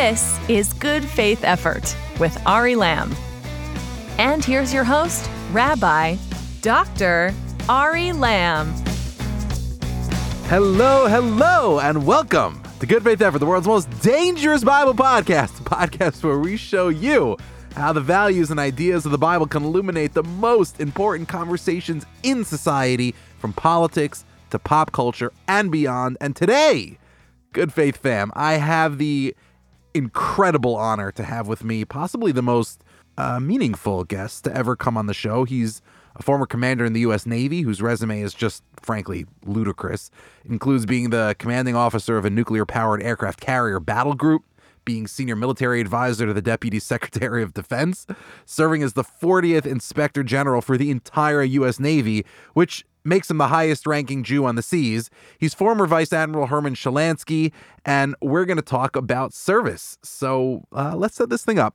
This 0.00 0.38
is 0.48 0.72
Good 0.74 1.04
Faith 1.04 1.42
Effort 1.42 1.96
with 2.20 2.40
Ari 2.46 2.76
Lamm. 2.76 3.16
And 4.16 4.44
here's 4.44 4.72
your 4.72 4.84
host, 4.84 5.28
Rabbi 5.50 6.14
Dr. 6.62 7.34
Ari 7.68 8.12
Lamm. 8.12 8.68
Hello, 10.46 11.08
hello, 11.08 11.80
and 11.80 12.06
welcome 12.06 12.62
to 12.78 12.86
Good 12.86 13.02
Faith 13.02 13.20
Effort, 13.20 13.40
the 13.40 13.46
world's 13.46 13.66
most 13.66 13.90
dangerous 14.00 14.62
Bible 14.62 14.94
podcast, 14.94 15.58
a 15.58 15.64
podcast 15.64 16.22
where 16.22 16.38
we 16.38 16.56
show 16.56 16.90
you 16.90 17.36
how 17.74 17.92
the 17.92 18.00
values 18.00 18.52
and 18.52 18.60
ideas 18.60 19.04
of 19.04 19.10
the 19.10 19.18
Bible 19.18 19.48
can 19.48 19.64
illuminate 19.64 20.14
the 20.14 20.22
most 20.22 20.80
important 20.80 21.28
conversations 21.28 22.06
in 22.22 22.44
society, 22.44 23.16
from 23.40 23.52
politics 23.52 24.24
to 24.50 24.60
pop 24.60 24.92
culture 24.92 25.32
and 25.48 25.72
beyond. 25.72 26.16
And 26.20 26.36
today, 26.36 26.98
Good 27.52 27.72
Faith 27.72 27.96
fam, 27.96 28.30
I 28.36 28.52
have 28.58 28.98
the 28.98 29.34
incredible 29.94 30.76
honor 30.76 31.10
to 31.12 31.22
have 31.22 31.48
with 31.48 31.64
me 31.64 31.84
possibly 31.84 32.32
the 32.32 32.42
most 32.42 32.84
uh, 33.16 33.40
meaningful 33.40 34.04
guest 34.04 34.44
to 34.44 34.56
ever 34.56 34.76
come 34.76 34.96
on 34.96 35.06
the 35.06 35.14
show. 35.14 35.44
He's 35.44 35.82
a 36.16 36.22
former 36.22 36.46
commander 36.46 36.84
in 36.84 36.92
the 36.92 37.00
U.S. 37.00 37.26
Navy 37.26 37.62
whose 37.62 37.80
resume 37.80 38.20
is 38.20 38.34
just 38.34 38.62
frankly 38.80 39.26
ludicrous. 39.44 40.10
Includes 40.44 40.86
being 40.86 41.10
the 41.10 41.34
commanding 41.38 41.76
officer 41.76 42.16
of 42.16 42.24
a 42.24 42.30
nuclear 42.30 42.66
powered 42.66 43.02
aircraft 43.02 43.40
carrier 43.40 43.80
battle 43.80 44.14
group, 44.14 44.44
being 44.84 45.06
senior 45.06 45.36
military 45.36 45.80
advisor 45.80 46.26
to 46.26 46.32
the 46.32 46.42
Deputy 46.42 46.78
Secretary 46.80 47.42
of 47.42 47.54
Defense, 47.54 48.06
serving 48.44 48.82
as 48.82 48.94
the 48.94 49.04
40th 49.04 49.66
Inspector 49.66 50.22
General 50.24 50.62
for 50.62 50.76
the 50.76 50.90
entire 50.90 51.42
U.S. 51.42 51.78
Navy, 51.78 52.24
which 52.54 52.84
makes 53.08 53.30
him 53.30 53.38
the 53.38 53.48
highest 53.48 53.86
ranking 53.86 54.22
Jew 54.22 54.44
on 54.44 54.54
the 54.54 54.62
seas. 54.62 55.10
He's 55.38 55.54
former 55.54 55.86
Vice 55.86 56.12
Admiral 56.12 56.46
Herman 56.46 56.74
Shelanski, 56.74 57.52
and 57.84 58.14
we're 58.20 58.44
going 58.44 58.56
to 58.56 58.62
talk 58.62 58.94
about 58.96 59.32
service. 59.32 59.98
So 60.02 60.64
uh, 60.72 60.96
let's 60.96 61.16
set 61.16 61.30
this 61.30 61.44
thing 61.44 61.58
up. 61.58 61.74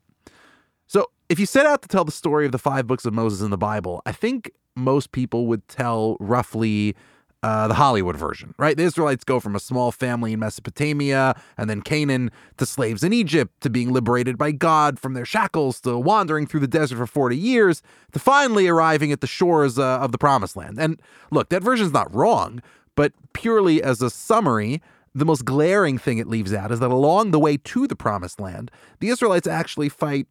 So, 0.88 1.08
if 1.30 1.40
you 1.40 1.46
set 1.46 1.66
out 1.66 1.82
to 1.82 1.88
tell 1.88 2.06
the 2.06 2.12
story 2.12 2.46
of 2.46 2.52
the 2.52 2.60
five 2.60 2.86
books 2.86 3.06
of 3.06 3.14
Moses 3.14 3.42
in 3.42 3.50
the 3.50 3.58
Bible, 3.58 4.02
I 4.06 4.12
think 4.12 4.52
most 4.76 5.12
people 5.12 5.48
would 5.48 5.68
tell 5.68 6.18
roughly 6.20 6.96
uh, 7.44 7.68
the 7.68 7.74
Hollywood 7.74 8.16
version, 8.16 8.56
right? 8.58 8.78
The 8.78 8.84
Israelites 8.84 9.26
go 9.26 9.42
from 9.42 9.54
a 9.54 9.60
small 9.60 9.92
family 9.92 10.32
in 10.32 10.40
Mesopotamia 10.40 11.36
and 11.58 11.70
then 11.70 11.82
Canaan 11.82 12.32
to 12.58 12.66
slaves 12.66 13.04
in 13.04 13.12
Egypt 13.12 13.60
to 13.62 13.70
being 13.70 13.92
liberated 13.92 14.38
by 14.38 14.52
God 14.52 14.98
from 14.98 15.14
their 15.14 15.26
shackles 15.26 15.82
to 15.82 15.98
wandering 15.98 16.48
through 16.48 16.62
the 16.62 16.68
desert 16.68 16.96
for 16.96 17.06
40 17.06 17.38
years 17.38 17.82
to 18.14 18.20
finally 18.20 18.68
arriving 18.68 19.12
at 19.12 19.20
the 19.20 19.28
shores 19.28 19.78
uh, 19.78 20.00
of 20.00 20.14
the 20.14 20.18
Promised 20.18 20.56
Land. 20.56 20.80
And 20.80 21.02
look, 21.32 21.50
that 21.50 21.62
version's 21.62 21.92
not 21.92 22.14
wrong, 22.16 22.62
but 22.96 23.12
purely 23.34 23.84
as 23.84 24.02
a 24.02 24.10
summary, 24.10 24.82
the 25.14 25.26
most 25.26 25.44
glaring 25.44 25.98
thing 25.98 26.20
it 26.20 26.28
leaves 26.28 26.54
out 26.54 26.72
is 26.72 26.80
that 26.80 26.92
along 26.92 27.32
the 27.32 27.40
way 27.40 27.58
to 27.58 27.88
the 27.88 27.96
Promised 27.96 28.40
Land, 28.40 28.72
the 29.00 29.10
Israelites 29.10 29.48
actually 29.48 29.90
fight 29.90 30.28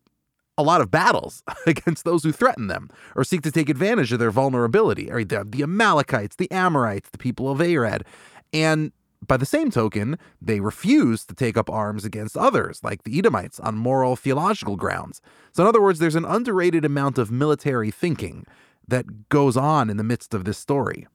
a 0.63 0.65
lot 0.65 0.81
of 0.81 0.91
battles 0.91 1.43
against 1.67 2.05
those 2.05 2.23
who 2.23 2.33
threaten 2.33 2.69
them 2.69 2.89
or 3.15 3.25
seek 3.25 3.43
to 3.43 3.53
take 3.53 3.69
advantage 3.69 4.13
of 4.13 4.19
their 4.19 4.31
vulnerability. 4.31 5.11
Right, 5.11 5.29
the, 5.29 5.45
the 5.49 5.63
Amalekites, 5.63 6.37
the 6.37 6.51
Amorites, 6.51 7.11
the 7.11 7.19
people 7.19 7.51
of 7.51 7.61
Arad. 7.61 8.05
And 8.53 8.93
by 9.27 9.37
the 9.37 9.47
same 9.47 9.71
token, 9.71 10.19
they 10.41 10.61
refuse 10.61 11.25
to 11.27 11.35
take 11.35 11.57
up 11.57 11.71
arms 11.71 12.05
against 12.05 12.37
others, 12.37 12.81
like 12.83 13.05
the 13.05 13.19
Edomites, 13.19 13.61
on 13.61 13.77
moral 13.77 14.17
theological 14.17 14.77
grounds. 14.77 15.21
So, 15.53 15.63
in 15.63 15.69
other 15.69 15.81
words, 15.81 15.99
there's 15.99 16.17
an 16.17 16.25
underrated 16.25 16.85
amount 16.85 17.19
of 17.19 17.31
military 17.31 17.91
thinking 17.91 18.47
that 18.89 19.29
goes 19.29 19.57
on 19.57 19.91
in 19.91 19.97
the 19.97 20.05
midst 20.05 20.35
of 20.35 20.45
this 20.45 20.59
story. 20.59 21.07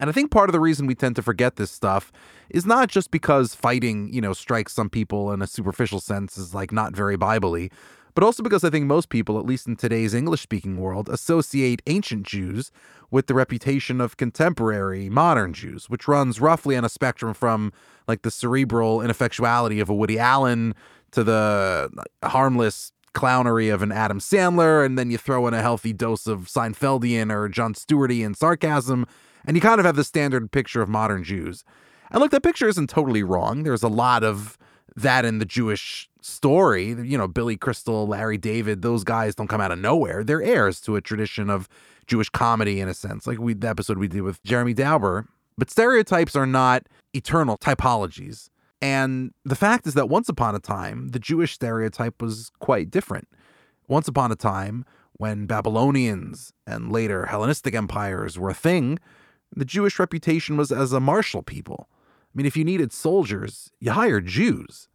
And 0.00 0.10
I 0.10 0.12
think 0.12 0.30
part 0.30 0.48
of 0.48 0.52
the 0.52 0.60
reason 0.60 0.86
we 0.86 0.94
tend 0.94 1.16
to 1.16 1.22
forget 1.22 1.56
this 1.56 1.70
stuff 1.70 2.12
is 2.50 2.66
not 2.66 2.88
just 2.88 3.10
because 3.10 3.54
fighting, 3.54 4.12
you 4.12 4.20
know, 4.20 4.32
strikes 4.32 4.72
some 4.72 4.90
people 4.90 5.32
in 5.32 5.40
a 5.40 5.46
superficial 5.46 6.00
sense 6.00 6.36
is 6.36 6.54
like 6.54 6.72
not 6.72 6.94
very 6.94 7.16
biblically, 7.16 7.70
but 8.14 8.24
also 8.24 8.42
because 8.42 8.64
I 8.64 8.70
think 8.70 8.86
most 8.86 9.08
people, 9.08 9.38
at 9.38 9.46
least 9.46 9.66
in 9.66 9.76
today's 9.76 10.14
English 10.14 10.42
speaking 10.42 10.76
world, 10.78 11.08
associate 11.08 11.82
ancient 11.86 12.24
Jews 12.24 12.70
with 13.10 13.26
the 13.26 13.34
reputation 13.34 14.00
of 14.00 14.16
contemporary 14.16 15.08
modern 15.08 15.52
Jews, 15.52 15.90
which 15.90 16.08
runs 16.08 16.40
roughly 16.40 16.76
on 16.76 16.84
a 16.84 16.88
spectrum 16.88 17.34
from 17.34 17.72
like 18.06 18.22
the 18.22 18.30
cerebral 18.30 19.00
ineffectuality 19.00 19.80
of 19.80 19.88
a 19.88 19.94
Woody 19.94 20.18
Allen 20.18 20.74
to 21.12 21.24
the 21.24 21.90
harmless 22.22 22.92
clownery 23.14 23.72
of 23.72 23.82
an 23.82 23.92
Adam 23.92 24.18
Sandler, 24.18 24.84
and 24.84 24.98
then 24.98 25.10
you 25.10 25.16
throw 25.16 25.46
in 25.46 25.54
a 25.54 25.62
healthy 25.62 25.92
dose 25.92 26.26
of 26.26 26.48
Seinfeldian 26.48 27.32
or 27.32 27.48
Jon 27.48 27.74
Stewartian 27.74 28.34
sarcasm, 28.34 29.06
and 29.46 29.56
you 29.56 29.60
kind 29.60 29.78
of 29.78 29.86
have 29.86 29.96
the 29.96 30.04
standard 30.04 30.50
picture 30.50 30.82
of 30.82 30.88
modern 30.88 31.22
Jews. 31.22 31.64
And 32.10 32.20
look, 32.20 32.32
that 32.32 32.42
picture 32.42 32.68
isn't 32.68 32.90
totally 32.90 33.22
wrong. 33.22 33.62
There's 33.62 33.82
a 33.82 33.88
lot 33.88 34.24
of 34.24 34.58
that 34.96 35.24
in 35.24 35.38
the 35.38 35.44
Jewish 35.44 36.08
story. 36.20 36.88
You 36.88 37.18
know, 37.18 37.28
Billy 37.28 37.56
Crystal, 37.56 38.06
Larry 38.06 38.38
David, 38.38 38.82
those 38.82 39.04
guys 39.04 39.34
don't 39.34 39.48
come 39.48 39.60
out 39.60 39.72
of 39.72 39.78
nowhere. 39.78 40.24
They're 40.24 40.42
heirs 40.42 40.80
to 40.82 40.96
a 40.96 41.00
tradition 41.00 41.50
of 41.50 41.68
Jewish 42.06 42.28
comedy 42.28 42.80
in 42.80 42.88
a 42.88 42.94
sense, 42.94 43.26
like 43.26 43.38
we 43.38 43.54
the 43.54 43.68
episode 43.68 43.98
we 43.98 44.08
did 44.08 44.22
with 44.22 44.42
Jeremy 44.44 44.74
Dauber. 44.74 45.26
But 45.56 45.70
stereotypes 45.70 46.34
are 46.34 46.46
not 46.46 46.88
eternal 47.12 47.56
typologies. 47.56 48.50
And 48.82 49.32
the 49.44 49.56
fact 49.56 49.86
is 49.86 49.94
that 49.94 50.08
once 50.08 50.28
upon 50.28 50.54
a 50.54 50.58
time, 50.58 51.08
the 51.08 51.18
Jewish 51.18 51.54
stereotype 51.54 52.20
was 52.20 52.50
quite 52.58 52.90
different. 52.90 53.28
Once 53.88 54.08
upon 54.08 54.32
a 54.32 54.36
time, 54.36 54.84
when 55.14 55.46
Babylonians 55.46 56.52
and 56.66 56.90
later 56.90 57.26
Hellenistic 57.26 57.74
empires 57.74 58.38
were 58.38 58.50
a 58.50 58.54
thing, 58.54 58.98
the 59.54 59.64
Jewish 59.64 59.98
reputation 59.98 60.56
was 60.56 60.72
as 60.72 60.92
a 60.92 61.00
martial 61.00 61.42
people. 61.42 61.88
I 62.34 62.38
mean, 62.38 62.46
if 62.46 62.56
you 62.56 62.64
needed 62.64 62.92
soldiers, 62.92 63.70
you 63.78 63.92
hired 63.92 64.26
Jews. 64.26 64.88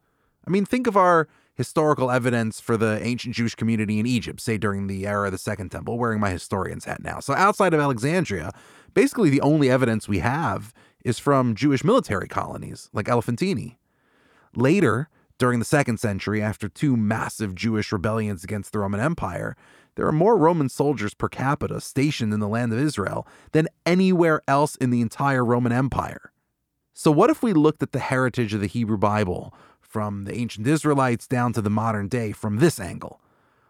I 0.46 0.50
mean, 0.50 0.66
think 0.66 0.86
of 0.86 0.96
our 0.96 1.26
historical 1.54 2.10
evidence 2.10 2.60
for 2.60 2.76
the 2.76 3.02
ancient 3.02 3.34
Jewish 3.34 3.54
community 3.54 3.98
in 3.98 4.06
Egypt, 4.06 4.40
say 4.40 4.58
during 4.58 4.86
the 4.86 5.06
era 5.06 5.26
of 5.26 5.32
the 5.32 5.38
Second 5.38 5.70
Temple, 5.70 5.98
wearing 5.98 6.20
my 6.20 6.30
historian's 6.30 6.84
hat 6.84 7.02
now. 7.02 7.20
So, 7.20 7.34
outside 7.34 7.72
of 7.72 7.80
Alexandria, 7.80 8.52
basically 8.94 9.30
the 9.30 9.40
only 9.40 9.70
evidence 9.70 10.08
we 10.08 10.18
have 10.18 10.74
is 11.04 11.18
from 11.18 11.54
Jewish 11.54 11.82
military 11.82 12.28
colonies 12.28 12.90
like 12.92 13.08
Elephantine. 13.08 13.76
Later, 14.54 15.08
during 15.38 15.58
the 15.58 15.64
second 15.64 15.98
century, 15.98 16.42
after 16.42 16.68
two 16.68 16.96
massive 16.96 17.54
Jewish 17.54 17.92
rebellions 17.92 18.44
against 18.44 18.72
the 18.72 18.78
Roman 18.80 19.00
Empire, 19.00 19.56
there 19.94 20.06
are 20.06 20.12
more 20.12 20.36
Roman 20.36 20.68
soldiers 20.68 21.14
per 21.14 21.28
capita 21.28 21.80
stationed 21.80 22.34
in 22.34 22.40
the 22.40 22.48
land 22.48 22.72
of 22.72 22.78
Israel 22.78 23.26
than 23.52 23.68
anywhere 23.86 24.42
else 24.46 24.76
in 24.76 24.90
the 24.90 25.00
entire 25.00 25.44
Roman 25.44 25.72
Empire. 25.72 26.29
So, 27.02 27.10
what 27.10 27.30
if 27.30 27.42
we 27.42 27.54
looked 27.54 27.82
at 27.82 27.92
the 27.92 27.98
heritage 27.98 28.52
of 28.52 28.60
the 28.60 28.66
Hebrew 28.66 28.98
Bible 28.98 29.54
from 29.80 30.24
the 30.24 30.34
ancient 30.34 30.66
Israelites 30.66 31.26
down 31.26 31.54
to 31.54 31.62
the 31.62 31.70
modern 31.70 32.08
day 32.08 32.30
from 32.30 32.58
this 32.58 32.78
angle? 32.78 33.22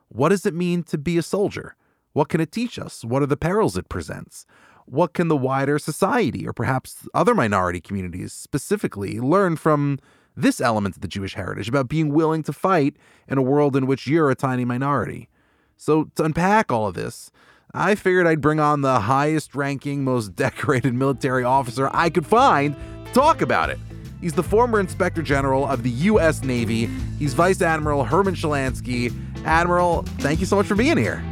What 0.08 0.30
does 0.30 0.44
it 0.46 0.52
mean 0.52 0.82
to 0.82 0.98
be 0.98 1.16
a 1.16 1.22
soldier? 1.22 1.76
What 2.12 2.28
can 2.28 2.41
it 2.41 2.50
teach 2.50 2.76
us? 2.76 3.04
What 3.04 3.22
are 3.22 3.26
the 3.26 3.36
perils 3.36 3.76
it 3.76 3.88
presents? 3.88 4.46
What 4.84 5.12
can 5.12 5.28
the 5.28 5.36
wider 5.36 5.78
society, 5.78 6.44
or 6.44 6.52
perhaps 6.52 7.06
other 7.14 7.32
minority 7.32 7.80
communities 7.80 8.32
specifically, 8.32 9.20
learn 9.20 9.54
from 9.54 10.00
this 10.36 10.60
element 10.60 10.97
of 10.97 11.02
the 11.02 11.06
Jewish 11.06 11.34
heritage 11.34 11.68
about 11.68 11.86
being 11.86 12.12
willing 12.12 12.42
to 12.42 12.52
fight 12.52 12.97
in 13.28 13.38
a 13.38 13.42
world 13.42 13.76
in 13.76 13.86
which 13.86 14.08
you're 14.08 14.32
a 14.32 14.34
tiny 14.34 14.64
minority? 14.64 15.28
So, 15.76 16.10
to 16.16 16.24
unpack 16.24 16.72
all 16.72 16.88
of 16.88 16.94
this, 16.94 17.30
I 17.72 17.94
figured 17.94 18.26
I'd 18.26 18.41
bring 18.41 18.58
on 18.58 18.80
the 18.80 19.02
highest 19.02 19.54
ranking, 19.54 20.02
most 20.02 20.30
decorated 20.34 20.94
military 20.94 21.44
officer 21.44 21.88
I 21.92 22.10
could 22.10 22.26
find 22.26 22.74
talk 23.12 23.43
about 23.43 23.71
it. 23.71 23.78
He's 24.21 24.32
the 24.34 24.43
former 24.43 24.81
Inspector 24.81 25.22
General 25.22 25.66
of 25.66 25.82
the 25.82 25.91
U.S. 25.91 26.43
Navy. 26.43 26.87
He's 27.19 27.34
Vice 27.34 27.62
Admiral 27.62 28.04
Herman 28.04 28.34
Shelanski. 28.34 29.15
Admiral, 29.44 30.03
thank 30.19 30.41
you 30.41 30.47
so 30.47 30.56
much 30.56 30.66
for 30.66 30.75
being 30.75 30.98
here. 30.98 31.22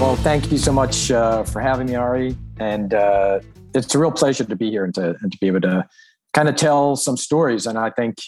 Well, 0.00 0.16
thank 0.16 0.50
you 0.50 0.58
so 0.58 0.72
much 0.72 1.10
uh, 1.10 1.44
for 1.44 1.60
having 1.60 1.86
me, 1.86 1.94
Ari. 1.94 2.36
And 2.58 2.92
uh, 2.92 3.40
it's 3.74 3.94
a 3.94 3.98
real 3.98 4.10
pleasure 4.10 4.44
to 4.44 4.56
be 4.56 4.70
here 4.70 4.84
and 4.84 4.94
to, 4.96 5.16
and 5.22 5.30
to 5.30 5.38
be 5.38 5.46
able 5.46 5.60
to 5.62 5.88
kind 6.34 6.48
of 6.48 6.56
tell 6.56 6.96
some 6.96 7.16
stories. 7.16 7.66
And 7.66 7.78
I 7.78 7.90
think, 7.90 8.18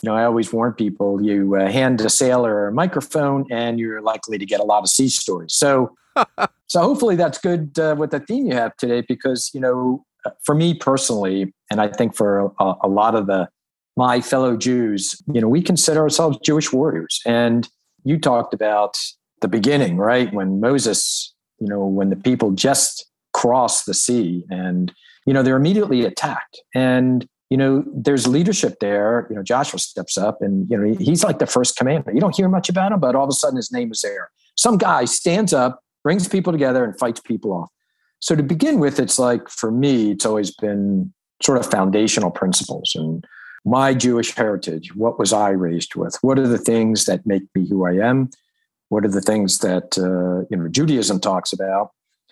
you 0.00 0.08
know, 0.08 0.14
I 0.14 0.24
always 0.24 0.52
warn 0.52 0.72
people 0.72 1.20
you 1.20 1.56
uh, 1.56 1.68
hand 1.70 2.00
a 2.00 2.08
sailor 2.08 2.68
a 2.68 2.72
microphone 2.72 3.46
and 3.50 3.78
you're 3.78 4.00
likely 4.00 4.38
to 4.38 4.46
get 4.46 4.60
a 4.60 4.64
lot 4.64 4.82
of 4.82 4.88
sea 4.88 5.08
stories. 5.08 5.54
So, 5.54 5.94
so 6.68 6.80
hopefully 6.80 7.16
that's 7.16 7.38
good 7.38 7.78
uh, 7.78 7.96
with 7.98 8.10
the 8.10 8.20
theme 8.20 8.46
you 8.46 8.54
have 8.54 8.76
today 8.76 9.02
because, 9.06 9.50
you 9.52 9.60
know, 9.60 10.04
for 10.44 10.54
me 10.54 10.74
personally, 10.74 11.52
and 11.70 11.80
I 11.80 11.88
think 11.88 12.14
for 12.14 12.52
a, 12.58 12.74
a 12.82 12.88
lot 12.88 13.14
of 13.14 13.26
the 13.26 13.48
my 13.96 14.20
fellow 14.20 14.56
Jews, 14.56 15.20
you 15.32 15.40
know, 15.40 15.48
we 15.48 15.62
consider 15.62 16.00
ourselves 16.00 16.38
Jewish 16.44 16.72
warriors. 16.72 17.20
And 17.26 17.68
you 18.04 18.18
talked 18.18 18.52
about 18.52 18.96
the 19.40 19.48
beginning, 19.48 19.96
right? 19.96 20.32
When 20.32 20.60
Moses, 20.60 21.32
you 21.60 21.68
know, 21.68 21.86
when 21.86 22.10
the 22.10 22.16
people 22.16 22.50
just 22.50 23.06
cross 23.32 23.84
the 23.84 23.94
sea 23.94 24.44
and, 24.50 24.92
you 25.26 25.32
know, 25.32 25.42
they're 25.42 25.56
immediately 25.56 26.04
attacked. 26.04 26.60
And, 26.74 27.26
you 27.50 27.56
know, 27.56 27.84
there's 27.94 28.26
leadership 28.26 28.76
there. 28.80 29.26
You 29.30 29.36
know, 29.36 29.42
Joshua 29.42 29.78
steps 29.78 30.18
up 30.18 30.38
and, 30.40 30.68
you 30.68 30.76
know, 30.76 30.96
he's 30.98 31.22
like 31.22 31.38
the 31.38 31.46
first 31.46 31.76
commander. 31.76 32.12
You 32.12 32.20
don't 32.20 32.34
hear 32.34 32.48
much 32.48 32.68
about 32.68 32.92
him, 32.92 33.00
but 33.00 33.14
all 33.14 33.24
of 33.24 33.30
a 33.30 33.32
sudden 33.32 33.56
his 33.56 33.70
name 33.70 33.92
is 33.92 34.00
there. 34.00 34.30
Some 34.56 34.76
guy 34.76 35.04
stands 35.04 35.52
up, 35.52 35.80
brings 36.02 36.26
people 36.28 36.52
together, 36.52 36.84
and 36.84 36.98
fights 36.98 37.20
people 37.20 37.52
off. 37.52 37.70
So 38.24 38.34
to 38.34 38.42
begin 38.42 38.80
with, 38.80 38.98
it's 38.98 39.18
like 39.18 39.50
for 39.50 39.70
me, 39.70 40.12
it's 40.12 40.24
always 40.24 40.50
been 40.50 41.12
sort 41.42 41.58
of 41.58 41.70
foundational 41.70 42.30
principles. 42.30 42.92
And 42.94 43.22
my 43.66 43.92
Jewish 43.92 44.34
heritage. 44.34 44.96
What 44.96 45.18
was 45.18 45.34
I 45.34 45.50
raised 45.50 45.94
with? 45.94 46.16
What 46.22 46.38
are 46.38 46.48
the 46.48 46.56
things 46.56 47.04
that 47.04 47.26
make 47.26 47.42
me 47.54 47.68
who 47.68 47.84
I 47.84 47.92
am? 47.92 48.30
What 48.88 49.04
are 49.04 49.08
the 49.08 49.20
things 49.20 49.58
that 49.58 49.98
uh, 49.98 50.46
you 50.50 50.56
know 50.56 50.68
Judaism 50.68 51.20
talks 51.20 51.52
about? 51.52 51.90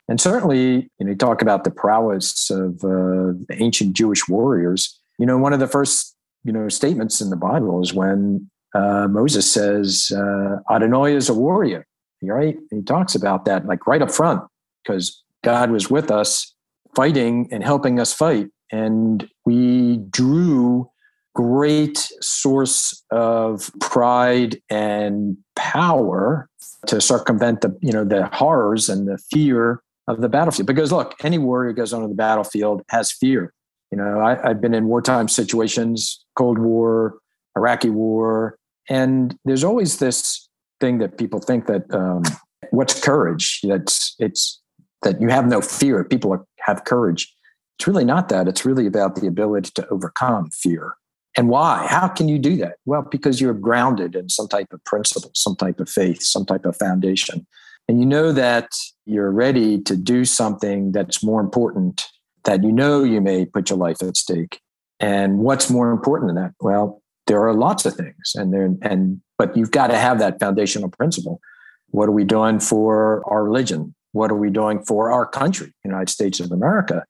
And 0.08 0.18
certainly, 0.18 0.90
you 0.98 1.04
know, 1.04 1.10
you 1.10 1.14
talk 1.14 1.42
about 1.42 1.64
the 1.64 1.70
prowess 1.70 2.48
of 2.48 2.82
uh, 2.84 3.34
ancient 3.50 3.92
Jewish 3.92 4.26
warriors. 4.26 4.98
You 5.18 5.26
know, 5.26 5.36
one 5.36 5.52
of 5.52 5.60
the 5.60 5.68
first 5.68 6.16
you 6.42 6.52
know 6.52 6.70
statements 6.70 7.20
in 7.20 7.28
the 7.28 7.36
Bible 7.36 7.82
is 7.82 7.92
when 7.92 8.50
uh, 8.74 9.08
Moses 9.08 9.50
says, 9.50 10.10
uh, 10.16 10.56
"Adonai 10.70 11.14
is 11.14 11.28
a 11.28 11.34
warrior." 11.34 11.86
Right? 12.22 12.56
And 12.70 12.80
he 12.80 12.82
talks 12.82 13.14
about 13.14 13.44
that 13.44 13.66
like 13.66 13.86
right 13.86 14.00
up 14.00 14.10
front 14.10 14.42
because 14.82 15.21
God 15.42 15.70
was 15.70 15.90
with 15.90 16.10
us, 16.10 16.54
fighting 16.94 17.48
and 17.50 17.62
helping 17.64 17.98
us 17.98 18.12
fight, 18.12 18.48
and 18.70 19.28
we 19.44 19.98
drew 20.10 20.88
great 21.34 21.96
source 22.20 23.02
of 23.10 23.70
pride 23.80 24.60
and 24.68 25.36
power 25.56 26.48
to 26.86 27.00
circumvent 27.00 27.62
the 27.62 27.76
you 27.80 27.92
know 27.92 28.04
the 28.04 28.26
horrors 28.32 28.88
and 28.88 29.08
the 29.08 29.18
fear 29.30 29.82
of 30.08 30.20
the 30.20 30.28
battlefield. 30.28 30.66
Because 30.66 30.92
look 30.92 31.14
any 31.22 31.38
warrior 31.38 31.72
goes 31.72 31.92
onto 31.92 32.08
the 32.08 32.14
battlefield 32.14 32.82
has 32.88 33.12
fear. 33.12 33.52
You 33.90 33.98
know 33.98 34.20
I, 34.20 34.48
have 34.48 34.60
been 34.60 34.74
in 34.74 34.86
wartime 34.86 35.28
situations 35.28 36.24
cold 36.36 36.58
war 36.58 37.18
iraqi 37.56 37.90
war 37.90 38.56
and 38.88 39.36
there's 39.44 39.64
always 39.64 39.98
this 39.98 40.48
thing 40.80 40.98
that 40.98 41.18
people 41.18 41.40
think 41.40 41.66
that 41.66 41.82
um, 41.94 42.22
what's 42.70 43.00
courage? 43.00 43.60
That's 43.62 44.14
it's 44.18 44.60
that 45.02 45.20
you 45.20 45.28
have 45.28 45.46
no 45.46 45.60
fear 45.60 46.04
people 46.04 46.32
are, 46.32 46.44
have 46.60 46.84
courage 46.84 47.34
it's 47.78 47.88
really 47.88 48.04
not 48.04 48.28
that 48.28 48.48
it's 48.48 48.64
really 48.64 48.86
about 48.86 49.16
the 49.16 49.26
ability 49.26 49.70
to 49.74 49.88
overcome 49.88 50.50
fear 50.50 50.94
and 51.36 51.48
why? 51.48 51.86
How 51.88 52.08
can 52.08 52.28
you 52.28 52.38
do 52.38 52.56
that? 52.56 52.76
Well, 52.84 53.02
because 53.02 53.40
you're 53.40 53.54
grounded 53.54 54.14
in 54.14 54.28
some 54.28 54.48
type 54.48 54.72
of 54.72 54.84
principle, 54.84 55.30
some 55.34 55.56
type 55.56 55.80
of 55.80 55.88
faith, 55.88 56.22
some 56.22 56.44
type 56.44 56.64
of 56.64 56.76
foundation. 56.76 57.46
And 57.88 57.98
you 57.98 58.06
know 58.06 58.32
that 58.32 58.68
you're 59.06 59.30
ready 59.30 59.80
to 59.82 59.96
do 59.96 60.24
something 60.24 60.92
that's 60.92 61.22
more 61.22 61.40
important, 61.40 62.06
that 62.44 62.62
you 62.62 62.70
know 62.70 63.02
you 63.02 63.20
may 63.20 63.46
put 63.46 63.70
your 63.70 63.78
life 63.78 64.02
at 64.02 64.16
stake. 64.16 64.60
And 65.00 65.38
what's 65.38 65.70
more 65.70 65.90
important 65.90 66.28
than 66.28 66.36
that? 66.36 66.52
Well, 66.60 67.02
there 67.26 67.42
are 67.46 67.54
lots 67.54 67.86
of 67.86 67.94
things. 67.94 68.32
And 68.34 68.52
there 68.52 68.68
and 68.82 69.20
but 69.38 69.56
you've 69.56 69.70
got 69.70 69.88
to 69.88 69.98
have 69.98 70.18
that 70.18 70.38
foundational 70.38 70.90
principle. 70.90 71.40
What 71.88 72.08
are 72.08 72.12
we 72.12 72.24
doing 72.24 72.60
for 72.60 73.22
our 73.26 73.42
religion? 73.42 73.94
What 74.12 74.30
are 74.30 74.36
we 74.36 74.50
doing 74.50 74.82
for 74.84 75.10
our 75.10 75.26
country, 75.26 75.68
the 75.82 75.88
United 75.88 76.10
States 76.10 76.40
of 76.40 76.52
America? 76.52 77.04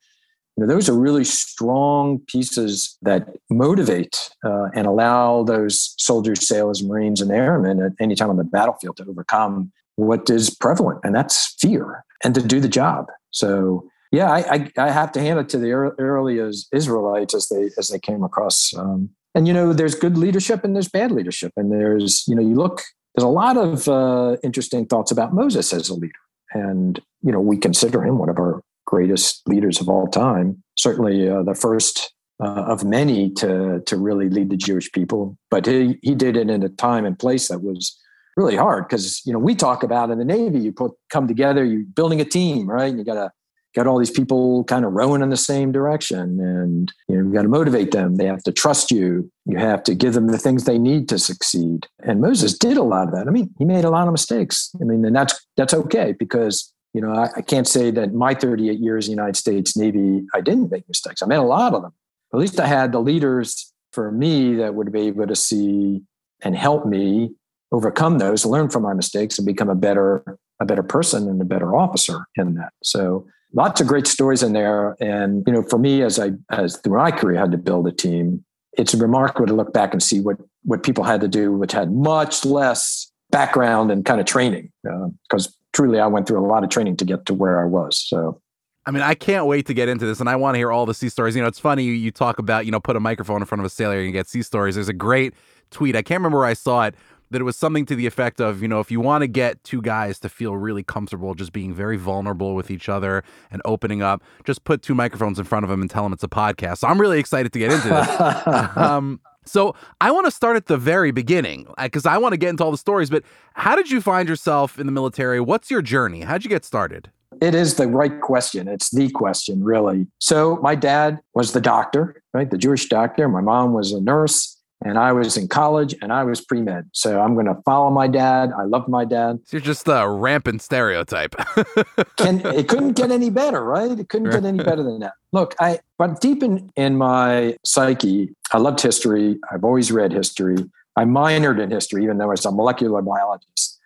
You 0.56 0.66
know, 0.66 0.72
those 0.72 0.88
are 0.88 0.98
really 0.98 1.24
strong 1.24 2.20
pieces 2.26 2.98
that 3.02 3.28
motivate 3.50 4.30
uh, 4.44 4.68
and 4.74 4.86
allow 4.86 5.44
those 5.44 5.94
soldiers, 5.98 6.46
sailors, 6.46 6.82
Marines, 6.82 7.20
and 7.20 7.30
airmen 7.30 7.80
at 7.80 7.92
any 8.00 8.14
time 8.14 8.28
on 8.28 8.36
the 8.36 8.44
battlefield 8.44 8.98
to 8.98 9.06
overcome 9.08 9.72
what 9.96 10.28
is 10.28 10.50
prevalent, 10.50 11.00
and 11.04 11.14
that's 11.14 11.54
fear, 11.58 12.04
and 12.24 12.34
to 12.34 12.42
do 12.42 12.60
the 12.60 12.68
job. 12.68 13.06
So, 13.30 13.88
yeah, 14.10 14.30
I, 14.30 14.38
I, 14.38 14.70
I 14.78 14.90
have 14.90 15.12
to 15.12 15.20
hand 15.20 15.38
it 15.38 15.48
to 15.50 15.58
the 15.58 15.72
early 15.72 16.38
as 16.38 16.66
Israelites 16.72 17.34
as 17.34 17.48
they 17.48 17.70
as 17.78 17.88
they 17.88 17.98
came 17.98 18.22
across. 18.22 18.74
Um, 18.76 19.10
and 19.34 19.48
you 19.48 19.54
know, 19.54 19.72
there's 19.72 19.94
good 19.94 20.18
leadership 20.18 20.64
and 20.64 20.74
there's 20.74 20.88
bad 20.88 21.12
leadership, 21.12 21.52
and 21.56 21.72
there's 21.72 22.24
you 22.28 22.34
know, 22.34 22.42
you 22.42 22.54
look. 22.54 22.82
There's 23.14 23.24
a 23.24 23.28
lot 23.28 23.58
of 23.58 23.88
uh, 23.88 24.36
interesting 24.42 24.86
thoughts 24.86 25.10
about 25.10 25.34
Moses 25.34 25.70
as 25.74 25.90
a 25.90 25.94
leader, 25.94 26.14
and 26.54 27.00
you 27.22 27.32
know, 27.32 27.40
we 27.40 27.56
consider 27.56 28.04
him 28.04 28.18
one 28.18 28.28
of 28.28 28.38
our 28.38 28.62
greatest 28.86 29.42
leaders 29.46 29.80
of 29.80 29.88
all 29.88 30.06
time. 30.08 30.62
Certainly 30.76 31.28
uh, 31.28 31.42
the 31.42 31.54
first 31.54 32.12
uh, 32.42 32.64
of 32.66 32.84
many 32.84 33.30
to 33.30 33.80
to 33.86 33.96
really 33.96 34.28
lead 34.28 34.50
the 34.50 34.56
Jewish 34.56 34.90
people, 34.92 35.36
but 35.50 35.66
he 35.66 35.98
he 36.02 36.14
did 36.14 36.36
it 36.36 36.50
in 36.50 36.62
a 36.62 36.68
time 36.68 37.04
and 37.04 37.18
place 37.18 37.48
that 37.48 37.62
was 37.62 37.98
really 38.36 38.56
hard 38.56 38.88
because 38.88 39.24
you 39.26 39.32
know 39.32 39.38
we 39.38 39.54
talk 39.54 39.82
about 39.82 40.10
in 40.10 40.18
the 40.18 40.24
Navy 40.24 40.58
you 40.58 40.72
put 40.72 40.92
come 41.10 41.28
together 41.28 41.64
you're 41.64 41.84
building 41.94 42.20
a 42.20 42.24
team 42.24 42.68
right 42.68 42.94
you 42.94 43.04
got 43.04 43.14
to 43.14 43.30
got 43.74 43.86
all 43.86 43.98
these 43.98 44.10
people 44.10 44.64
kind 44.64 44.84
of 44.84 44.92
rowing 44.92 45.22
in 45.22 45.30
the 45.30 45.36
same 45.36 45.72
direction 45.72 46.40
and 46.40 46.92
you 47.08 47.16
know 47.16 47.24
you 47.24 47.32
got 47.32 47.42
to 47.42 47.48
motivate 47.48 47.90
them 47.90 48.16
they 48.16 48.26
have 48.26 48.42
to 48.42 48.52
trust 48.52 48.90
you 48.90 49.30
you 49.46 49.56
have 49.56 49.82
to 49.82 49.94
give 49.94 50.14
them 50.14 50.28
the 50.28 50.38
things 50.38 50.64
they 50.64 50.78
need 50.78 51.08
to 51.08 51.18
succeed 51.18 51.86
and 52.02 52.20
moses 52.20 52.56
did 52.56 52.76
a 52.76 52.82
lot 52.82 53.08
of 53.08 53.14
that 53.14 53.28
i 53.28 53.30
mean 53.30 53.50
he 53.58 53.64
made 53.64 53.84
a 53.84 53.90
lot 53.90 54.06
of 54.06 54.12
mistakes 54.12 54.70
i 54.80 54.84
mean 54.84 55.04
and 55.04 55.16
that's 55.16 55.46
that's 55.56 55.74
okay 55.74 56.14
because 56.18 56.72
you 56.94 57.00
know, 57.00 57.12
I, 57.12 57.30
I, 57.36 57.42
can't 57.42 57.66
say 57.66 57.90
that 57.90 58.12
my 58.12 58.34
38 58.34 58.78
years 58.78 59.06
in 59.06 59.12
the 59.12 59.22
United 59.22 59.36
States 59.36 59.76
Navy, 59.76 60.26
I 60.34 60.40
didn't 60.40 60.70
make 60.70 60.86
mistakes. 60.88 61.22
I 61.22 61.26
made 61.26 61.36
a 61.36 61.42
lot 61.42 61.74
of 61.74 61.82
them. 61.82 61.92
At 62.32 62.38
least 62.38 62.60
I 62.60 62.66
had 62.66 62.92
the 62.92 63.00
leaders 63.00 63.72
for 63.92 64.10
me 64.12 64.56
that 64.56 64.74
would 64.74 64.92
be 64.92 65.02
able 65.02 65.26
to 65.26 65.36
see 65.36 66.02
and 66.42 66.56
help 66.56 66.86
me 66.86 67.30
overcome 67.70 68.18
those, 68.18 68.44
learn 68.44 68.68
from 68.68 68.82
my 68.82 68.94
mistakes, 68.94 69.38
and 69.38 69.46
become 69.46 69.68
a 69.68 69.74
better 69.74 70.38
a 70.60 70.64
better 70.64 70.82
person 70.82 71.28
and 71.28 71.40
a 71.42 71.44
better 71.44 71.74
officer 71.74 72.26
in 72.36 72.54
that. 72.54 72.72
So 72.84 73.26
lots 73.54 73.80
of 73.80 73.86
great 73.86 74.06
stories 74.06 74.42
in 74.42 74.52
there. 74.52 74.96
And 75.00 75.44
you 75.46 75.52
know, 75.52 75.62
for 75.62 75.78
me, 75.78 76.02
as 76.02 76.18
I 76.18 76.32
as 76.50 76.76
through 76.78 76.96
my 76.96 77.10
career, 77.10 77.38
I 77.38 77.40
had 77.40 77.52
to 77.52 77.58
build 77.58 77.86
a 77.86 77.92
team. 77.92 78.44
It's 78.78 78.94
remarkable 78.94 79.46
to 79.46 79.54
look 79.54 79.72
back 79.72 79.92
and 79.92 80.02
see 80.02 80.20
what 80.20 80.36
what 80.64 80.82
people 80.82 81.04
had 81.04 81.20
to 81.20 81.28
do, 81.28 81.52
which 81.52 81.72
had 81.72 81.92
much 81.92 82.44
less 82.44 83.10
background 83.30 83.90
and 83.90 84.04
kind 84.04 84.20
of 84.20 84.26
training, 84.26 84.70
because 84.82 85.48
uh, 85.48 85.50
truly 85.72 85.98
I 85.98 86.06
went 86.06 86.26
through 86.26 86.44
a 86.44 86.46
lot 86.46 86.64
of 86.64 86.70
training 86.70 86.96
to 86.98 87.04
get 87.04 87.26
to 87.26 87.34
where 87.34 87.60
I 87.60 87.64
was. 87.64 87.98
So 87.98 88.40
I 88.84 88.90
mean, 88.90 89.02
I 89.02 89.14
can't 89.14 89.46
wait 89.46 89.66
to 89.66 89.74
get 89.74 89.88
into 89.88 90.06
this, 90.06 90.20
and 90.20 90.28
I 90.28 90.36
want 90.36 90.54
to 90.54 90.58
hear 90.58 90.72
all 90.72 90.86
the 90.86 90.94
sea 90.94 91.08
stories. 91.08 91.36
You 91.36 91.42
know, 91.42 91.48
it's 91.48 91.60
funny 91.60 91.84
you, 91.84 91.92
you 91.92 92.10
talk 92.10 92.38
about 92.38 92.66
you 92.66 92.72
know 92.72 92.80
put 92.80 92.96
a 92.96 93.00
microphone 93.00 93.40
in 93.40 93.46
front 93.46 93.60
of 93.60 93.66
a 93.66 93.70
sailor 93.70 94.00
and 94.00 94.12
get 94.12 94.26
sea 94.26 94.42
stories. 94.42 94.74
There's 94.74 94.88
a 94.88 94.94
great 94.94 95.34
tweet. 95.70 95.94
I 95.94 96.02
can't 96.02 96.20
remember 96.20 96.38
where 96.38 96.46
I 96.46 96.54
saw 96.54 96.86
it. 96.86 96.94
That 97.32 97.40
it 97.40 97.44
was 97.44 97.56
something 97.56 97.86
to 97.86 97.96
the 97.96 98.06
effect 98.06 98.40
of, 98.40 98.62
you 98.62 98.68
know, 98.68 98.80
if 98.80 98.90
you 98.90 99.00
want 99.00 99.22
to 99.22 99.26
get 99.26 99.62
two 99.64 99.82
guys 99.82 100.18
to 100.20 100.28
feel 100.28 100.56
really 100.56 100.82
comfortable, 100.82 101.34
just 101.34 101.52
being 101.52 101.74
very 101.74 101.96
vulnerable 101.96 102.54
with 102.54 102.70
each 102.70 102.88
other 102.88 103.24
and 103.50 103.60
opening 103.64 104.02
up, 104.02 104.22
just 104.44 104.64
put 104.64 104.82
two 104.82 104.94
microphones 104.94 105.38
in 105.38 105.44
front 105.44 105.64
of 105.64 105.70
them 105.70 105.80
and 105.80 105.90
tell 105.90 106.02
them 106.02 106.12
it's 106.12 106.22
a 106.22 106.28
podcast. 106.28 106.78
So 106.78 106.88
I'm 106.88 107.00
really 107.00 107.18
excited 107.18 107.52
to 107.52 107.58
get 107.58 107.72
into 107.72 107.88
this. 107.88 108.76
um, 108.76 109.20
so 109.44 109.74
I 110.00 110.10
want 110.10 110.26
to 110.26 110.30
start 110.30 110.56
at 110.56 110.66
the 110.66 110.76
very 110.76 111.10
beginning 111.10 111.66
because 111.80 112.06
I 112.06 112.18
want 112.18 112.32
to 112.32 112.36
get 112.36 112.50
into 112.50 112.64
all 112.64 112.70
the 112.70 112.78
stories. 112.78 113.10
But 113.10 113.24
how 113.54 113.74
did 113.74 113.90
you 113.90 114.00
find 114.00 114.28
yourself 114.28 114.78
in 114.78 114.86
the 114.86 114.92
military? 114.92 115.40
What's 115.40 115.70
your 115.70 115.82
journey? 115.82 116.20
How'd 116.20 116.44
you 116.44 116.50
get 116.50 116.64
started? 116.64 117.10
It 117.40 117.54
is 117.54 117.74
the 117.74 117.88
right 117.88 118.20
question. 118.20 118.68
It's 118.68 118.90
the 118.90 119.10
question, 119.10 119.64
really. 119.64 120.06
So 120.18 120.60
my 120.62 120.74
dad 120.74 121.18
was 121.34 121.52
the 121.52 121.60
doctor, 121.60 122.22
right? 122.34 122.50
The 122.50 122.58
Jewish 122.58 122.88
doctor. 122.88 123.28
My 123.28 123.40
mom 123.40 123.72
was 123.72 123.92
a 123.92 124.00
nurse 124.00 124.61
and 124.84 124.98
I 124.98 125.12
was 125.12 125.36
in 125.36 125.48
college 125.48 125.94
and 126.02 126.12
I 126.12 126.24
was 126.24 126.40
pre 126.40 126.60
med. 126.60 126.88
So 126.92 127.20
I'm 127.20 127.34
going 127.34 127.46
to 127.46 127.56
follow 127.64 127.90
my 127.90 128.06
dad. 128.06 128.52
I 128.56 128.64
love 128.64 128.88
my 128.88 129.04
dad. 129.04 129.40
So 129.44 129.56
you're 129.56 129.64
just 129.64 129.86
a 129.88 130.08
rampant 130.08 130.62
stereotype. 130.62 131.34
Can 132.16 132.44
it 132.46 132.68
couldn't 132.68 132.92
get 132.92 133.10
any 133.10 133.30
better, 133.30 133.64
right? 133.64 133.98
It 133.98 134.08
couldn't 134.08 134.30
get 134.30 134.44
any 134.44 134.58
better 134.58 134.82
than 134.82 135.00
that. 135.00 135.14
Look, 135.32 135.54
I 135.60 135.80
but 135.98 136.20
deep 136.20 136.42
in 136.42 136.70
in 136.76 136.96
my 136.96 137.56
psyche, 137.64 138.34
I 138.52 138.58
loved 138.58 138.80
history. 138.80 139.38
I've 139.50 139.64
always 139.64 139.92
read 139.92 140.12
history. 140.12 140.56
I 140.96 141.04
minored 141.04 141.60
in 141.60 141.70
history, 141.70 142.04
even 142.04 142.18
though 142.18 142.24
I 142.24 142.28
was 142.28 142.44
a 142.44 142.52
molecular 142.52 143.00
biologist. 143.02 143.78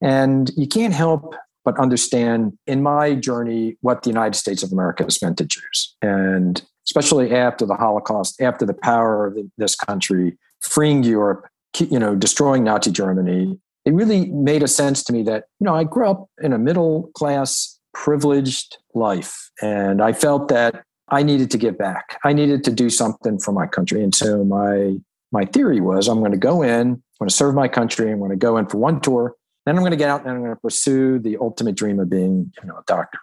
And 0.00 0.50
you 0.56 0.66
can't 0.66 0.94
help 0.94 1.34
but 1.64 1.78
understand 1.78 2.56
in 2.66 2.82
my 2.82 3.14
journey 3.14 3.76
what 3.80 4.02
the 4.02 4.10
United 4.10 4.34
States 4.34 4.62
of 4.62 4.72
America 4.72 5.04
has 5.04 5.20
meant 5.20 5.38
to 5.38 5.44
Jews. 5.44 5.94
And 6.00 6.62
especially 6.88 7.34
after 7.34 7.66
the 7.66 7.74
Holocaust, 7.74 8.40
after 8.40 8.64
the 8.64 8.74
power 8.74 9.26
of 9.26 9.36
this 9.58 9.76
country, 9.76 10.38
freeing 10.60 11.02
Europe, 11.02 11.46
you 11.78 11.98
know, 11.98 12.14
destroying 12.14 12.64
Nazi 12.64 12.90
Germany. 12.90 13.58
It 13.84 13.92
really 13.92 14.26
made 14.30 14.62
a 14.62 14.68
sense 14.68 15.02
to 15.04 15.12
me 15.12 15.22
that, 15.24 15.44
you 15.60 15.66
know, 15.66 15.74
I 15.74 15.84
grew 15.84 16.08
up 16.08 16.28
in 16.42 16.52
a 16.52 16.58
middle 16.58 17.10
class, 17.14 17.78
privileged 17.94 18.78
life. 18.94 19.50
And 19.62 20.02
I 20.02 20.12
felt 20.12 20.48
that 20.48 20.82
I 21.10 21.22
needed 21.22 21.50
to 21.52 21.58
give 21.58 21.78
back. 21.78 22.18
I 22.24 22.32
needed 22.32 22.64
to 22.64 22.72
do 22.72 22.90
something 22.90 23.38
for 23.38 23.52
my 23.52 23.66
country. 23.66 24.02
And 24.02 24.14
so 24.14 24.44
my 24.44 24.96
my 25.30 25.44
theory 25.44 25.80
was 25.80 26.08
I'm 26.08 26.20
going 26.20 26.32
to 26.32 26.38
go 26.38 26.62
in, 26.62 26.88
I'm 26.88 27.02
going 27.18 27.28
to 27.28 27.34
serve 27.34 27.54
my 27.54 27.68
country, 27.68 28.10
I'm 28.10 28.18
going 28.18 28.30
to 28.30 28.36
go 28.36 28.56
in 28.56 28.66
for 28.66 28.78
one 28.78 28.98
tour, 28.98 29.34
then 29.66 29.76
I'm 29.76 29.82
going 29.82 29.90
to 29.90 29.96
get 29.96 30.08
out 30.08 30.22
and 30.22 30.30
I'm 30.30 30.38
going 30.38 30.54
to 30.54 30.60
pursue 30.60 31.18
the 31.18 31.36
ultimate 31.36 31.74
dream 31.74 32.00
of 32.00 32.08
being, 32.08 32.50
you 32.62 32.68
know, 32.68 32.76
a 32.76 32.82
doctor. 32.86 33.18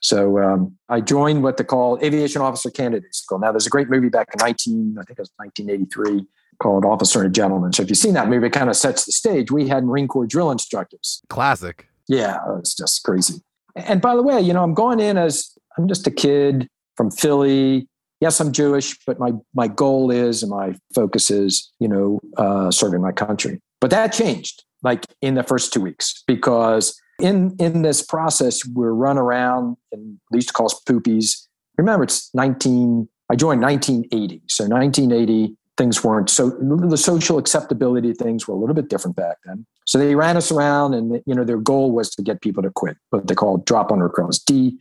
So 0.00 0.38
um, 0.38 0.76
I 0.88 1.00
joined 1.00 1.42
what 1.42 1.56
they 1.56 1.64
call 1.64 1.98
Aviation 2.02 2.40
Officer 2.40 2.70
Candidate 2.70 3.14
School. 3.14 3.38
Now, 3.38 3.52
there's 3.52 3.66
a 3.66 3.70
great 3.70 3.90
movie 3.90 4.08
back 4.08 4.28
in 4.32 4.38
19, 4.38 4.96
I 4.98 5.02
think 5.02 5.18
it 5.18 5.22
was 5.22 5.32
1983, 5.36 6.24
called 6.60 6.84
Officer 6.84 7.22
and 7.22 7.34
Gentleman. 7.34 7.72
So 7.72 7.82
if 7.82 7.88
you've 7.88 7.98
seen 7.98 8.14
that 8.14 8.28
movie, 8.28 8.46
it 8.46 8.52
kind 8.52 8.70
of 8.70 8.76
sets 8.76 9.04
the 9.04 9.12
stage. 9.12 9.50
We 9.50 9.68
had 9.68 9.84
Marine 9.84 10.08
Corps 10.08 10.26
drill 10.26 10.50
instructors. 10.50 11.20
Classic. 11.28 11.88
Yeah, 12.08 12.38
it's 12.58 12.74
just 12.74 13.02
crazy. 13.02 13.42
And 13.74 14.00
by 14.00 14.16
the 14.16 14.22
way, 14.22 14.40
you 14.40 14.52
know, 14.52 14.62
I'm 14.62 14.74
going 14.74 15.00
in 15.00 15.16
as 15.16 15.56
I'm 15.76 15.88
just 15.88 16.06
a 16.06 16.10
kid 16.10 16.68
from 16.96 17.10
Philly. 17.10 17.88
Yes, 18.20 18.40
I'm 18.40 18.52
Jewish, 18.52 18.98
but 19.06 19.20
my 19.20 19.32
my 19.54 19.68
goal 19.68 20.10
is 20.10 20.42
and 20.42 20.50
my 20.50 20.74
focus 20.94 21.30
is, 21.30 21.70
you 21.78 21.86
know, 21.86 22.18
uh, 22.36 22.70
serving 22.70 23.00
my 23.00 23.12
country. 23.12 23.60
But 23.80 23.90
that 23.90 24.12
changed 24.12 24.64
like 24.82 25.06
in 25.22 25.34
the 25.34 25.42
first 25.42 25.72
two 25.72 25.80
weeks 25.80 26.24
because 26.26 26.98
in 27.18 27.56
in 27.58 27.82
this 27.82 28.02
process, 28.02 28.64
we're 28.64 28.92
run 28.92 29.18
around 29.18 29.76
and 29.92 30.18
they 30.30 30.38
used 30.38 30.48
to 30.48 30.54
call 30.54 30.66
us 30.66 30.80
poopies. 30.88 31.46
Remember, 31.76 32.04
it's 32.04 32.34
19. 32.34 33.08
I 33.30 33.36
joined 33.36 33.60
1980, 33.60 34.42
so 34.48 34.64
1980 34.64 35.56
things 35.76 36.02
weren't 36.02 36.28
so 36.28 36.50
the 36.50 36.96
social 36.96 37.38
acceptability 37.38 38.12
things 38.12 38.48
were 38.48 38.54
a 38.54 38.58
little 38.58 38.74
bit 38.74 38.88
different 38.88 39.16
back 39.16 39.36
then. 39.46 39.64
So 39.86 39.96
they 39.98 40.14
ran 40.14 40.36
us 40.36 40.50
around, 40.50 40.94
and 40.94 41.22
you 41.24 41.34
know 41.34 41.44
their 41.44 41.58
goal 41.58 41.92
was 41.92 42.10
to 42.16 42.22
get 42.22 42.42
people 42.42 42.62
to 42.62 42.70
quit. 42.70 42.96
What 43.10 43.26
they 43.26 43.34
call 43.34 43.58
drop 43.58 43.90
on 43.90 44.00
request, 44.00 44.46
D 44.46 44.78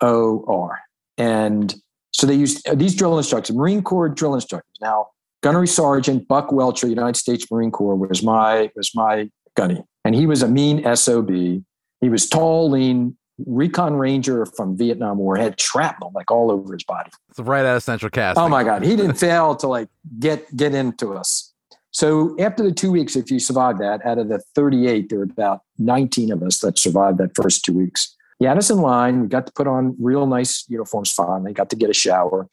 O 0.00 0.44
R, 0.46 0.80
and 1.16 1.74
so 2.12 2.26
they 2.26 2.34
used 2.34 2.68
uh, 2.68 2.74
these 2.74 2.94
drill 2.94 3.16
instructors, 3.16 3.56
Marine 3.56 3.82
Corps 3.82 4.08
drill 4.08 4.34
instructors. 4.34 4.76
Now, 4.80 5.08
Gunnery 5.42 5.68
Sergeant 5.68 6.28
Buck 6.28 6.52
Welcher, 6.52 6.88
United 6.88 7.16
States 7.16 7.50
Marine 7.50 7.70
Corps, 7.70 7.96
was 7.96 8.22
my 8.22 8.70
was 8.76 8.94
my 8.94 9.30
gunny, 9.56 9.82
and 10.04 10.14
he 10.14 10.26
was 10.26 10.42
a 10.42 10.48
mean 10.48 10.84
sob. 10.96 11.30
He 12.02 12.10
was 12.10 12.28
tall, 12.28 12.68
lean, 12.68 13.16
recon 13.46 13.94
ranger 13.94 14.44
from 14.44 14.76
Vietnam 14.76 15.18
War, 15.18 15.36
had 15.36 15.58
shrapnel 15.58 16.12
like 16.14 16.30
all 16.30 16.50
over 16.50 16.74
his 16.74 16.84
body. 16.84 17.10
It's 17.30 17.38
right 17.38 17.64
out 17.64 17.76
of 17.76 17.82
Central 17.82 18.10
Cast. 18.10 18.38
Oh 18.38 18.48
my 18.48 18.64
God, 18.64 18.82
he 18.82 18.94
didn't 18.96 19.14
fail 19.28 19.56
to 19.56 19.68
like 19.68 19.88
get 20.18 20.54
get 20.54 20.74
into 20.74 21.14
us. 21.14 21.52
So 21.92 22.34
after 22.38 22.62
the 22.62 22.72
two 22.72 22.90
weeks, 22.90 23.16
if 23.16 23.30
you 23.30 23.38
survive 23.38 23.78
that, 23.78 24.04
out 24.04 24.18
of 24.18 24.28
the 24.28 24.40
38, 24.54 25.10
there 25.10 25.18
were 25.18 25.24
about 25.24 25.60
19 25.78 26.32
of 26.32 26.42
us 26.42 26.58
that 26.60 26.78
survived 26.78 27.18
that 27.18 27.36
first 27.36 27.64
two 27.64 27.74
weeks. 27.74 28.16
He 28.38 28.46
had 28.46 28.56
us 28.56 28.70
in 28.70 28.78
line. 28.78 29.20
We 29.20 29.28
got 29.28 29.46
to 29.46 29.52
put 29.52 29.66
on 29.66 29.94
real 30.00 30.26
nice 30.26 30.64
uniforms 30.68 31.12
finally, 31.12 31.52
got 31.52 31.70
to 31.70 31.76
get 31.76 31.90
a 31.90 31.94
shower. 31.94 32.48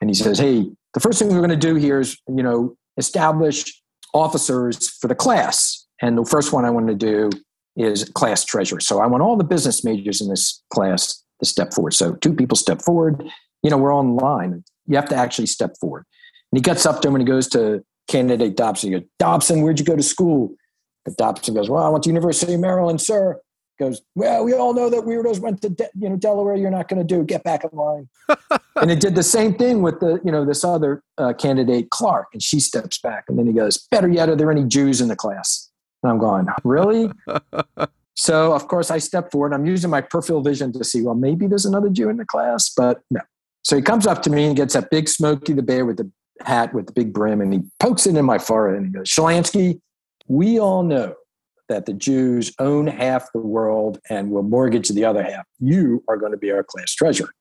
And 0.00 0.08
he 0.08 0.14
says, 0.14 0.38
Hey, 0.38 0.70
the 0.94 1.00
first 1.00 1.18
thing 1.18 1.28
we're 1.28 1.46
going 1.46 1.50
to 1.50 1.56
do 1.56 1.74
here 1.74 2.00
is, 2.00 2.16
you 2.26 2.42
know, 2.42 2.76
establish 2.96 3.80
officers 4.14 4.88
for 4.88 5.08
the 5.08 5.14
class. 5.14 5.86
And 6.00 6.16
the 6.16 6.24
first 6.24 6.52
one 6.52 6.64
I 6.64 6.70
want 6.70 6.88
to 6.88 6.94
do 6.94 7.30
is 7.76 8.04
class 8.14 8.44
treasurer. 8.44 8.80
So 8.80 9.00
I 9.00 9.06
want 9.06 9.22
all 9.22 9.36
the 9.36 9.44
business 9.44 9.84
majors 9.84 10.20
in 10.20 10.28
this 10.28 10.62
class 10.72 11.22
to 11.40 11.46
step 11.46 11.72
forward. 11.72 11.94
So 11.94 12.14
two 12.14 12.34
people 12.34 12.56
step 12.56 12.82
forward. 12.82 13.24
You 13.62 13.70
know, 13.70 13.78
we're 13.78 13.92
on 13.92 14.16
line. 14.16 14.64
You 14.86 14.96
have 14.96 15.08
to 15.10 15.16
actually 15.16 15.46
step 15.46 15.76
forward. 15.80 16.04
And 16.52 16.58
he 16.58 16.62
gets 16.62 16.86
up 16.86 17.00
to 17.02 17.08
him 17.08 17.14
and 17.14 17.22
he 17.22 17.26
goes 17.26 17.48
to 17.48 17.84
candidate 18.08 18.56
Dobson. 18.56 18.92
He 18.92 18.98
goes, 18.98 19.08
Dobson, 19.18 19.62
where'd 19.62 19.78
you 19.78 19.84
go 19.84 19.96
to 19.96 20.02
school? 20.02 20.54
But 21.04 21.16
Dobson 21.16 21.54
goes, 21.54 21.70
Well, 21.70 21.82
I 21.82 21.88
went 21.88 22.04
to 22.04 22.10
University 22.10 22.54
of 22.54 22.60
Maryland, 22.60 23.00
sir. 23.00 23.40
Goes, 23.78 24.02
Well, 24.14 24.44
we 24.44 24.52
all 24.52 24.74
know 24.74 24.90
that 24.90 25.02
weirdos 25.04 25.38
went 25.38 25.62
to 25.62 25.70
De- 25.70 25.88
you 25.98 26.10
know 26.10 26.16
Delaware. 26.16 26.56
You're 26.56 26.70
not 26.70 26.88
going 26.88 26.98
to 26.98 27.14
do. 27.14 27.24
Get 27.24 27.44
back 27.44 27.64
in 27.64 27.70
line. 27.72 28.08
and 28.76 28.90
it 28.90 29.00
did 29.00 29.14
the 29.14 29.22
same 29.22 29.54
thing 29.54 29.80
with 29.80 30.00
the 30.00 30.20
you 30.24 30.30
know 30.30 30.44
this 30.44 30.64
other 30.64 31.02
uh, 31.16 31.32
candidate 31.32 31.88
Clark, 31.90 32.28
and 32.34 32.42
she 32.42 32.60
steps 32.60 32.98
back, 32.98 33.24
and 33.28 33.38
then 33.38 33.46
he 33.46 33.52
goes, 33.52 33.86
Better 33.90 34.08
yet, 34.08 34.28
are 34.28 34.36
there 34.36 34.50
any 34.50 34.64
Jews 34.64 35.00
in 35.00 35.08
the 35.08 35.16
class? 35.16 35.69
And 36.02 36.12
I'm 36.12 36.18
going, 36.18 36.46
really? 36.64 37.10
so, 38.14 38.54
of 38.54 38.68
course, 38.68 38.90
I 38.90 38.98
step 38.98 39.30
forward. 39.30 39.52
I'm 39.52 39.66
using 39.66 39.90
my 39.90 40.00
peripheral 40.00 40.42
vision 40.42 40.72
to 40.72 40.84
see, 40.84 41.02
well, 41.02 41.14
maybe 41.14 41.46
there's 41.46 41.66
another 41.66 41.88
Jew 41.88 42.08
in 42.08 42.16
the 42.16 42.24
class, 42.24 42.70
but 42.70 43.00
no. 43.10 43.20
So 43.62 43.76
he 43.76 43.82
comes 43.82 44.06
up 44.06 44.22
to 44.22 44.30
me 44.30 44.46
and 44.46 44.56
gets 44.56 44.74
that 44.74 44.90
big 44.90 45.08
Smokey 45.08 45.52
the 45.52 45.62
Bear 45.62 45.84
with 45.84 45.98
the 45.98 46.10
hat 46.42 46.72
with 46.72 46.86
the 46.86 46.92
big 46.92 47.12
brim, 47.12 47.40
and 47.40 47.52
he 47.52 47.60
pokes 47.78 48.06
it 48.06 48.16
in 48.16 48.24
my 48.24 48.38
forehead 48.38 48.78
and 48.78 48.86
he 48.86 48.92
goes, 48.92 49.08
Shelanski, 49.08 49.80
we 50.28 50.58
all 50.58 50.82
know 50.82 51.14
that 51.68 51.86
the 51.86 51.92
Jews 51.92 52.52
own 52.58 52.86
half 52.86 53.30
the 53.32 53.40
world 53.40 53.98
and 54.08 54.30
will 54.30 54.42
mortgage 54.42 54.88
the 54.88 55.04
other 55.04 55.22
half. 55.22 55.46
You 55.60 56.02
are 56.08 56.16
going 56.16 56.32
to 56.32 56.38
be 56.38 56.50
our 56.50 56.64
class 56.64 56.92
treasurer. 56.94 57.32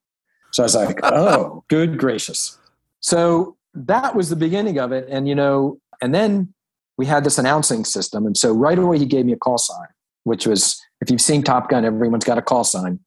So 0.51 0.63
I 0.63 0.65
was 0.65 0.75
like, 0.75 0.99
oh, 1.03 1.63
good 1.67 1.97
gracious. 1.97 2.57
So 2.99 3.57
that 3.73 4.15
was 4.15 4.29
the 4.29 4.35
beginning 4.35 4.77
of 4.79 4.91
it. 4.91 5.07
And, 5.09 5.27
you 5.27 5.35
know, 5.35 5.79
and 6.01 6.13
then 6.13 6.53
we 6.99 7.05
had 7.05 7.23
this 7.23 7.37
announcing 7.37 7.85
system. 7.85 8.25
And 8.25 8.35
so 8.35 8.51
right 8.51 8.77
away, 8.77 8.99
he 8.99 9.05
gave 9.05 9.25
me 9.25 9.31
a 9.31 9.37
call 9.37 9.57
sign, 9.57 9.87
which 10.25 10.45
was 10.45 10.77
if 10.99 11.09
you've 11.09 11.21
seen 11.21 11.43
Top 11.43 11.69
Gun, 11.69 11.85
everyone's 11.85 12.25
got 12.25 12.37
a 12.37 12.41
call 12.41 12.65
sign. 12.65 12.99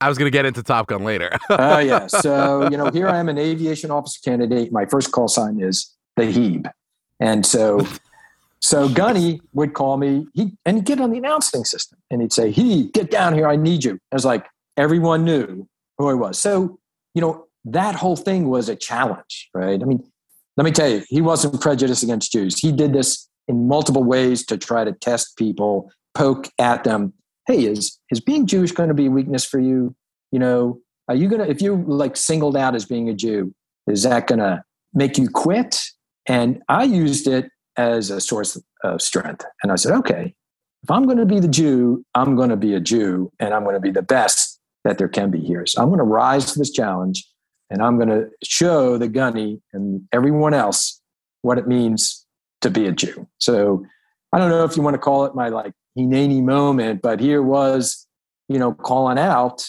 I 0.00 0.08
was 0.08 0.16
going 0.16 0.28
to 0.28 0.30
get 0.30 0.46
into 0.46 0.62
Top 0.62 0.86
Gun 0.86 1.04
later. 1.04 1.30
Oh, 1.50 1.74
uh, 1.74 1.78
yeah. 1.78 2.06
So, 2.08 2.70
you 2.70 2.78
know, 2.78 2.90
here 2.90 3.06
I 3.06 3.18
am, 3.18 3.28
an 3.28 3.36
aviation 3.36 3.90
officer 3.90 4.18
candidate. 4.24 4.72
My 4.72 4.86
first 4.86 5.12
call 5.12 5.28
sign 5.28 5.60
is 5.60 5.94
the 6.16 6.22
Heeb. 6.22 6.70
And 7.20 7.44
so, 7.44 7.86
so 8.60 8.88
Gunny 8.88 9.42
would 9.52 9.74
call 9.74 9.98
me 9.98 10.26
he, 10.32 10.56
and 10.64 10.78
he'd 10.78 10.86
get 10.86 10.98
on 10.98 11.10
the 11.10 11.18
announcing 11.18 11.66
system 11.66 11.98
and 12.10 12.22
he'd 12.22 12.32
say, 12.32 12.50
He, 12.50 12.84
get 12.88 13.10
down 13.10 13.34
here. 13.34 13.46
I 13.46 13.56
need 13.56 13.84
you. 13.84 13.98
I 14.10 14.16
was 14.16 14.24
like, 14.24 14.46
everyone 14.78 15.26
knew 15.26 15.68
who 15.98 16.08
I 16.08 16.14
was. 16.14 16.38
So, 16.38 16.78
you 17.12 17.20
know, 17.20 17.44
that 17.66 17.94
whole 17.94 18.16
thing 18.16 18.48
was 18.48 18.70
a 18.70 18.76
challenge, 18.76 19.50
right? 19.52 19.82
I 19.82 19.84
mean, 19.84 20.02
let 20.58 20.64
me 20.64 20.72
tell 20.72 20.88
you, 20.88 21.04
he 21.08 21.20
wasn't 21.20 21.60
prejudiced 21.60 22.02
against 22.02 22.32
Jews. 22.32 22.58
He 22.58 22.72
did 22.72 22.92
this 22.92 23.28
in 23.46 23.68
multiple 23.68 24.02
ways 24.02 24.44
to 24.46 24.58
try 24.58 24.82
to 24.82 24.92
test 24.92 25.36
people, 25.36 25.90
poke 26.14 26.48
at 26.58 26.82
them. 26.82 27.14
Hey, 27.46 27.64
is 27.64 27.98
is 28.10 28.20
being 28.20 28.44
Jewish 28.44 28.72
going 28.72 28.88
to 28.88 28.94
be 28.94 29.06
a 29.06 29.10
weakness 29.10 29.44
for 29.44 29.60
you? 29.60 29.94
You 30.32 30.40
know, 30.40 30.80
are 31.08 31.14
you 31.14 31.28
gonna 31.28 31.46
if 31.46 31.62
you 31.62 31.84
like 31.86 32.16
singled 32.16 32.56
out 32.56 32.74
as 32.74 32.84
being 32.84 33.08
a 33.08 33.14
Jew, 33.14 33.54
is 33.86 34.02
that 34.02 34.26
gonna 34.26 34.64
make 34.92 35.16
you 35.16 35.28
quit? 35.28 35.80
And 36.26 36.60
I 36.68 36.82
used 36.82 37.28
it 37.28 37.48
as 37.76 38.10
a 38.10 38.20
source 38.20 38.60
of 38.82 39.00
strength. 39.00 39.44
And 39.62 39.70
I 39.70 39.76
said, 39.76 39.92
okay, 39.92 40.34
if 40.82 40.90
I'm 40.90 41.04
going 41.04 41.18
to 41.18 41.26
be 41.26 41.40
the 41.40 41.48
Jew, 41.48 42.04
I'm 42.14 42.36
going 42.36 42.50
to 42.50 42.56
be 42.56 42.74
a 42.74 42.80
Jew, 42.80 43.32
and 43.40 43.54
I'm 43.54 43.62
going 43.62 43.76
to 43.76 43.80
be 43.80 43.90
the 43.90 44.02
best 44.02 44.60
that 44.84 44.98
there 44.98 45.08
can 45.08 45.30
be 45.30 45.40
here. 45.40 45.64
So 45.64 45.80
I'm 45.80 45.88
going 45.88 45.98
to 45.98 46.04
rise 46.04 46.52
to 46.52 46.58
this 46.58 46.70
challenge 46.70 47.26
and 47.70 47.82
I'm 47.82 47.96
going 47.96 48.08
to 48.08 48.28
show 48.42 48.98
the 48.98 49.08
gunny 49.08 49.60
and 49.72 50.02
everyone 50.12 50.54
else 50.54 51.00
what 51.42 51.58
it 51.58 51.66
means 51.66 52.26
to 52.60 52.70
be 52.70 52.86
a 52.86 52.92
Jew. 52.92 53.26
So 53.38 53.84
I 54.32 54.38
don't 54.38 54.50
know 54.50 54.64
if 54.64 54.76
you 54.76 54.82
want 54.82 54.94
to 54.94 54.98
call 54.98 55.24
it 55.24 55.34
my 55.34 55.48
like 55.48 55.72
Hineni 55.96 56.42
moment, 56.42 57.02
but 57.02 57.20
here 57.20 57.42
was, 57.42 58.06
you 58.48 58.58
know, 58.58 58.72
calling 58.72 59.18
out, 59.18 59.66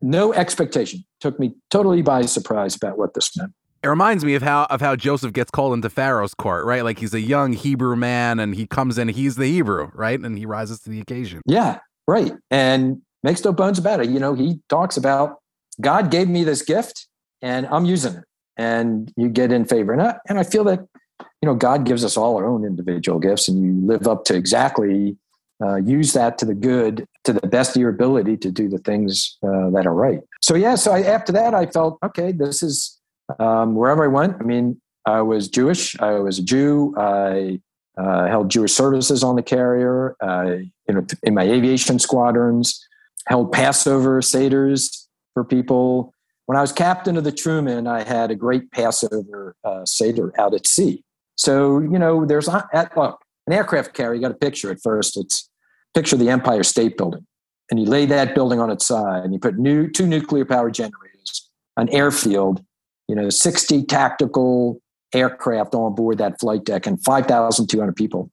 no 0.00 0.32
expectation. 0.32 1.04
Took 1.20 1.38
me 1.38 1.54
totally 1.70 2.02
by 2.02 2.22
surprise 2.22 2.74
about 2.74 2.98
what 2.98 3.14
this 3.14 3.36
meant. 3.36 3.52
It 3.82 3.88
reminds 3.88 4.24
me 4.24 4.34
of 4.34 4.42
how 4.42 4.64
of 4.70 4.80
how 4.80 4.94
Joseph 4.94 5.32
gets 5.32 5.50
called 5.50 5.74
into 5.74 5.90
Pharaoh's 5.90 6.34
court, 6.34 6.64
right? 6.64 6.84
Like 6.84 7.00
he's 7.00 7.14
a 7.14 7.20
young 7.20 7.52
Hebrew 7.52 7.96
man 7.96 8.38
and 8.38 8.54
he 8.54 8.66
comes 8.66 8.96
in, 8.96 9.08
he's 9.08 9.34
the 9.34 9.46
Hebrew, 9.46 9.90
right? 9.94 10.18
And 10.18 10.38
he 10.38 10.46
rises 10.46 10.80
to 10.80 10.90
the 10.90 11.00
occasion. 11.00 11.42
Yeah, 11.46 11.80
right. 12.06 12.32
And 12.50 13.02
makes 13.24 13.44
no 13.44 13.52
bones 13.52 13.78
about 13.78 14.00
it. 14.00 14.08
You 14.08 14.20
know, 14.20 14.34
he 14.34 14.60
talks 14.68 14.96
about 14.96 15.38
God 15.80 16.10
gave 16.10 16.28
me 16.28 16.44
this 16.44 16.62
gift 16.62 17.08
and 17.42 17.66
I'm 17.66 17.84
using 17.84 18.14
it. 18.14 18.24
And 18.56 19.12
you 19.16 19.28
get 19.28 19.52
in 19.52 19.64
favor. 19.64 19.92
And 19.92 20.02
I, 20.02 20.16
and 20.28 20.38
I 20.38 20.44
feel 20.44 20.64
that, 20.64 20.80
you 21.20 21.46
know, 21.46 21.54
God 21.54 21.84
gives 21.84 22.04
us 22.04 22.16
all 22.16 22.36
our 22.36 22.46
own 22.46 22.64
individual 22.64 23.18
gifts 23.18 23.48
and 23.48 23.62
you 23.62 23.86
live 23.86 24.06
up 24.06 24.24
to 24.26 24.34
exactly 24.34 25.16
uh, 25.62 25.76
use 25.76 26.12
that 26.12 26.38
to 26.38 26.44
the 26.44 26.54
good, 26.54 27.06
to 27.24 27.32
the 27.32 27.46
best 27.46 27.76
of 27.76 27.80
your 27.80 27.90
ability 27.90 28.36
to 28.36 28.50
do 28.50 28.68
the 28.68 28.78
things 28.78 29.38
uh, 29.42 29.70
that 29.70 29.86
are 29.86 29.94
right. 29.94 30.20
So, 30.40 30.54
yeah, 30.54 30.74
so 30.74 30.92
I, 30.92 31.02
after 31.02 31.32
that, 31.32 31.54
I 31.54 31.66
felt, 31.66 31.98
okay, 32.04 32.32
this 32.32 32.62
is 32.62 33.00
um, 33.38 33.74
wherever 33.74 34.04
I 34.04 34.08
went. 34.08 34.36
I 34.40 34.44
mean, 34.44 34.80
I 35.06 35.22
was 35.22 35.48
Jewish, 35.48 35.98
I 35.98 36.12
was 36.18 36.38
a 36.38 36.42
Jew, 36.42 36.94
I 36.96 37.60
uh, 37.96 38.26
held 38.26 38.50
Jewish 38.50 38.72
services 38.72 39.22
on 39.22 39.36
the 39.36 39.42
carrier, 39.42 40.16
I, 40.20 40.70
you 40.88 40.94
know, 40.94 41.06
in 41.22 41.34
my 41.34 41.42
aviation 41.42 41.98
squadrons, 41.98 42.86
held 43.26 43.52
Passover 43.52 44.20
Seders 44.20 45.06
for 45.34 45.44
people. 45.44 46.12
When 46.46 46.58
I 46.58 46.60
was 46.60 46.72
captain 46.72 47.16
of 47.16 47.24
the 47.24 47.32
Truman, 47.32 47.86
I 47.86 48.02
had 48.02 48.30
a 48.30 48.34
great 48.34 48.70
Passover 48.72 49.54
uh, 49.64 49.84
Seder 49.84 50.32
out 50.38 50.54
at 50.54 50.66
sea. 50.66 51.04
So, 51.36 51.80
you 51.80 51.98
know, 51.98 52.26
there's 52.26 52.48
at, 52.48 52.96
look, 52.96 53.20
an 53.46 53.52
aircraft 53.52 53.94
carrier, 53.94 54.14
you 54.14 54.20
got 54.20 54.30
a 54.30 54.34
picture 54.34 54.70
at 54.70 54.78
first. 54.82 55.16
It's 55.16 55.48
picture 55.94 56.16
the 56.16 56.30
Empire 56.30 56.62
State 56.62 56.96
Building. 56.96 57.26
And 57.70 57.80
you 57.80 57.86
lay 57.86 58.06
that 58.06 58.34
building 58.34 58.60
on 58.60 58.70
its 58.70 58.86
side 58.86 59.24
and 59.24 59.32
you 59.32 59.38
put 59.38 59.58
new 59.58 59.88
two 59.88 60.06
nuclear 60.06 60.44
power 60.44 60.70
generators, 60.70 61.48
an 61.76 61.88
airfield, 61.88 62.62
you 63.08 63.14
know, 63.14 63.30
60 63.30 63.84
tactical 63.84 64.80
aircraft 65.14 65.74
on 65.74 65.94
board 65.94 66.18
that 66.18 66.38
flight 66.38 66.64
deck 66.64 66.86
and 66.86 67.02
5,200 67.02 67.96
people. 67.96 68.30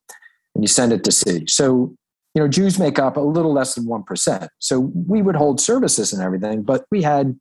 And 0.55 0.63
you 0.63 0.67
send 0.67 0.91
it 0.91 1.03
to 1.05 1.11
sea. 1.11 1.45
So, 1.47 1.95
you 2.33 2.41
know, 2.41 2.47
Jews 2.47 2.79
make 2.79 2.99
up 2.99 3.17
a 3.17 3.21
little 3.21 3.53
less 3.53 3.75
than 3.75 3.85
1%. 3.85 4.47
So 4.59 4.79
we 4.79 5.21
would 5.21 5.35
hold 5.35 5.61
services 5.61 6.11
and 6.11 6.21
everything, 6.21 6.63
but 6.63 6.85
we 6.91 7.01
had 7.01 7.39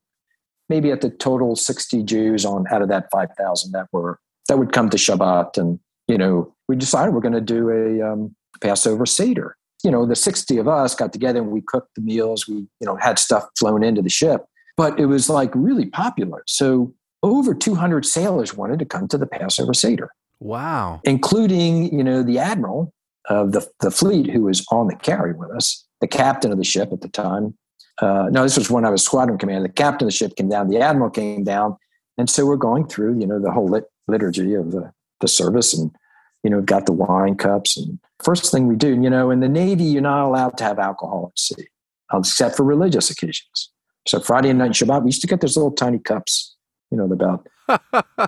maybe 0.69 0.91
at 0.91 1.01
the 1.01 1.11
total 1.11 1.57
60 1.57 2.03
Jews 2.03 2.45
on 2.45 2.65
out 2.71 2.83
of 2.83 2.89
that 2.89 3.09
5,000 3.11 3.73
that 3.73 3.87
were 3.93 4.19
that 4.49 4.59
would 4.59 4.73
come 4.73 4.89
to 4.91 4.97
Shabbat. 4.97 5.59
And, 5.59 5.79
you 6.07 6.19
know, 6.19 6.55
we 6.69 6.77
decided 6.77 7.15
we're 7.15 7.21
going 7.21 7.35
to 7.35 7.41
do 7.41 7.71
a 7.71 8.13
um, 8.13 8.35
Passover 8.61 9.07
Seder. 9.07 9.57
You 9.85 9.91
know, 9.91 10.07
the 10.07 10.17
60 10.17 10.57
of 10.59 10.67
us 10.67 10.95
got 10.95 11.13
together 11.13 11.41
and 11.41 11.51
we 11.51 11.61
cooked 11.61 11.95
the 11.95 12.03
meals. 12.03 12.49
We, 12.49 12.55
you 12.55 12.87
know, 12.87 12.97
had 12.97 13.19
stuff 13.19 13.47
flown 13.59 13.85
into 13.85 14.03
the 14.03 14.09
ship, 14.09 14.47
but 14.77 14.99
it 14.99 15.07
was 15.07 15.31
like 15.31 15.51
really 15.55 15.87
popular. 15.87 16.43
So 16.47 16.95
over 17.23 17.55
200 17.55 18.05
sailors 18.05 18.55
wanted 18.57 18.79
to 18.81 18.85
come 18.85 19.07
to 19.09 19.19
the 19.19 19.27
Passover 19.27 19.75
Seder. 19.75 20.11
Wow. 20.41 21.01
Including, 21.05 21.97
you 21.97 22.03
know, 22.03 22.23
the 22.23 22.39
admiral 22.39 22.93
of 23.29 23.53
the, 23.53 23.69
the 23.81 23.91
fleet 23.91 24.31
who 24.31 24.43
was 24.43 24.65
on 24.71 24.89
the 24.89 24.97
carry 24.97 25.35
with 25.35 25.51
us, 25.51 25.85
the 26.01 26.07
captain 26.09 26.51
of 26.51 26.59
the 26.59 26.65
ship 26.65 26.93
at 26.93 27.01
the 27.01 27.09
time, 27.09 27.55
uh, 28.01 28.29
no, 28.31 28.43
this 28.43 28.57
was 28.57 28.71
when 28.71 28.85
I 28.85 28.91
was 28.91 29.05
squadron 29.05 29.39
commander. 29.39 29.69
The 29.69 29.75
captain 29.75 30.07
of 30.07 30.13
the 30.13 30.17
ship 30.17 30.37
came 30.37 30.49
down, 30.49 30.69
the 30.69 30.79
admiral 30.79 31.11
came 31.11 31.45
down, 31.45 31.77
and 32.17 32.31
so 32.31 32.47
we're 32.47 32.57
going 32.57 32.87
through, 32.87 33.19
you 33.19 33.27
know, 33.27 33.41
the 33.41 33.51
whole 33.51 33.69
lit- 33.69 33.91
liturgy 34.07 34.55
of 34.55 34.71
the, 34.73 34.93
the 35.21 35.29
service, 35.29 35.77
and 35.77 35.91
you 36.45 36.51
know, 36.51 36.59
we've 36.59 36.67
got 36.67 36.87
the 36.87 36.93
wine 36.93 37.37
cups. 37.37 37.77
And 37.77 37.99
first 38.21 38.51
thing 38.53 38.69
we 38.69 38.77
do, 38.77 38.89
you 39.01 39.11
know, 39.11 39.31
in 39.31 39.41
the 39.41 39.49
Navy, 39.49 39.85
you're 39.85 40.03
not 40.03 40.25
allowed 40.25 40.57
to 40.59 40.65
have 40.65 40.79
alcohol 40.79 41.31
at 41.33 41.39
sea, 41.39 41.67
except 42.13 42.57
for 42.57 42.65
religious 42.65 43.11
occasions. 43.11 43.71
So 44.07 44.21
Friday 44.21 44.53
night 44.53 44.71
Shabbat, 44.71 45.03
we 45.03 45.09
used 45.09 45.21
to 45.23 45.27
get 45.27 45.41
those 45.41 45.57
little 45.57 45.73
tiny 45.73 45.99
cups, 45.99 46.57
you 46.91 46.97
you 46.97 47.07
know, 47.07 47.13
about 47.13 47.47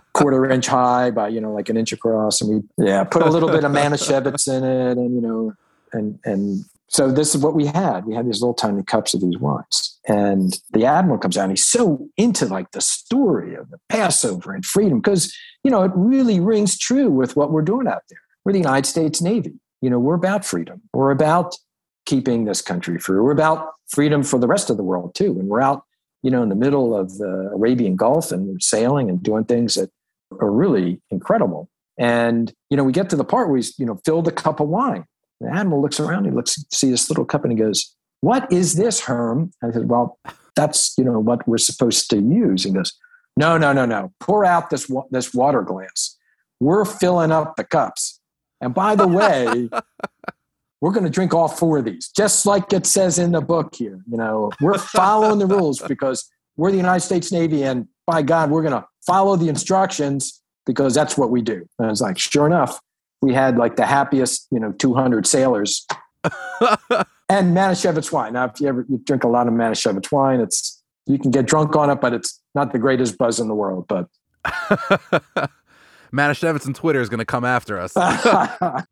quarter 0.13 0.51
inch 0.51 0.67
high 0.67 1.11
by, 1.11 1.29
you 1.29 1.41
know, 1.41 1.53
like 1.53 1.69
an 1.69 1.77
inch 1.77 1.93
across. 1.93 2.41
And 2.41 2.65
we, 2.77 2.87
yeah, 2.87 3.05
put 3.05 3.23
a 3.23 3.31
little 3.31 3.49
bit 3.49 3.65
of 3.65 3.73
Manischewitz 3.73 4.49
in 4.49 4.65
it 4.65 4.99
and, 4.99 5.15
you 5.15 5.21
know, 5.21 5.55
and, 5.93 6.19
and 6.25 6.65
so 6.91 7.09
this 7.09 7.37
is 7.37 7.41
what 7.41 7.55
we 7.55 7.67
had. 7.67 8.05
We 8.05 8.15
had 8.17 8.27
these 8.27 8.41
little 8.41 8.55
tiny 8.55 8.83
cups 8.83 9.15
of 9.15 9.21
these 9.21 9.39
wines. 9.39 9.97
And 10.09 10.61
the 10.73 10.87
admiral 10.87 11.19
comes 11.19 11.39
out 11.39 11.45
and 11.45 11.53
he's 11.53 11.65
so 11.65 12.09
into 12.17 12.47
like 12.47 12.73
the 12.73 12.81
story 12.81 13.55
of 13.55 13.71
the 13.71 13.79
Passover 13.89 14.53
and 14.53 14.67
freedom 14.67 14.99
because, 14.99 15.33
you 15.63 15.71
know, 15.71 15.85
it 15.85 15.93
really 15.95 16.41
rings 16.41 16.77
true 16.77 17.09
with 17.09 17.37
what 17.37 17.53
we're 17.53 17.63
doing 17.63 17.87
out 17.87 18.03
there. 18.11 18.19
We're 18.45 18.53
the 18.53 18.59
United 18.59 18.87
States 18.87 19.23
Navy. 19.23 19.53
You 19.81 19.89
know, 19.89 20.01
we're 20.01 20.17
about 20.17 20.45
freedom. 20.45 20.83
We're 20.93 21.13
about 21.13 21.55
keeping 22.07 22.45
this 22.45 22.61
country 22.61 22.99
free. 22.99 23.21
We're 23.21 23.31
about 23.31 23.69
freedom 23.87 24.25
for 24.25 24.41
the 24.41 24.49
rest 24.49 24.69
of 24.69 24.77
the 24.77 24.83
world 24.83 25.15
too. 25.15 25.39
And 25.39 25.49
we're 25.49 25.63
out, 25.63 25.85
you 26.25 26.31
know, 26.33 26.43
in 26.43 26.49
the 26.49 26.57
middle 26.57 26.97
of 26.97 27.19
the 27.19 27.53
Arabian 27.55 27.95
Gulf 27.95 28.33
and 28.33 28.49
we're 28.49 28.59
sailing 28.59 29.09
and 29.09 29.23
doing 29.23 29.45
things 29.45 29.77
that 29.77 29.91
are 30.41 30.51
really 30.51 31.01
incredible. 31.11 31.71
And, 31.99 32.53
you 32.69 32.77
know, 32.77 32.83
we 32.83 32.93
get 32.93 33.11
to 33.11 33.17
the 33.17 33.25
part 33.25 33.47
where 33.47 33.59
we, 33.59 33.65
you 33.79 33.87
know, 33.87 34.01
fill 34.05 34.23
the 34.23 34.33
cup 34.33 34.59
of 34.59 34.67
wine 34.67 35.05
the 35.41 35.49
animal 35.49 35.81
looks 35.81 35.99
around, 35.99 36.25
he 36.27 36.31
looks, 36.31 36.63
see 36.73 36.91
this 36.91 37.09
little 37.09 37.25
cup 37.25 37.45
and 37.45 37.53
he 37.53 37.59
goes, 37.59 37.95
What 38.21 38.51
is 38.53 38.75
this, 38.75 39.01
Herm? 39.01 39.53
I 39.63 39.71
said, 39.71 39.89
Well, 39.89 40.19
that's, 40.55 40.95
you 40.99 41.05
know, 41.05 41.19
what 41.19 41.47
we're 41.49 41.59
supposed 41.59 42.11
to 42.11 42.17
use. 42.17 42.65
He 42.65 42.71
goes, 42.71 42.93
No, 43.37 43.57
no, 43.57 43.73
no, 43.73 43.87
no. 43.87 44.13
Pour 44.21 44.45
out 44.45 44.71
this, 44.71 44.91
this 45.11 45.33
water 45.33 45.63
glass. 45.63 46.17
We're 46.61 46.85
filling 46.85 47.33
up 47.33 47.57
the 47.57 47.65
cups. 47.65 48.21
And 48.61 48.75
by 48.75 48.95
the 48.95 49.09
way, 49.09 49.71
we're 50.81 50.93
going 50.93 51.05
to 51.05 51.11
drink 51.11 51.33
all 51.33 51.49
four 51.49 51.79
of 51.79 51.85
these, 51.85 52.09
just 52.09 52.45
like 52.47 52.73
it 52.73 52.87
says 52.87 53.19
in 53.19 53.33
the 53.33 53.41
book 53.41 53.75
here. 53.75 54.01
You 54.11 54.19
know, 54.19 54.51
we're 54.61 54.79
following 54.79 55.39
the 55.39 55.47
rules 55.47 55.81
because 55.81 56.29
we're 56.57 56.71
the 56.71 56.77
United 56.77 57.01
States 57.01 57.33
Navy, 57.33 57.63
and 57.63 57.89
by 58.07 58.23
God, 58.23 58.51
we're 58.51 58.63
going 58.63 58.81
to 58.81 58.87
follow 59.07 59.37
the 59.37 59.49
instructions 59.49 60.43
because 60.67 60.95
that's 60.95 61.17
what 61.17 61.31
we 61.31 61.41
do. 61.43 61.67
And 61.79 61.91
it's 61.91 62.01
like, 62.01 62.19
sure 62.19 62.47
enough, 62.47 62.79
we 63.21 63.35
had 63.35 63.57
like 63.57 63.77
the 63.77 63.87
happiest, 63.87 64.47
you 64.51 64.59
know, 64.59 64.73
200 64.73 65.27
sailors 65.27 65.87
and 67.29 67.57
Manischewitz 67.57 68.13
wine. 68.13 68.33
Now, 68.33 68.47
if 68.47 68.61
you 68.61 68.69
ever 68.69 68.87
you 68.89 68.99
drink 68.99 69.25
a 69.25 69.29
lot 69.29 69.47
of 69.47 69.55
Manischewitz 69.55 70.11
wine, 70.11 70.41
it's 70.41 70.83
you 71.07 71.19
can 71.19 71.31
get 71.31 71.47
drunk 71.47 71.77
on 71.77 71.91
it, 71.91 72.01
but 72.01 72.13
it's 72.13 72.41
not 72.55 72.73
the 72.73 72.79
greatest 72.79 73.19
buzz 73.19 73.41
in 73.41 73.49
the 73.49 73.55
world. 73.55 73.87
But 73.89 74.09
Manischewitz 76.13 76.67
and 76.67 76.75
Twitter 76.75 77.01
is 77.01 77.09
going 77.09 77.19
to 77.19 77.25
come 77.25 77.45
after 77.45 77.79
us. 77.79 77.95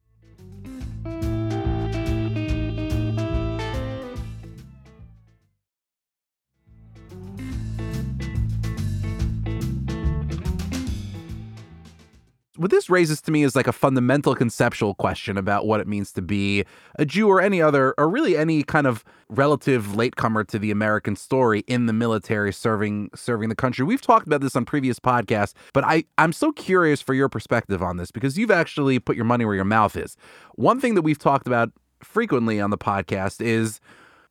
what 12.59 12.73
this 12.73 12.91
raises 12.91 13.21
to 13.23 13.31
me 13.31 13.45
is 13.45 13.55
like 13.55 13.69
a 13.69 13.73
fundamental 13.73 14.35
conceptual 14.35 14.93
question 14.95 15.39
about 15.39 15.65
what 15.65 15.79
it 15.81 15.87
means 15.87 16.11
to 16.13 16.21
be 16.21 16.65
a 16.99 17.05
Jew 17.05 17.29
or 17.29 17.41
any 17.41 17.63
other, 17.63 17.95
or 17.97 18.09
really 18.09 18.37
any 18.37 18.65
kind 18.65 18.87
of 18.87 19.05
relative 19.29 19.95
latecomer 19.95 20.43
to 20.43 20.59
the 20.59 20.73
American 20.73 21.15
story 21.15 21.63
in 21.69 21.87
the 21.87 21.93
military 21.93 22.53
serving 22.53 23.11
serving 23.15 23.49
the 23.49 23.55
country. 23.55 23.85
We've 23.85 24.01
talked 24.01 24.27
about 24.27 24.41
this 24.41 24.57
on 24.57 24.65
previous 24.65 24.99
podcasts, 24.99 25.55
but 25.73 25.85
I, 25.85 26.05
I'm 26.19 26.33
so 26.33 26.51
curious 26.51 27.01
for 27.01 27.15
your 27.15 27.29
perspective 27.29 27.81
on 27.81 27.97
this 27.97 28.11
because 28.11 28.37
you've 28.37 28.51
actually 28.51 28.99
put 28.99 29.15
your 29.15 29.25
money 29.25 29.45
where 29.45 29.55
your 29.55 29.65
mouth 29.65 29.97
is. 29.97 30.17
One 30.57 30.81
thing 30.81 30.97
that 30.97 31.03
we've 31.03 31.19
talked 31.19 31.47
about 31.47 31.71
frequently 32.03 32.61
on 32.61 32.71
the 32.71 32.79
podcast 32.79 33.41
is 33.41 33.81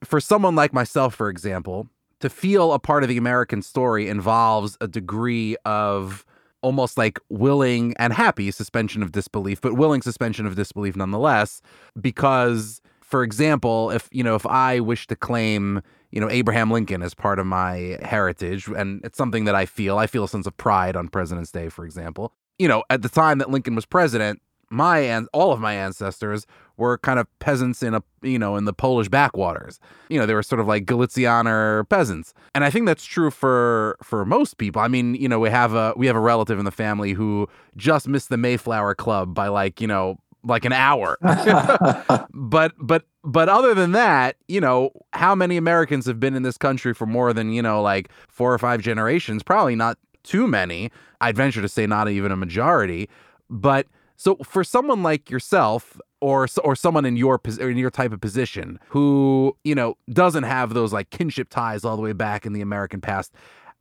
for 0.04 0.20
someone 0.20 0.56
like 0.56 0.74
myself, 0.74 1.16
for 1.16 1.30
example, 1.30 1.88
to 2.20 2.30
feel 2.30 2.74
a 2.74 2.80
part 2.80 3.04
of 3.04 3.10
the 3.10 3.18
American 3.18 3.62
story 3.62 4.10
involves 4.10 4.78
a 4.82 4.88
degree 4.88 5.56
of 5.63 6.26
almost 6.62 6.98
like 6.98 7.20
willing 7.30 7.93
and 7.98 8.13
happy 8.13 8.52
suspension 8.52 9.04
of 9.04 9.12
disbelief, 9.12 9.62
but 9.62 9.74
willing 9.74 10.02
suspension 10.02 10.46
of 10.46 10.56
disbelief 10.56 10.96
nonetheless. 10.96 11.62
Because, 12.00 12.82
for 13.02 13.24
example, 13.24 13.91
if 13.91 14.10
you 14.12 14.24
know, 14.24 14.36
if 14.36 14.46
I 14.46 14.80
wish 14.80 15.08
to 15.08 15.15
claim, 15.15 15.82
you 16.12 16.20
know, 16.20 16.30
Abraham 16.30 16.72
Lincoln 16.72 17.02
as 17.02 17.13
part 17.13 17.39
of 17.39 17.46
my 17.46 17.98
heritage, 18.02 18.67
and 18.67 19.02
it's 19.04 19.17
something 19.17 19.46
that 19.46 19.56
I 19.56 19.65
feel, 19.65 19.98
I 19.98 20.08
feel 20.08 20.24
a 20.24 20.30
sense 20.30 20.48
of 20.48 20.56
pride 20.58 20.96
on 20.96 21.08
President's 21.08 21.52
Day, 21.52 21.70
for 21.70 21.86
example. 21.86 22.34
You 22.60 22.67
know, 22.67 22.84
at 22.89 23.02
the 23.02 23.10
time 23.10 23.38
that 23.38 23.50
Lincoln 23.50 23.76
was 23.76 23.86
president, 23.86 24.41
my 24.69 24.99
and 24.99 25.27
all 25.34 25.51
of 25.51 25.60
my 25.60 25.73
ancestors 25.73 26.45
were 26.77 26.97
kind 26.99 27.19
of 27.19 27.27
peasants 27.39 27.82
in 27.82 27.93
a 27.93 28.03
you 28.21 28.38
know 28.39 28.56
in 28.56 28.65
the 28.65 28.73
Polish 28.73 29.10
backwaters. 29.10 29.80
You 30.10 30.19
know, 30.19 30.25
they 30.25 30.34
were 30.34 30.43
sort 30.43 30.60
of 30.60 30.67
like 30.67 30.86
Galicianer 30.86 31.88
peasants, 31.89 32.34
and 32.53 32.63
I 32.63 32.69
think 32.69 32.86
that's 32.86 33.06
true 33.06 33.32
for 33.32 33.97
for 34.03 34.25
most 34.25 34.58
people. 34.58 34.82
I 34.82 34.88
mean, 34.88 35.15
you 35.15 35.27
know, 35.27 35.39
we 35.39 35.49
have 35.49 35.73
a 35.73 35.93
we 35.95 36.08
have 36.08 36.15
a 36.15 36.21
relative 36.21 36.60
in 36.60 36.65
the 36.65 36.71
family 36.71 37.13
who 37.13 37.47
just 37.75 38.08
missed 38.08 38.30
the 38.30 38.38
Mayflower 38.38 38.95
Club 38.95 39.34
by 39.34 39.47
like 39.47 39.82
you 39.82 39.88
know 39.88 40.17
like 40.43 40.65
an 40.65 40.73
hour. 40.73 41.17
but 42.34 42.73
but 42.77 43.06
but 43.23 43.49
other 43.49 43.73
than 43.73 43.91
that, 43.93 44.38
you 44.47 44.62
know, 44.62 44.91
how 45.13 45.36
many 45.36 45.58
Americans 45.58 46.06
have 46.06 46.19
been 46.19 46.36
in 46.36 46.43
this 46.43 46.58
country 46.58 46.93
for 46.93 47.06
more 47.06 47.34
than 47.34 47.51
you 47.51 47.62
know 47.62 47.82
like 47.82 48.10
four 48.27 48.53
or 48.53 48.58
five 48.58 48.82
generations? 48.82 49.43
Probably 49.43 49.75
not 49.75 49.97
too 50.23 50.47
many. 50.47 50.91
I'd 51.21 51.36
venture 51.36 51.62
to 51.62 51.69
say 51.69 51.88
not 51.88 52.10
even 52.10 52.32
a 52.32 52.36
majority, 52.36 53.10
but 53.49 53.88
so 54.17 54.36
for 54.43 54.63
someone 54.63 55.03
like 55.03 55.30
yourself 55.30 55.99
or 56.19 56.47
or 56.63 56.75
someone 56.75 57.06
in 57.06 57.15
your 57.15 57.39
in 57.60 57.77
your 57.77 57.91
type 57.91 58.12
of 58.12 58.19
position 58.19 58.80
who, 58.89 59.56
you 59.63 59.75
know, 59.75 59.95
doesn't 60.12 60.43
have 60.43 60.73
those 60.73 60.91
like 60.91 61.12
kinship 61.12 61.49
ties 61.49 61.86
all 61.86 61.95
the 61.95 62.01
way 62.01 62.13
back 62.13 62.45
in 62.45 62.53
the 62.53 62.62
American 62.62 62.99
past, 62.99 63.32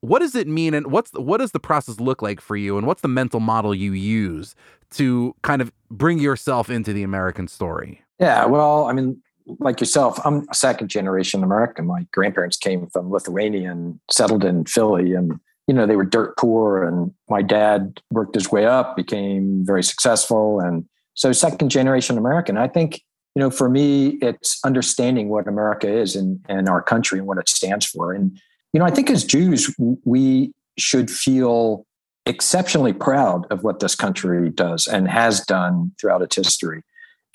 what 0.01 0.18
does 0.20 0.35
it 0.35 0.46
mean 0.46 0.75
and 0.75 0.92
what's 0.92 1.11
what 1.12 1.38
does 1.38 1.53
the 1.53 1.61
process 1.61 1.99
look 2.01 2.20
like 2.20 2.40
for 2.40 2.55
you 2.55 2.77
and 2.77 2.87
what's 2.87 3.01
the 3.01 3.09
mental 3.09 3.40
model 3.40 3.75
you 3.75 3.92
use 3.92 4.55
to 4.90 5.35
kind 5.42 5.62
of 5.62 5.72
bring 5.90 6.18
yourself 6.18 6.68
into 6.68 6.92
the 6.92 7.03
American 7.03 7.49
story? 7.49 8.03
Yeah, 8.20 8.44
well, 8.44 8.85
I 8.85 8.92
mean, 8.92 9.20
like 9.59 9.81
yourself, 9.81 10.18
I'm 10.25 10.46
a 10.51 10.55
second 10.55 10.88
generation 10.88 11.42
American. 11.42 11.87
My 11.87 12.07
grandparents 12.12 12.57
came 12.59 12.87
from 12.88 13.11
Lithuania 13.11 13.70
and 13.70 13.99
settled 14.11 14.44
in 14.44 14.64
Philly 14.66 15.14
and 15.14 15.40
you 15.67 15.75
know, 15.75 15.87
they 15.87 15.97
were 15.97 16.05
dirt 16.05 16.37
poor 16.37 16.85
and 16.85 17.13
my 17.29 17.43
dad 17.43 18.01
worked 18.11 18.35
his 18.35 18.51
way 18.51 18.67
up, 18.67 18.97
became 18.97 19.65
very 19.65 19.83
successful. 19.83 20.61
And 20.61 20.85
so 21.15 21.33
second 21.33 21.71
generation 21.71 22.19
American, 22.19 22.57
I 22.57 22.69
think, 22.69 23.03
you 23.35 23.41
know, 23.41 23.51
for 23.51 23.69
me, 23.69 24.19
it's 24.23 24.59
understanding 24.65 25.29
what 25.29 25.49
America 25.49 25.89
is 25.89 26.17
and, 26.17 26.41
and 26.49 26.69
our 26.69 26.83
country 26.83 27.19
and 27.19 27.27
what 27.27 27.39
it 27.39 27.49
stands 27.49 27.85
for. 27.85 28.13
And, 28.13 28.39
you 28.73 28.81
know, 28.81 28.87
I 28.87 28.91
think 28.91 29.11
as 29.11 29.25
Jews, 29.25 29.75
we 30.05 30.53
should 30.79 31.11
feel 31.11 31.85
exceptionally 32.27 32.93
proud 32.93 33.47
of 33.51 33.63
what 33.63 33.81
this 33.81 33.95
country 33.95 34.51
does 34.51 34.87
and 34.87 35.09
has 35.09 35.41
done 35.45 35.93
throughout 36.01 36.23
its 36.23 36.37
history. 36.37 36.83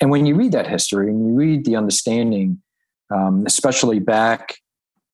And 0.00 0.10
when 0.10 0.26
you 0.26 0.34
read 0.34 0.52
that 0.52 0.66
history 0.66 1.08
and 1.08 1.26
you 1.26 1.34
read 1.34 1.64
the 1.64 1.76
understanding, 1.76 2.60
um, 3.14 3.44
especially 3.46 3.98
back 3.98 4.56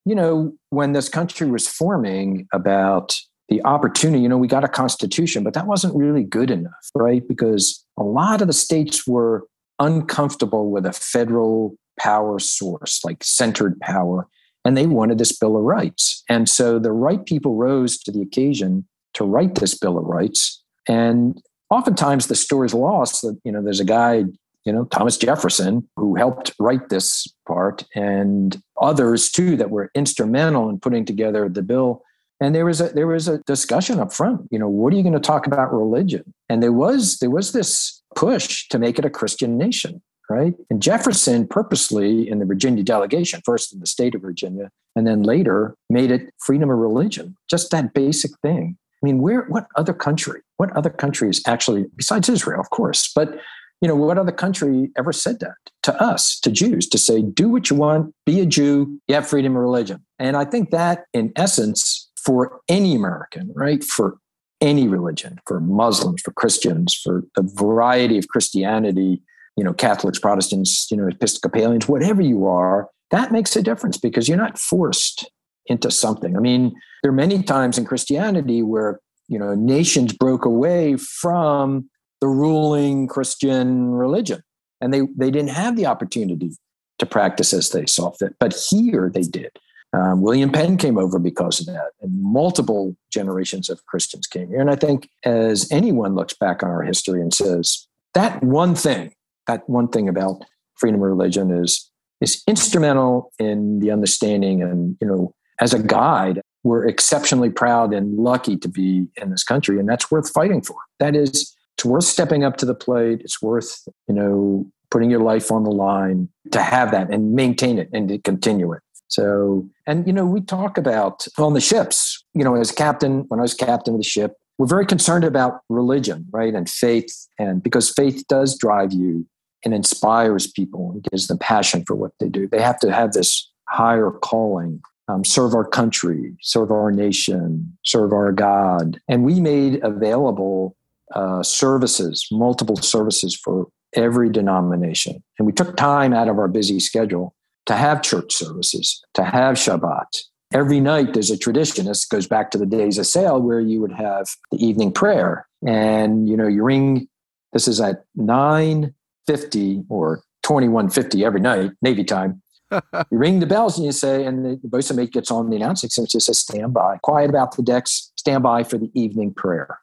you 0.08 0.14
know, 0.14 0.54
when 0.70 0.92
this 0.92 1.08
country 1.10 1.50
was 1.50 1.68
forming 1.68 2.48
about 2.54 3.14
the 3.50 3.62
opportunity, 3.64 4.22
you 4.22 4.28
know, 4.28 4.38
we 4.38 4.48
got 4.48 4.64
a 4.64 4.68
constitution, 4.68 5.44
but 5.44 5.52
that 5.52 5.66
wasn't 5.66 5.94
really 5.94 6.24
good 6.24 6.50
enough, 6.50 6.90
right? 6.94 7.26
Because 7.28 7.84
a 7.98 8.02
lot 8.02 8.40
of 8.40 8.46
the 8.46 8.54
states 8.54 9.06
were 9.06 9.46
uncomfortable 9.78 10.70
with 10.70 10.86
a 10.86 10.94
federal 10.94 11.76
power 12.00 12.38
source, 12.38 13.04
like 13.04 13.22
centered 13.22 13.78
power, 13.80 14.26
and 14.64 14.78
they 14.78 14.86
wanted 14.86 15.18
this 15.18 15.36
Bill 15.36 15.58
of 15.58 15.62
Rights. 15.62 16.24
And 16.26 16.48
so 16.48 16.78
the 16.78 16.92
right 16.92 17.24
people 17.26 17.56
rose 17.56 17.98
to 17.98 18.10
the 18.10 18.22
occasion 18.22 18.86
to 19.12 19.24
write 19.24 19.56
this 19.56 19.76
Bill 19.76 19.98
of 19.98 20.04
Rights. 20.04 20.62
And 20.88 21.38
oftentimes 21.68 22.28
the 22.28 22.34
story's 22.34 22.72
lost 22.72 23.20
that, 23.22 23.38
you 23.44 23.52
know, 23.52 23.62
there's 23.62 23.80
a 23.80 23.84
guy, 23.84 24.24
you 24.68 24.74
know, 24.74 24.84
Thomas 24.84 25.16
Jefferson, 25.16 25.88
who 25.96 26.14
helped 26.14 26.52
write 26.58 26.90
this 26.90 27.26
part, 27.46 27.86
and 27.94 28.60
others 28.78 29.30
too 29.30 29.56
that 29.56 29.70
were 29.70 29.90
instrumental 29.94 30.68
in 30.68 30.78
putting 30.78 31.06
together 31.06 31.48
the 31.48 31.62
bill. 31.62 32.02
And 32.38 32.54
there 32.54 32.66
was 32.66 32.82
a 32.82 32.90
there 32.90 33.06
was 33.06 33.28
a 33.28 33.38
discussion 33.44 33.98
up 33.98 34.12
front. 34.12 34.42
You 34.50 34.58
know, 34.58 34.68
what 34.68 34.92
are 34.92 34.96
you 34.96 35.02
going 35.02 35.14
to 35.14 35.20
talk 35.20 35.46
about 35.46 35.72
religion? 35.72 36.34
And 36.50 36.62
there 36.62 36.74
was 36.74 37.16
there 37.20 37.30
was 37.30 37.52
this 37.52 38.02
push 38.14 38.68
to 38.68 38.78
make 38.78 38.98
it 38.98 39.06
a 39.06 39.10
Christian 39.10 39.56
nation, 39.56 40.02
right? 40.28 40.52
And 40.68 40.82
Jefferson 40.82 41.48
purposely 41.48 42.28
in 42.28 42.38
the 42.38 42.44
Virginia 42.44 42.84
delegation, 42.84 43.40
first 43.46 43.72
in 43.72 43.80
the 43.80 43.86
state 43.86 44.14
of 44.14 44.20
Virginia, 44.20 44.70
and 44.94 45.06
then 45.06 45.22
later 45.22 45.76
made 45.88 46.10
it 46.10 46.28
freedom 46.44 46.68
of 46.68 46.76
religion. 46.76 47.34
Just 47.48 47.70
that 47.70 47.94
basic 47.94 48.32
thing. 48.42 48.76
I 49.02 49.06
mean, 49.06 49.22
where 49.22 49.44
what 49.44 49.66
other 49.76 49.94
country? 49.94 50.42
What 50.58 50.76
other 50.76 50.90
country 50.90 51.30
is 51.30 51.40
actually 51.46 51.86
besides 51.96 52.28
Israel, 52.28 52.60
of 52.60 52.68
course, 52.68 53.10
but 53.14 53.40
you 53.80 53.88
know, 53.88 53.96
what 53.96 54.18
other 54.18 54.32
country 54.32 54.90
ever 54.96 55.12
said 55.12 55.40
that 55.40 55.54
to 55.84 56.02
us, 56.02 56.38
to 56.40 56.50
Jews, 56.50 56.88
to 56.88 56.98
say, 56.98 57.22
do 57.22 57.48
what 57.48 57.70
you 57.70 57.76
want, 57.76 58.14
be 58.26 58.40
a 58.40 58.46
Jew, 58.46 59.00
you 59.06 59.14
have 59.14 59.28
freedom 59.28 59.56
of 59.56 59.62
religion. 59.62 60.04
And 60.18 60.36
I 60.36 60.44
think 60.44 60.70
that, 60.70 61.04
in 61.12 61.32
essence, 61.36 62.10
for 62.16 62.60
any 62.68 62.94
American, 62.94 63.52
right, 63.54 63.82
for 63.84 64.18
any 64.60 64.88
religion, 64.88 65.38
for 65.46 65.60
Muslims, 65.60 66.20
for 66.22 66.32
Christians, 66.32 66.94
for 66.94 67.22
a 67.36 67.42
variety 67.42 68.18
of 68.18 68.28
Christianity, 68.28 69.22
you 69.56 69.64
know, 69.64 69.72
Catholics, 69.72 70.18
Protestants, 70.18 70.90
you 70.90 70.96
know, 70.96 71.06
Episcopalians, 71.06 71.88
whatever 71.88 72.20
you 72.20 72.46
are, 72.46 72.88
that 73.10 73.32
makes 73.32 73.54
a 73.56 73.62
difference 73.62 73.96
because 73.96 74.28
you're 74.28 74.36
not 74.36 74.58
forced 74.58 75.30
into 75.66 75.90
something. 75.90 76.36
I 76.36 76.40
mean, 76.40 76.74
there 77.02 77.10
are 77.10 77.14
many 77.14 77.42
times 77.42 77.78
in 77.78 77.84
Christianity 77.84 78.62
where 78.62 79.00
you 79.28 79.38
know, 79.38 79.54
nations 79.54 80.12
broke 80.12 80.44
away 80.44 80.96
from 80.96 81.88
the 82.20 82.28
ruling 82.28 83.06
Christian 83.06 83.92
religion. 83.92 84.42
And 84.80 84.92
they, 84.92 85.02
they 85.16 85.30
didn't 85.30 85.50
have 85.50 85.76
the 85.76 85.86
opportunity 85.86 86.52
to 86.98 87.06
practice 87.06 87.52
as 87.52 87.70
they 87.70 87.86
saw 87.86 88.10
fit. 88.12 88.34
But 88.38 88.54
here 88.54 89.10
they 89.12 89.22
did. 89.22 89.50
Um, 89.92 90.20
William 90.20 90.52
Penn 90.52 90.76
came 90.76 90.98
over 90.98 91.18
because 91.18 91.60
of 91.60 91.66
that, 91.66 91.92
and 92.02 92.22
multiple 92.22 92.94
generations 93.10 93.70
of 93.70 93.84
Christians 93.86 94.26
came 94.26 94.48
here. 94.48 94.60
And 94.60 94.70
I 94.70 94.76
think 94.76 95.08
as 95.24 95.66
anyone 95.72 96.14
looks 96.14 96.34
back 96.34 96.62
on 96.62 96.68
our 96.68 96.82
history 96.82 97.22
and 97.22 97.32
says, 97.32 97.86
that 98.12 98.42
one 98.42 98.74
thing, 98.74 99.14
that 99.46 99.66
one 99.68 99.88
thing 99.88 100.08
about 100.08 100.44
freedom 100.78 101.02
of 101.02 101.08
religion 101.08 101.50
is 101.50 101.90
is 102.20 102.42
instrumental 102.48 103.32
in 103.38 103.78
the 103.80 103.90
understanding 103.90 104.62
and 104.62 104.96
you 105.00 105.06
know 105.06 105.32
as 105.60 105.74
a 105.74 105.82
guide 105.82 106.40
we're 106.64 106.86
exceptionally 106.86 107.50
proud 107.50 107.92
and 107.92 108.16
lucky 108.18 108.56
to 108.56 108.68
be 108.68 109.06
in 109.16 109.30
this 109.30 109.44
country 109.44 109.78
and 109.78 109.88
that's 109.88 110.10
worth 110.10 110.30
fighting 110.32 110.60
for 110.60 110.76
that 110.98 111.14
is 111.14 111.54
it's 111.78 111.84
worth 111.84 112.04
stepping 112.04 112.44
up 112.44 112.56
to 112.56 112.66
the 112.66 112.74
plate 112.74 113.20
it's 113.22 113.40
worth 113.40 113.86
you 114.06 114.14
know 114.14 114.66
putting 114.90 115.10
your 115.10 115.20
life 115.20 115.52
on 115.52 115.64
the 115.64 115.70
line 115.70 116.28
to 116.50 116.60
have 116.60 116.90
that 116.90 117.10
and 117.10 117.32
maintain 117.32 117.78
it 117.78 117.88
and 117.92 118.08
to 118.08 118.18
continue 118.18 118.72
it 118.72 118.82
so 119.06 119.66
and 119.86 120.06
you 120.06 120.12
know 120.12 120.26
we 120.26 120.40
talk 120.40 120.76
about 120.76 121.26
on 121.38 121.54
the 121.54 121.60
ships 121.60 122.24
you 122.34 122.44
know 122.44 122.54
as 122.54 122.72
captain 122.72 123.24
when 123.28 123.40
i 123.40 123.42
was 123.42 123.54
captain 123.54 123.94
of 123.94 124.00
the 124.00 124.04
ship 124.04 124.34
we're 124.58 124.66
very 124.66 124.86
concerned 124.86 125.24
about 125.24 125.60
religion 125.68 126.26
right 126.32 126.54
and 126.54 126.68
faith 126.68 127.28
and 127.38 127.62
because 127.62 127.90
faith 127.90 128.24
does 128.28 128.58
drive 128.58 128.92
you 128.92 129.24
and 129.64 129.74
inspires 129.74 130.46
people 130.46 130.92
and 130.92 131.02
gives 131.04 131.26
them 131.26 131.38
passion 131.38 131.84
for 131.86 131.94
what 131.94 132.12
they 132.20 132.28
do. 132.28 132.48
They 132.48 132.62
have 132.62 132.78
to 132.80 132.92
have 132.92 133.12
this 133.12 133.50
higher 133.68 134.10
calling, 134.10 134.80
um, 135.08 135.24
serve 135.24 135.54
our 135.54 135.64
country, 135.64 136.36
serve 136.42 136.70
our 136.70 136.90
nation, 136.90 137.76
serve 137.84 138.12
our 138.12 138.32
God. 138.32 139.00
And 139.08 139.24
we 139.24 139.40
made 139.40 139.82
available 139.82 140.76
uh, 141.14 141.42
services, 141.42 142.26
multiple 142.30 142.76
services 142.76 143.34
for 143.34 143.68
every 143.94 144.30
denomination. 144.30 145.22
And 145.38 145.46
we 145.46 145.52
took 145.52 145.76
time 145.76 146.12
out 146.12 146.28
of 146.28 146.38
our 146.38 146.48
busy 146.48 146.80
schedule 146.80 147.34
to 147.66 147.74
have 147.74 148.02
church 148.02 148.32
services, 148.34 149.02
to 149.14 149.24
have 149.24 149.56
Shabbat. 149.56 150.22
Every 150.52 150.80
night 150.80 151.12
there's 151.12 151.30
a 151.30 151.36
tradition. 151.36 151.86
This 151.86 152.06
goes 152.06 152.26
back 152.26 152.50
to 152.52 152.58
the 152.58 152.66
days 152.66 152.96
of 152.98 153.06
sail 153.06 153.40
where 153.40 153.60
you 153.60 153.80
would 153.80 153.92
have 153.92 154.26
the 154.50 154.64
evening 154.64 154.92
prayer. 154.92 155.46
And, 155.66 156.28
you 156.28 156.36
know, 156.36 156.46
you 156.46 156.62
ring, 156.62 157.08
this 157.52 157.68
is 157.68 157.80
at 157.80 158.04
9 158.16 158.94
50 159.26 159.84
or 159.90 160.22
2150 160.42 161.24
every 161.24 161.40
night, 161.40 161.72
Navy 161.82 162.02
time. 162.02 162.40
you 162.72 162.80
ring 163.18 163.40
the 163.40 163.46
bells 163.46 163.76
and 163.76 163.84
you 163.84 163.92
say, 163.92 164.24
and 164.24 164.44
the, 164.44 164.58
the 164.62 164.68
bosun 164.68 164.96
mate 164.96 165.12
gets 165.12 165.30
on 165.30 165.50
the 165.50 165.56
announcing 165.56 165.90
system, 165.90 166.18
it 166.18 166.22
says, 166.22 166.38
stand 166.38 166.72
by, 166.72 166.96
quiet 167.02 167.28
about 167.28 167.54
the 167.54 167.62
decks, 167.62 168.10
stand 168.16 168.42
by 168.42 168.64
for 168.64 168.78
the 168.78 168.90
evening 168.94 169.34
prayer. 169.34 169.78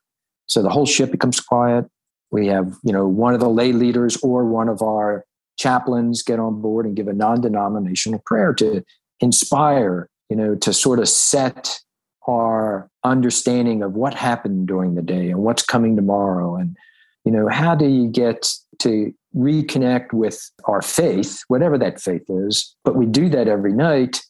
So 0.48 0.62
the 0.62 0.70
whole 0.70 0.86
ship 0.86 1.12
becomes 1.12 1.40
quiet. 1.40 1.86
We 2.32 2.48
have, 2.48 2.74
you 2.84 2.92
know, 2.92 3.08
one 3.08 3.34
of 3.34 3.40
the 3.40 3.50
lay 3.50 3.72
leaders 3.72 4.18
or 4.18 4.46
one 4.46 4.70
of 4.70 4.82
our 4.82 5.26
chaplains 5.58 6.22
get 6.22 6.40
on 6.40 6.62
board 6.62 6.86
and 6.86 6.96
give 6.96 7.08
a 7.08 7.14
non-denominational 7.14 8.22
prayer 8.26 8.54
to 8.56 8.84
inspire, 9.22 10.10
you 10.30 10.36
know, 10.36 10.56
to 10.56 10.74
sort 10.74 11.00
of 11.00 11.08
set 11.08 11.80
our 12.28 12.90
understanding 13.04 13.84
of 13.84 13.94
what 13.94 14.14
happened 14.14 14.68
during 14.68 14.96
the 14.96 15.02
day 15.02 15.30
and 15.30 15.40
what's 15.40 15.64
coming 15.64 15.96
tomorrow. 15.96 16.56
And, 16.56 16.76
you 17.24 17.32
know, 17.32 17.48
how 17.48 17.76
do 17.76 17.88
you 17.88 18.08
get 18.08 18.52
to 18.80 19.14
reconnect 19.36 20.14
with 20.14 20.50
our 20.66 20.82
faith, 20.82 21.42
whatever 21.48 21.78
that 21.78 22.02
faith 22.02 22.24
is. 22.30 22.76
But 22.84 22.96
we 22.96 23.06
do 23.06 23.30
that 23.30 23.48
every 23.48 23.74
night. 23.74 24.22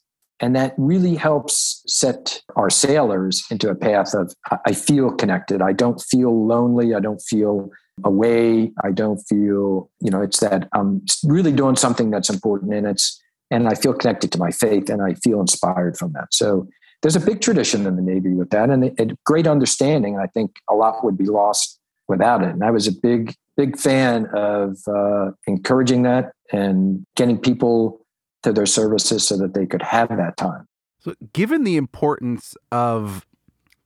And 0.42 0.56
that 0.56 0.74
really 0.78 1.16
helps 1.16 1.82
set 1.88 2.42
our 2.56 2.70
sailors 2.70 3.46
into 3.50 3.70
a 3.70 3.76
path 3.76 4.14
of 4.14 4.34
I 4.66 4.74
feel 4.74 5.12
connected. 5.12 5.62
I 5.62 5.72
don't 5.72 6.02
feel 6.02 6.46
lonely. 6.46 6.94
I 6.94 7.00
don't 7.00 7.22
feel 7.22 7.70
away. 8.04 8.72
I 8.84 8.92
don't 8.92 9.20
feel, 9.20 9.90
you 10.02 10.12
know, 10.12 10.22
it's 10.22 10.42
that 10.42 10.68
I'm 10.74 11.06
really 11.24 11.54
doing 11.54 11.78
something 11.78 12.12
that's 12.12 12.30
important 12.30 12.74
and 12.74 12.86
it's, 12.86 13.22
and 13.50 13.70
I 13.70 13.76
feel 13.76 13.94
connected 13.94 14.32
to 14.34 14.38
my 14.38 14.52
faith 14.52 14.90
and 14.90 15.02
I 15.02 15.14
feel 15.14 15.40
inspired 15.40 15.98
from 15.98 16.12
that. 16.14 16.34
So 16.34 16.68
there's 17.02 17.16
a 17.16 17.22
big 17.22 17.40
tradition 17.40 17.86
in 17.86 17.96
the 17.96 18.02
Navy 18.02 18.34
with 18.34 18.50
that 18.50 18.70
and 18.70 19.00
a 19.00 19.16
great 19.26 19.48
understanding. 19.48 20.18
I 20.18 20.28
think 20.28 20.58
a 20.70 20.76
lot 20.76 21.04
would 21.06 21.18
be 21.18 21.26
lost 21.26 21.80
without 22.08 22.44
it. 22.44 22.50
And 22.50 22.64
I 22.64 22.72
was 22.72 22.88
a 22.88 22.92
big 22.92 23.36
big 23.58 23.78
fan 23.78 24.28
of 24.34 24.78
uh, 24.88 25.32
encouraging 25.48 26.04
that 26.04 26.32
and 26.52 27.06
getting 27.16 27.38
people 27.38 28.05
to 28.46 28.54
their 28.54 28.66
services 28.66 29.28
so 29.28 29.38
that 29.38 29.54
they 29.54 29.66
could 29.66 29.82
have 29.82 30.10
that 30.10 30.38
time. 30.38 30.68
So, 31.00 31.14
given 31.34 31.64
the 31.64 31.76
importance 31.76 32.56
of, 32.72 33.26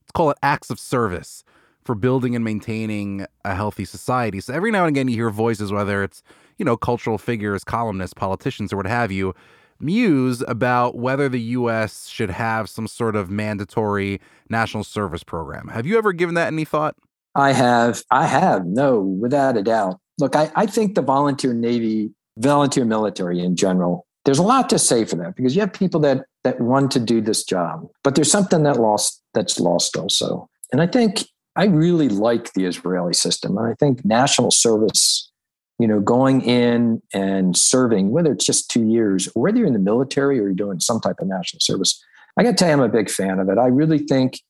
let's 0.02 0.12
call 0.14 0.30
it 0.30 0.38
acts 0.44 0.70
of 0.70 0.80
service 0.80 1.44
for 1.84 1.96
building 1.96 2.36
and 2.36 2.46
maintaining 2.46 3.26
a 3.44 3.56
healthy 3.56 3.86
society. 3.86 4.40
So, 4.40 4.54
every 4.54 4.72
now 4.72 4.86
and 4.86 4.96
again, 4.96 5.08
you 5.08 5.16
hear 5.16 5.30
voices, 5.30 5.72
whether 5.72 6.04
it's, 6.04 6.22
you 6.58 6.66
know, 6.66 6.78
cultural 6.78 7.18
figures, 7.18 7.64
columnists, 7.64 8.14
politicians, 8.14 8.72
or 8.72 8.78
what 8.78 8.86
have 8.86 9.12
you, 9.12 9.34
muse 9.80 10.44
about 10.48 10.96
whether 10.96 11.30
the 11.30 11.42
U.S. 11.42 12.08
should 12.08 12.30
have 12.30 12.70
some 12.70 12.88
sort 12.88 13.16
of 13.16 13.30
mandatory 13.30 14.20
national 14.50 14.84
service 14.84 15.24
program. 15.24 15.70
Have 15.70 15.86
you 15.86 15.98
ever 15.98 16.14
given 16.14 16.36
that 16.36 16.48
any 16.48 16.66
thought? 16.66 16.96
I 17.36 17.54
have, 17.54 18.04
I 18.12 18.26
have, 18.26 18.66
no, 18.66 19.00
without 19.00 19.56
a 19.56 19.64
doubt. 19.64 20.00
Look, 20.18 20.36
I, 20.36 20.52
I 20.56 20.66
think 20.66 20.96
the 20.96 21.02
volunteer 21.02 21.54
Navy, 21.54 22.12
volunteer 22.38 22.84
military 22.84 23.40
in 23.40 23.56
general, 23.56 24.06
there's 24.30 24.38
a 24.38 24.44
lot 24.44 24.70
to 24.70 24.78
say 24.78 25.06
for 25.06 25.16
that 25.16 25.36
because 25.36 25.56
you 25.56 25.62
have 25.62 25.74
people 25.74 26.00
that 26.02 26.24
that 26.44 26.62
want 26.62 26.92
to 26.92 27.00
do 27.00 27.20
this 27.20 27.44
job, 27.44 27.88
but 28.04 28.14
there's 28.14 28.32
something 28.32 28.62
that 28.62 28.80
lost 28.80 29.24
that's 29.34 29.60
lost 29.60 29.98
also. 29.98 30.48
And 30.72 30.84
I 30.84 30.86
think 30.86 31.24
I 31.56 31.66
really 31.66 32.10
like 32.10 32.54
the 32.54 32.66
Israeli 32.66 33.14
system. 33.14 33.58
And 33.58 33.66
I 33.66 33.74
think 33.74 34.06
national 34.06 34.52
service, 34.52 35.32
you 35.80 35.88
know, 35.88 36.00
going 36.00 36.42
in 36.42 37.02
and 37.12 37.58
serving, 37.58 38.12
whether 38.12 38.32
it's 38.32 38.46
just 38.46 38.70
two 38.70 38.86
years, 38.86 39.28
whether 39.34 39.58
you're 39.58 39.66
in 39.66 39.74
the 39.74 39.80
military 39.80 40.40
or 40.40 40.44
you're 40.44 40.54
doing 40.54 40.80
some 40.80 41.00
type 41.00 41.18
of 41.20 41.28
national 41.28 41.62
service, 41.62 42.00
I 42.38 42.44
got 42.44 42.52
to 42.52 42.56
tell 42.56 42.68
you, 42.68 42.76
I'm 42.76 42.82
a 42.82 42.88
big 42.88 43.10
fan 43.10 43.40
of 43.40 43.50
it. 43.50 43.58
I 43.58 43.66
really 43.66 43.98
think 43.98 44.42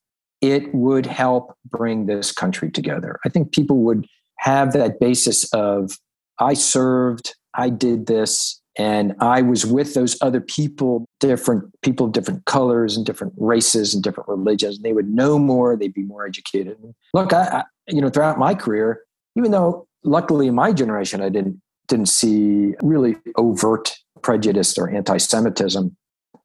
it 0.41 0.75
would 0.75 1.05
help 1.05 1.55
bring 1.65 2.05
this 2.05 2.33
country 2.33 2.69
together. 2.69 3.17
I 3.25 3.29
think 3.29 3.53
people 3.53 3.77
would 3.83 4.05
have 4.39 4.73
that 4.73 4.99
basis 4.99 5.49
of 5.53 5.97
I 6.37 6.53
served, 6.53 7.33
I 7.53 7.69
did 7.69 8.07
this, 8.07 8.58
and 8.79 9.13
I 9.19 9.41
was 9.41 9.65
with 9.65 9.93
those 9.93 10.17
other 10.21 10.39
people, 10.39 11.05
different 11.19 11.69
people 11.81 12.05
of 12.05 12.13
different 12.13 12.45
colors 12.45 12.95
and 12.95 13.05
different 13.05 13.33
races 13.35 13.93
and 13.93 14.01
different 14.01 14.29
religions. 14.29 14.77
And 14.77 14.85
they 14.85 14.93
would 14.93 15.09
know 15.09 15.37
more, 15.37 15.75
they'd 15.75 15.93
be 15.93 16.03
more 16.03 16.25
educated. 16.25 16.77
Look, 17.13 17.33
I, 17.33 17.43
I 17.43 17.63
you 17.89 17.99
know, 17.99 18.09
throughout 18.09 18.39
my 18.39 18.55
career, 18.55 19.01
even 19.35 19.51
though 19.51 19.85
luckily 20.05 20.47
in 20.47 20.55
my 20.55 20.71
generation 20.71 21.21
I 21.21 21.27
didn't 21.27 21.61
didn't 21.89 22.07
see 22.07 22.73
really 22.81 23.17
overt 23.35 23.97
prejudice 24.21 24.77
or 24.77 24.89
anti-Semitism, 24.89 25.95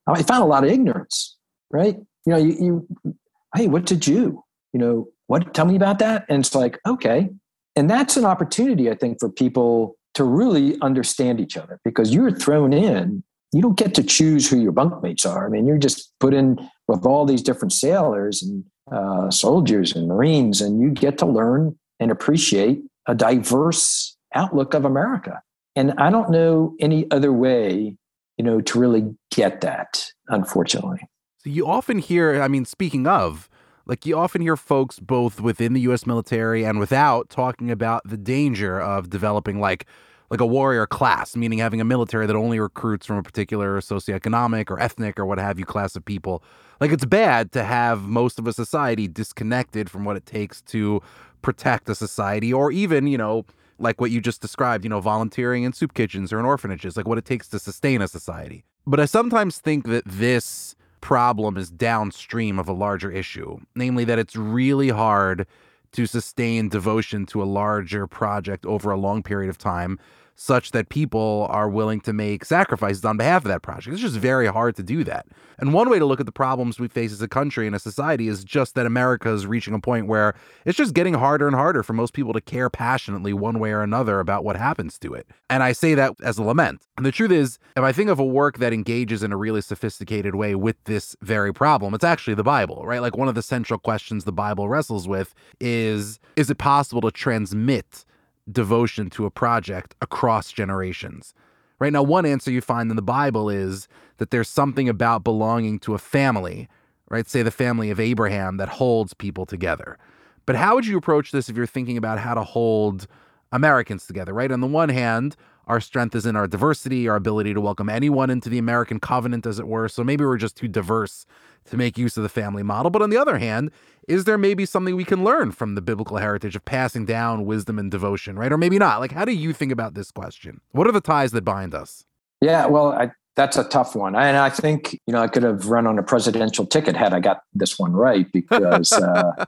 I 0.09 0.23
found 0.25 0.43
a 0.43 0.47
lot 0.47 0.65
of 0.65 0.71
ignorance. 0.71 1.37
Right? 1.71 1.97
You 2.27 2.33
know, 2.33 2.37
you, 2.37 2.87
you 3.05 3.15
hey, 3.55 3.69
what's 3.69 3.93
a 3.93 3.97
Jew? 3.97 4.43
You 4.73 4.81
know, 4.81 5.09
what? 5.29 5.55
Tell 5.55 5.67
me 5.67 5.77
about 5.77 6.01
that. 6.01 6.27
And 6.29 6.41
it's 6.41 6.55
like, 6.55 6.81
okay. 6.85 7.31
And 7.77 7.89
that's 7.89 8.17
an 8.17 8.25
opportunity, 8.25 8.91
I 8.91 8.95
think, 8.95 9.21
for 9.21 9.29
people 9.29 9.97
to 10.15 10.25
really 10.25 10.81
understand 10.81 11.41
each 11.41 11.57
other 11.57 11.81
because 11.85 12.15
you're 12.15 12.31
thrown 12.31 12.73
in. 12.73 13.23
You 13.53 13.63
don't 13.63 13.79
get 13.79 13.95
to 13.95 14.03
choose 14.03 14.49
who 14.49 14.59
your 14.59 14.73
bunkmates 14.73 15.25
are. 15.25 15.47
I 15.47 15.49
mean, 15.49 15.67
you're 15.67 15.79
just 15.79 16.13
put 16.19 16.35
in 16.35 16.59
with 16.89 17.07
all 17.07 17.25
these 17.25 17.43
different 17.43 17.73
sailors 17.73 18.43
and 18.43 18.65
uh, 18.91 19.31
soldiers 19.31 19.95
and 19.95 20.09
Marines, 20.09 20.61
and 20.61 20.81
you 20.81 20.91
get 20.91 21.19
to 21.19 21.27
learn 21.27 21.79
and 22.01 22.11
appreciate 22.11 22.83
a 23.07 23.15
diverse 23.15 24.17
outlook 24.35 24.75
of 24.75 24.85
America. 24.85 25.41
And 25.77 25.93
I 25.99 26.11
don't 26.11 26.31
know 26.31 26.75
any 26.81 27.11
other 27.11 27.33
way, 27.33 27.97
you 28.37 28.45
know, 28.45 28.61
to 28.61 28.79
really 28.79 29.15
get 29.31 29.61
that, 29.63 30.11
unfortunately. 30.29 31.01
So 31.39 31.51
you 31.51 31.67
often 31.67 31.99
hear, 31.99 32.41
I 32.41 32.49
mean, 32.49 32.65
speaking 32.65 33.07
of, 33.07 33.49
like 33.87 34.07
you 34.07 34.17
often 34.17 34.41
hear 34.43 34.57
folks 34.57 34.99
both 34.99 35.41
within 35.41 35.73
the 35.73 35.81
US 35.83 36.07
military 36.07 36.65
and 36.65 36.79
without 36.79 37.29
talking 37.31 37.71
about 37.71 38.03
the 38.05 38.17
danger 38.17 38.81
of 38.81 39.11
developing 39.11 39.61
like 39.61 39.87
like 40.31 40.41
a 40.41 40.47
warrior 40.47 40.87
class, 40.87 41.37
meaning 41.37 41.59
having 41.59 41.81
a 41.81 41.85
military 41.85 42.27
that 42.27 42.35
only 42.35 42.59
recruits 42.59 43.07
from 43.07 43.19
a 43.19 43.23
particular 43.23 43.81
socioeconomic 43.81 44.71
or 44.71 44.81
ethnic 44.81 45.19
or 45.19 45.27
what 45.27 45.39
have 45.39 45.59
you 45.59 45.65
class 45.65 45.95
of 45.97 46.05
people. 46.05 46.43
Like 46.81 46.91
it's 46.91 47.05
bad 47.05 47.53
to 47.53 47.63
have 47.63 48.03
most 48.03 48.39
of 48.39 48.47
a 48.47 48.53
society 48.53 49.07
disconnected 49.07 49.91
from 49.91 50.05
what 50.05 50.17
it 50.17 50.27
takes 50.27 50.63
to 50.63 51.03
protect 51.43 51.89
a 51.89 51.95
society 51.95 52.53
or 52.53 52.73
even, 52.73 53.07
you 53.07 53.19
know, 53.19 53.45
like 53.79 54.01
what 54.01 54.11
you 54.11 54.21
just 54.21 54.41
described, 54.41 54.85
you 54.85 54.91
know, 54.91 55.01
volunteering 55.01 55.63
in 55.63 55.73
soup 55.73 55.95
kitchens 55.95 56.33
or 56.33 56.41
in 56.41 56.47
orphanages, 56.47 56.97
like 56.97 57.07
what 57.07 57.19
it 57.19 57.25
takes 57.25 57.49
to 57.49 57.59
sustain 57.59 58.01
a 58.01 58.09
society. 58.09 58.65
But 58.87 59.01
I 59.01 59.05
sometimes 59.05 59.59
think 59.59 59.87
that 59.87 60.05
this 60.05 60.75
problem 61.05 61.59
is 61.59 61.69
downstream 61.69 62.59
of 62.59 62.67
a 62.67 62.73
larger 62.73 63.13
issue, 63.13 63.59
namely 63.75 64.07
that 64.07 64.19
it's 64.19 64.35
really 64.35 64.89
hard 64.89 65.47
to 65.93 66.07
sustain 66.07 66.71
devotion 66.71 67.27
to 67.27 67.43
a 67.43 67.45
larger 67.45 68.07
project 68.07 68.65
over 68.65 68.91
a 68.91 68.97
long 68.97 69.23
period 69.23 69.51
of 69.51 69.59
time. 69.59 69.99
Such 70.37 70.73
that 70.73 70.89
people 70.89 71.47
are 71.51 71.69
willing 71.69 72.01
to 72.01 72.13
make 72.13 72.45
sacrifices 72.45 73.05
on 73.05 73.17
behalf 73.17 73.45
of 73.45 73.49
that 73.49 73.63
project. 73.63 73.95
It's 73.95 74.03
just 74.03 74.17
very 74.17 74.47
hard 74.47 74.77
to 74.77 74.83
do 74.83 75.05
that. 75.05 75.27
And 75.59 75.73
one 75.73 75.89
way 75.89 75.99
to 75.99 76.05
look 76.05 76.21
at 76.21 76.27
the 76.27 76.33
problems 76.33 76.81
we 76.81 76.89
face 76.89 77.13
as 77.13 77.23
a 77.23 77.29
country 77.29 77.67
and 77.67 77.77
a 77.77 77.79
society 77.79 78.27
is 78.27 78.43
just 78.43 78.75
that 78.75 78.87
America 78.87 79.31
is 79.31 79.47
reaching 79.47 79.75
a 79.75 79.79
point 79.79 80.09
where 80.09 80.35
it's 80.65 80.77
just 80.77 80.95
getting 80.95 81.15
harder 81.15 81.47
and 81.47 81.55
harder 81.55 81.83
for 81.83 81.93
most 81.93 82.13
people 82.13 82.33
to 82.33 82.41
care 82.41 82.69
passionately 82.69 83.33
one 83.33 83.61
way 83.61 83.71
or 83.71 83.83
another 83.83 84.19
about 84.19 84.45
what 84.45 84.57
happens 84.57 84.99
to 84.99 85.15
it. 85.15 85.29
And 85.49 85.63
I 85.63 85.73
say 85.73 85.95
that 85.95 86.15
as 86.23 86.39
a 86.39 86.43
lament. 86.43 86.83
And 86.97 87.07
the 87.07 87.13
truth 87.13 87.31
is, 87.31 87.59
if 87.77 87.83
I 87.83 87.93
think 87.93 88.11
of 88.11 88.19
a 88.19 88.25
work 88.25 88.59
that 88.59 88.73
engages 88.73 89.23
in 89.23 89.33
a 89.33 89.37
really 89.37 89.61
sophisticated 89.61 90.35
way 90.35 90.55
with 90.55 90.83
this 90.85 91.17
very 91.23 91.55
problem, 91.55 91.95
it's 91.95 92.05
actually 92.05 92.35
the 92.35 92.43
Bible, 92.43 92.85
right? 92.85 93.01
Like 93.01 93.17
one 93.17 93.29
of 93.29 93.35
the 93.37 93.43
central 93.43 93.79
questions 93.79 94.25
the 94.25 94.33
Bible 94.33 94.69
wrestles 94.69 95.07
with 95.07 95.35
is 95.61 96.19
is 96.37 96.51
it 96.51 96.59
possible 96.59 97.01
to 97.03 97.11
transmit 97.11 98.05
devotion 98.51 99.11
to 99.11 99.27
a 99.27 99.31
project 99.31 99.95
across 100.01 100.53
generations? 100.53 101.35
Right 101.79 101.93
now, 101.93 102.03
one 102.03 102.25
answer 102.25 102.51
you 102.51 102.61
find 102.61 102.91
in 102.91 102.97
the 102.97 103.03
Bible 103.03 103.51
is 103.51 103.89
that 104.19 104.31
there's 104.31 104.49
something 104.49 104.89
about 104.89 105.25
belonging 105.25 105.79
to 105.81 105.95
a 105.95 105.99
family, 105.99 106.69
right? 107.09 107.29
Say 107.29 107.43
the 107.43 107.51
family 107.51 107.91
of 107.91 107.99
Abraham 107.99 108.57
that 108.59 108.69
holds 108.69 109.13
people 109.13 109.45
together. 109.45 109.99
But 110.47 110.57
how 110.57 110.75
would 110.75 110.87
you 110.87 110.97
approach 110.97 111.33
this 111.33 111.49
if 111.49 111.57
you're 111.57 111.67
thinking 111.67 111.97
about 111.97 112.19
how 112.19 112.35
to 112.35 112.43
hold 112.43 113.07
Americans 113.51 114.07
together, 114.07 114.33
right? 114.33 114.53
On 114.53 114.61
the 114.61 114.67
one 114.67 114.89
hand, 114.89 115.37
our 115.67 115.81
strength 115.81 116.15
is 116.15 116.27
in 116.27 116.37
our 116.37 116.47
diversity, 116.47 117.09
our 117.09 117.17
ability 117.17 117.55
to 117.55 117.61
welcome 117.61 117.89
anyone 117.89 118.31
into 118.31 118.49
the 118.49 118.59
American 118.59 119.01
covenant, 119.01 119.47
as 119.47 119.59
it 119.59 119.67
were. 119.67 119.89
So 119.89 120.05
maybe 120.05 120.25
we're 120.25 120.37
just 120.37 120.57
too 120.57 120.69
diverse 120.69 121.25
to 121.71 121.77
make 121.77 121.99
use 121.99 122.17
of 122.17 122.23
the 122.23 122.29
family 122.29 122.63
model. 122.63 122.91
But 122.91 123.03
on 123.03 123.11
the 123.11 123.17
other 123.17 123.39
hand, 123.39 123.71
is 124.09 124.25
there 124.25 124.39
maybe 124.39 124.67
something 124.67 124.97
we 124.97 125.05
can 125.05 125.25
learn 125.25 125.53
from 125.53 125.75
the 125.75 125.83
biblical 125.83 126.19
heritage 126.19 126.57
of 126.57 126.65
passing 126.65 127.07
down 127.07 127.47
wisdom 127.47 127.79
and 127.79 127.91
devotion, 127.91 128.39
right? 128.39 128.53
Or 128.53 128.59
maybe 128.59 128.79
not. 128.79 129.01
Like, 129.01 129.13
how 129.13 129.25
do 129.25 129.33
you 129.33 129.53
think 129.53 129.73
about 129.73 129.95
this 129.95 130.11
question? 130.11 130.61
What 130.73 130.87
are 130.87 130.93
the 130.93 131.01
ties 131.01 131.33
that 131.33 131.45
bind 131.45 131.75
us? 131.75 132.05
Yeah, 132.41 132.67
well, 132.67 132.93
I, 132.93 133.13
that's 133.37 133.57
a 133.57 133.65
tough 133.65 133.97
one. 133.97 134.15
And 134.15 134.37
I 134.37 134.51
think, 134.51 135.01
you 135.07 135.13
know, 135.13 135.21
I 135.21 135.29
could 135.29 135.43
have 135.43 135.67
run 135.69 135.87
on 135.87 135.99
a 135.99 136.03
presidential 136.03 136.67
ticket 136.67 136.97
had 136.97 137.15
I 137.15 137.21
got 137.21 137.43
this 137.55 137.79
one 137.79 137.93
right 137.93 138.31
because, 138.33 138.93
uh, 138.93 139.47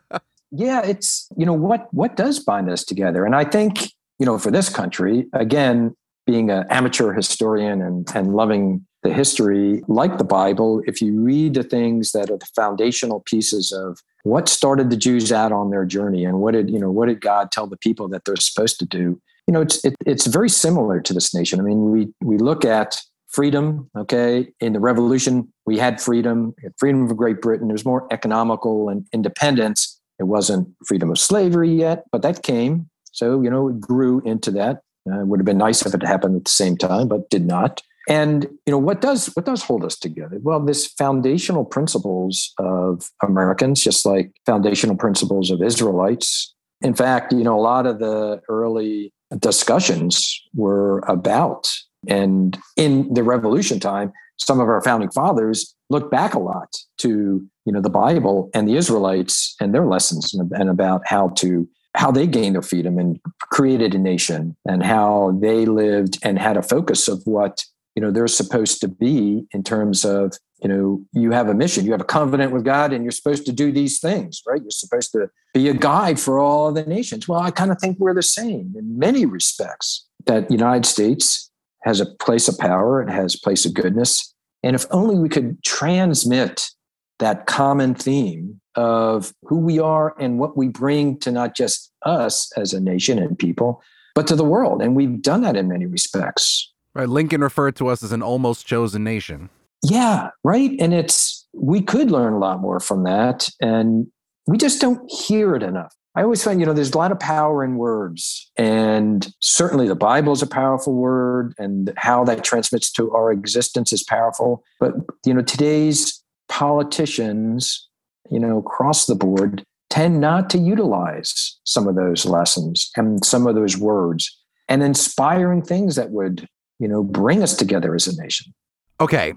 yeah, 0.51 0.83
it's, 0.83 1.29
you 1.37 1.45
know, 1.45 1.53
what, 1.53 1.93
what 1.93 2.17
does 2.17 2.39
bind 2.39 2.71
us 2.71 2.85
together? 2.85 3.25
And 3.25 3.35
I 3.35 3.45
think, 3.45 3.93
you 4.19 4.27
know, 4.27 4.39
for 4.39 4.51
this 4.51 4.69
country, 4.69 5.27
again, 5.35 5.95
being 6.27 6.51
an 6.51 6.67
amateur 6.71 7.13
historian 7.13 7.81
and, 7.81 8.09
and 8.15 8.35
loving 8.35 8.85
the 9.07 9.15
history, 9.15 9.83
like 9.87 10.19
the 10.19 10.25
Bible, 10.25 10.83
if 10.87 11.01
you 11.01 11.21
read 11.21 11.55
the 11.55 11.63
things 11.63 12.13
that 12.13 12.31
are 12.31 12.37
the 12.37 12.49
foundational 12.57 13.21
pieces 13.21 13.73
of 13.73 14.03
what 14.25 14.49
started 14.49 14.91
the 14.91 14.97
Jews 14.97 15.31
out 15.31 15.53
on 15.53 15.71
their 15.71 15.85
journey 15.85 16.25
and 16.25 16.41
what 16.41 16.55
did, 16.55 16.69
you 16.69 16.79
know, 16.79 16.91
what 16.91 17.07
did 17.07 17.21
God 17.21 17.53
tell 17.53 17.67
the 17.69 17.77
people 17.77 18.09
that 18.09 18.25
they're 18.25 18.37
supposed 18.37 18.79
to 18.81 18.87
do? 18.87 19.21
You 19.47 19.53
know, 19.53 19.61
it's, 19.61 19.85
it, 19.85 19.95
it's 20.05 20.27
very 20.27 20.49
similar 20.49 21.01
to 21.01 21.15
this 21.15 21.33
nation. 21.33 21.61
I 21.61 21.63
mean, 21.63 21.93
we, 21.93 22.09
we 22.21 22.37
look 22.37 22.65
at 22.65 23.01
freedom, 23.29 23.89
okay, 23.97 24.49
in 24.59 24.73
the 24.73 24.81
revolution, 24.81 25.53
we 25.67 25.79
had 25.79 26.01
freedom, 26.01 26.55
we 26.57 26.65
had 26.65 26.73
freedom 26.79 27.09
of 27.09 27.17
Great 27.17 27.41
Britain. 27.41 27.71
It 27.71 27.75
was 27.75 27.85
more 27.85 28.13
economical 28.13 28.89
and 28.89 29.07
independence. 29.13 30.01
It 30.19 30.25
wasn't 30.25 30.69
freedom 30.85 31.11
of 31.11 31.19
slavery 31.19 31.71
yet, 31.71 32.05
but 32.11 32.23
that 32.23 32.43
came. 32.43 32.89
So, 33.13 33.41
you 33.41 33.51
know, 33.51 33.69
it 33.69 33.81
grew 33.81 34.21
into 34.23 34.51
that. 34.53 34.81
Uh, 35.09 35.21
it 35.21 35.27
would 35.29 35.39
have 35.39 35.47
been 35.47 35.59
nice 35.59 35.87
if 35.87 35.95
it 35.95 36.03
happened 36.03 36.35
at 36.37 36.45
the 36.45 36.51
same 36.51 36.77
time, 36.77 37.07
but 37.07 37.31
did 37.31 37.47
not. 37.47 37.83
And 38.09 38.45
you 38.67 38.71
know 38.71 38.79
what 38.79 39.01
does 39.01 39.27
what 39.35 39.47
does 39.47 39.63
hold 39.63 39.85
us 39.85 39.99
together? 39.99 40.39
Well, 40.41 40.65
this 40.65 40.87
foundational 40.87 41.65
principles 41.65 42.53
of 42.59 43.11
Americans, 43.23 43.83
just 43.83 44.07
like 44.07 44.33
foundational 44.45 44.97
principles 44.97 45.51
of 45.51 45.63
Israelites. 45.63 46.55
In 46.83 46.95
fact, 46.95 47.33
you 47.33 47.43
know 47.43 47.59
a 47.59 47.61
lot 47.61 47.87
of 47.87 47.99
the 47.99 48.41
early 48.49 49.13
discussions 49.39 50.41
were 50.55 51.01
about, 51.09 51.69
and 52.07 52.57
in 52.77 53.13
the 53.13 53.25
Revolution 53.25 53.81
time, 53.81 54.13
some 54.39 54.61
of 54.61 54.69
our 54.69 54.83
founding 54.83 55.11
fathers 55.11 55.75
looked 55.91 56.11
back 56.11 56.35
a 56.35 56.39
lot 56.39 56.77
to 56.99 57.45
you 57.65 57.73
know 57.73 57.81
the 57.81 57.91
Bible 57.91 58.51
and 58.55 58.69
the 58.69 58.77
Israelites 58.77 59.57
and 59.61 59.75
their 59.75 59.87
lessons 59.87 60.33
and, 60.33 60.71
about 60.71 61.03
how 61.07 61.31
to 61.31 61.69
how 61.97 62.11
they 62.11 62.27
gained 62.27 62.55
their 62.55 62.63
freedom 62.63 62.99
and 62.99 63.19
created 63.51 63.95
a 63.95 63.99
nation 63.99 64.55
and 64.67 64.85
how 64.85 65.37
they 65.41 65.65
lived 65.65 66.19
and 66.23 66.39
had 66.39 66.57
a 66.57 66.63
focus 66.63 67.09
of 67.09 67.23
what 67.25 67.65
you 67.97 68.03
know 68.03 68.11
they're 68.11 68.29
supposed 68.29 68.81
to 68.81 68.89
be 68.89 69.47
in 69.53 69.63
terms 69.63 70.05
of 70.05 70.35
you 70.63 70.69
know 70.69 71.03
you 71.13 71.33
have 71.33 71.49
a 71.49 71.55
mission 71.55 71.85
you 71.85 71.93
have 71.93 72.01
a 72.01 72.05
covenant 72.05 72.53
with 72.53 72.65
god 72.65 72.93
and 72.93 73.05
you're 73.05 73.11
supposed 73.11 73.45
to 73.47 73.53
do 73.53 73.73
these 73.73 73.99
things 73.99 74.43
right 74.47 74.63
you're 74.63 74.71
supposed 74.71 75.11
to 75.13 75.29
be 75.53 75.69
a 75.69 75.75
guide 75.75 76.21
for 76.21 76.39
all 76.39 76.73
the 76.73 76.85
nations 76.85 77.27
well 77.27 77.41
i 77.41 77.51
kind 77.51 77.73
of 77.73 77.79
think 77.81 77.99
we're 77.99 78.15
the 78.15 78.23
same 78.23 78.73
in 78.77 78.99
many 78.99 79.27
respects 79.27 80.07
that 80.27 80.51
united 80.51 80.87
states 80.87 81.51
has 81.83 82.01
a 82.01 82.07
place 82.17 82.49
of 82.49 82.59
power 82.59 83.03
it 83.03 83.11
has 83.11 83.35
a 83.35 83.41
place 83.41 83.65
of 83.65 83.75
goodness 83.75 84.35
and 84.63 84.75
if 84.77 84.87
only 84.91 85.17
we 85.17 85.29
could 85.29 85.63
transmit 85.65 86.71
that 87.19 87.47
common 87.47 87.95
theme 87.95 88.61
of 88.75 89.33
who 89.45 89.59
we 89.59 89.79
are 89.79 90.15
and 90.21 90.39
what 90.39 90.57
we 90.57 90.69
bring 90.69 91.19
to 91.21 91.33
not 91.33 91.57
just 91.57 91.93
us 92.05 92.53
as 92.57 92.73
a 92.73 92.81
nation 92.81 93.19
and 93.19 93.39
people, 93.39 93.83
but 94.15 94.27
to 94.27 94.37
the 94.37 94.45
world. 94.45 94.83
And 94.83 94.95
we've 94.95 95.23
done 95.23 95.41
that 95.43 95.57
in 95.57 95.69
many 95.69 95.87
respects. 95.87 96.73
Right. 96.97 97.09
Lincoln 97.09 97.43
referred 97.43 97.77
to 97.77 97.89
us 97.89 98.03
as 98.03 98.13
an 98.13 98.23
almost 98.23 98.67
chosen 98.67 99.05
nation. 99.05 99.51
Yeah, 99.83 100.31
right. 100.43 100.71
And 100.81 100.95
it's, 100.95 101.47
we 101.53 101.83
could 101.83 102.11
learn 102.11 102.33
a 102.33 102.39
lot 102.39 102.63
more 102.63 102.81
from 102.81 103.05
that. 103.05 103.51
And 103.61 104.07
we 104.47 104.57
just 104.57 104.81
don't 104.81 105.11
hear 105.11 105.55
it 105.55 105.63
enough. 105.63 105.95
I 106.15 106.23
always 106.23 106.43
find, 106.43 106.59
you 106.59 106.65
know, 106.65 106.73
there's 106.73 106.93
a 106.93 106.97
lot 106.97 107.13
of 107.13 107.21
power 107.21 107.63
in 107.63 107.77
words. 107.77 108.51
And 108.57 109.31
certainly 109.41 109.87
the 109.87 109.95
Bible 109.95 110.33
is 110.33 110.41
a 110.41 110.47
powerful 110.47 110.95
word, 110.95 111.53
and 111.59 111.93
how 111.99 112.25
that 112.25 112.43
transmits 112.43 112.91
to 112.93 113.13
our 113.13 113.31
existence 113.31 113.93
is 113.93 114.03
powerful. 114.03 114.65
But, 114.81 114.95
you 115.27 115.35
know, 115.35 115.43
today's 115.43 116.25
politicians, 116.49 117.87
you 118.31 118.41
know, 118.41 118.57
across 118.57 119.05
the 119.05 119.15
board 119.15 119.63
tend 119.91 120.23
not 120.23 120.49
to 120.51 120.59
utilize 120.59 121.59
some 121.65 121.87
of 121.87 121.97
those 121.97 122.25
lessons 122.25 122.91
and 122.97 123.23
some 123.23 123.47
of 123.47 123.55
those 123.55 123.77
words 123.77 124.35
and 124.69 124.83
inspiring 124.83 125.61
things 125.61 125.97
that 125.97 126.11
would, 126.11 126.49
you 126.79 126.89
know, 126.89 127.03
bring 127.03 127.43
us 127.43 127.55
together 127.55 127.95
as 127.95 128.07
a 128.07 128.21
nation. 128.21 128.53
Okay. 129.01 129.35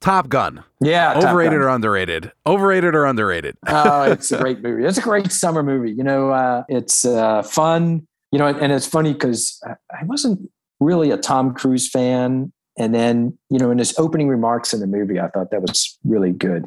Top 0.00 0.28
Gun. 0.28 0.62
Yeah. 0.80 1.16
Overrated 1.16 1.58
or 1.58 1.68
underrated? 1.68 2.32
Overrated 2.46 2.94
or 2.94 3.06
underrated? 3.06 3.56
oh, 3.66 4.02
it's 4.02 4.30
a 4.30 4.38
great 4.38 4.62
movie. 4.62 4.84
It's 4.84 4.98
a 4.98 5.02
great 5.02 5.32
summer 5.32 5.62
movie. 5.62 5.92
You 5.92 6.04
know, 6.04 6.30
uh, 6.30 6.64
it's 6.68 7.04
uh, 7.04 7.42
fun. 7.42 8.06
You 8.32 8.38
know, 8.38 8.46
and 8.46 8.72
it's 8.72 8.86
funny 8.86 9.12
because 9.12 9.62
I 9.64 10.04
wasn't 10.04 10.50
really 10.80 11.10
a 11.10 11.16
Tom 11.16 11.54
Cruise 11.54 11.88
fan 11.88 12.52
and 12.76 12.94
then, 12.94 13.38
you 13.50 13.58
know, 13.58 13.70
in 13.70 13.78
his 13.78 13.98
opening 13.98 14.28
remarks 14.28 14.74
in 14.74 14.80
the 14.80 14.86
movie, 14.86 15.18
I 15.18 15.28
thought 15.28 15.50
that 15.50 15.62
was 15.62 15.98
really 16.04 16.32
good. 16.32 16.66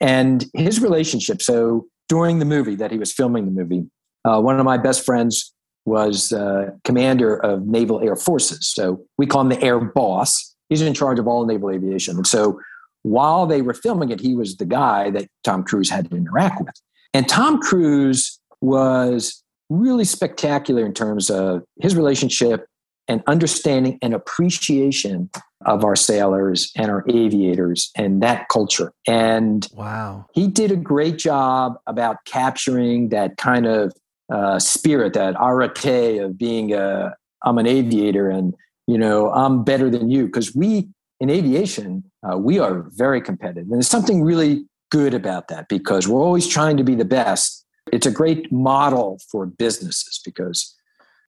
And 0.00 0.46
his 0.54 0.80
relationship. 0.80 1.42
So 1.42 1.86
during 2.08 2.38
the 2.38 2.44
movie 2.44 2.76
that 2.76 2.92
he 2.92 2.98
was 2.98 3.12
filming 3.12 3.44
the 3.44 3.50
movie, 3.50 3.86
uh, 4.24 4.40
one 4.40 4.58
of 4.58 4.64
my 4.64 4.78
best 4.78 5.04
friends 5.04 5.52
was 5.88 6.32
uh, 6.32 6.70
commander 6.84 7.36
of 7.36 7.66
naval 7.66 8.00
air 8.00 8.16
forces. 8.16 8.68
So 8.68 9.04
we 9.16 9.26
call 9.26 9.42
him 9.42 9.48
the 9.48 9.62
air 9.62 9.80
boss. 9.80 10.54
He's 10.68 10.82
in 10.82 10.94
charge 10.94 11.18
of 11.18 11.26
all 11.26 11.46
naval 11.46 11.70
aviation. 11.70 12.16
And 12.16 12.26
so 12.26 12.60
while 13.02 13.46
they 13.46 13.62
were 13.62 13.74
filming 13.74 14.10
it, 14.10 14.20
he 14.20 14.34
was 14.34 14.56
the 14.56 14.66
guy 14.66 15.10
that 15.10 15.28
Tom 15.44 15.64
Cruise 15.64 15.90
had 15.90 16.10
to 16.10 16.16
interact 16.16 16.60
with. 16.60 16.74
And 17.14 17.28
Tom 17.28 17.60
Cruise 17.60 18.38
was 18.60 19.42
really 19.70 20.04
spectacular 20.04 20.84
in 20.84 20.92
terms 20.92 21.30
of 21.30 21.62
his 21.80 21.94
relationship 21.94 22.66
and 23.06 23.22
understanding 23.26 23.98
and 24.02 24.12
appreciation 24.14 25.30
of 25.64 25.84
our 25.84 25.96
sailors 25.96 26.70
and 26.76 26.90
our 26.90 27.04
aviators 27.08 27.90
and 27.96 28.22
that 28.22 28.48
culture. 28.48 28.92
And 29.06 29.66
wow, 29.72 30.26
he 30.34 30.46
did 30.46 30.70
a 30.70 30.76
great 30.76 31.16
job 31.16 31.78
about 31.86 32.18
capturing 32.26 33.08
that 33.08 33.36
kind 33.38 33.66
of 33.66 33.92
uh, 34.32 34.58
spirit, 34.58 35.14
that 35.14 35.34
arete 35.38 36.18
of 36.18 36.38
being 36.38 36.72
a 36.74 37.14
I'm 37.44 37.58
an 37.58 37.66
aviator 37.66 38.28
and 38.28 38.54
you 38.86 38.98
know 38.98 39.30
I'm 39.32 39.64
better 39.64 39.90
than 39.90 40.10
you. 40.10 40.26
Because 40.26 40.54
we 40.54 40.88
in 41.20 41.30
aviation 41.30 42.04
uh, 42.22 42.36
we 42.36 42.58
are 42.58 42.86
very 42.90 43.20
competitive. 43.20 43.64
And 43.64 43.74
there's 43.74 43.88
something 43.88 44.22
really 44.22 44.64
good 44.90 45.14
about 45.14 45.48
that 45.48 45.68
because 45.68 46.08
we're 46.08 46.22
always 46.22 46.46
trying 46.46 46.76
to 46.78 46.84
be 46.84 46.94
the 46.94 47.04
best. 47.04 47.64
It's 47.92 48.06
a 48.06 48.10
great 48.10 48.50
model 48.50 49.20
for 49.30 49.46
businesses 49.46 50.20
because 50.24 50.74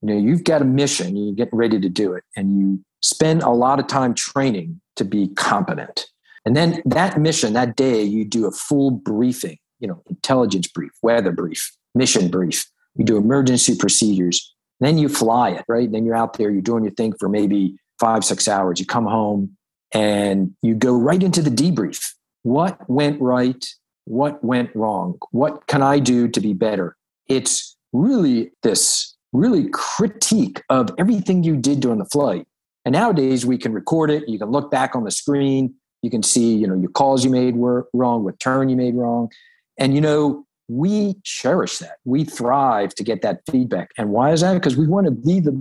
you 0.02 0.08
know 0.08 0.18
you've 0.18 0.44
got 0.44 0.62
a 0.62 0.64
mission 0.64 1.16
you're 1.16 1.34
getting 1.34 1.58
ready 1.58 1.80
to 1.80 1.88
do 1.88 2.12
it 2.14 2.24
and 2.36 2.58
you 2.58 2.84
spend 3.02 3.42
a 3.42 3.50
lot 3.50 3.78
of 3.78 3.86
time 3.86 4.14
training 4.14 4.80
to 4.96 5.04
be 5.04 5.28
competent. 5.28 6.06
And 6.44 6.56
then 6.56 6.82
that 6.86 7.18
mission 7.18 7.52
that 7.54 7.76
day 7.76 8.02
you 8.02 8.24
do 8.24 8.46
a 8.46 8.50
full 8.50 8.90
briefing 8.90 9.58
you 9.78 9.88
know 9.88 10.02
intelligence 10.08 10.68
brief 10.68 10.92
weather 11.02 11.32
brief 11.32 11.76
mission 11.94 12.28
brief 12.28 12.66
you 13.00 13.04
do 13.04 13.16
emergency 13.16 13.74
procedures 13.76 14.54
then 14.78 14.96
you 14.96 15.08
fly 15.08 15.50
it 15.50 15.64
right 15.68 15.90
then 15.90 16.04
you're 16.04 16.14
out 16.14 16.34
there 16.34 16.50
you're 16.50 16.62
doing 16.62 16.84
your 16.84 16.94
thing 16.94 17.12
for 17.18 17.28
maybe 17.28 17.76
five 17.98 18.24
six 18.24 18.46
hours 18.46 18.78
you 18.78 18.86
come 18.86 19.06
home 19.06 19.56
and 19.92 20.52
you 20.62 20.74
go 20.74 20.96
right 20.96 21.22
into 21.22 21.42
the 21.42 21.50
debrief 21.50 22.12
what 22.42 22.78
went 22.88 23.20
right 23.20 23.66
what 24.04 24.42
went 24.44 24.74
wrong 24.76 25.18
what 25.32 25.66
can 25.66 25.82
i 25.82 25.98
do 25.98 26.28
to 26.28 26.40
be 26.40 26.52
better 26.52 26.96
it's 27.28 27.76
really 27.92 28.52
this 28.62 29.16
really 29.32 29.68
critique 29.70 30.62
of 30.68 30.90
everything 30.98 31.42
you 31.42 31.56
did 31.56 31.80
during 31.80 31.98
the 31.98 32.04
flight. 32.04 32.46
And 32.84 32.92
nowadays 32.92 33.44
we 33.46 33.58
can 33.58 33.72
record 33.72 34.10
it. 34.10 34.28
You 34.28 34.38
can 34.38 34.50
look 34.50 34.70
back 34.70 34.96
on 34.96 35.04
the 35.04 35.10
screen. 35.10 35.74
You 36.02 36.10
can 36.10 36.22
see, 36.22 36.54
you 36.54 36.66
know, 36.66 36.74
your 36.74 36.90
calls 36.90 37.24
you 37.24 37.30
made 37.30 37.56
were 37.56 37.88
wrong, 37.92 38.24
what 38.24 38.40
turn 38.40 38.68
you 38.68 38.76
made 38.76 38.94
wrong. 38.94 39.30
And, 39.78 39.94
you 39.94 40.00
know, 40.00 40.46
we 40.70 41.16
cherish 41.24 41.78
that. 41.78 41.96
We 42.04 42.24
thrive 42.24 42.94
to 42.94 43.02
get 43.02 43.22
that 43.22 43.40
feedback. 43.50 43.90
And 43.98 44.10
why 44.10 44.30
is 44.30 44.40
that? 44.42 44.54
Because 44.54 44.76
we 44.76 44.86
want 44.86 45.06
to 45.06 45.10
be 45.10 45.40
the, 45.40 45.52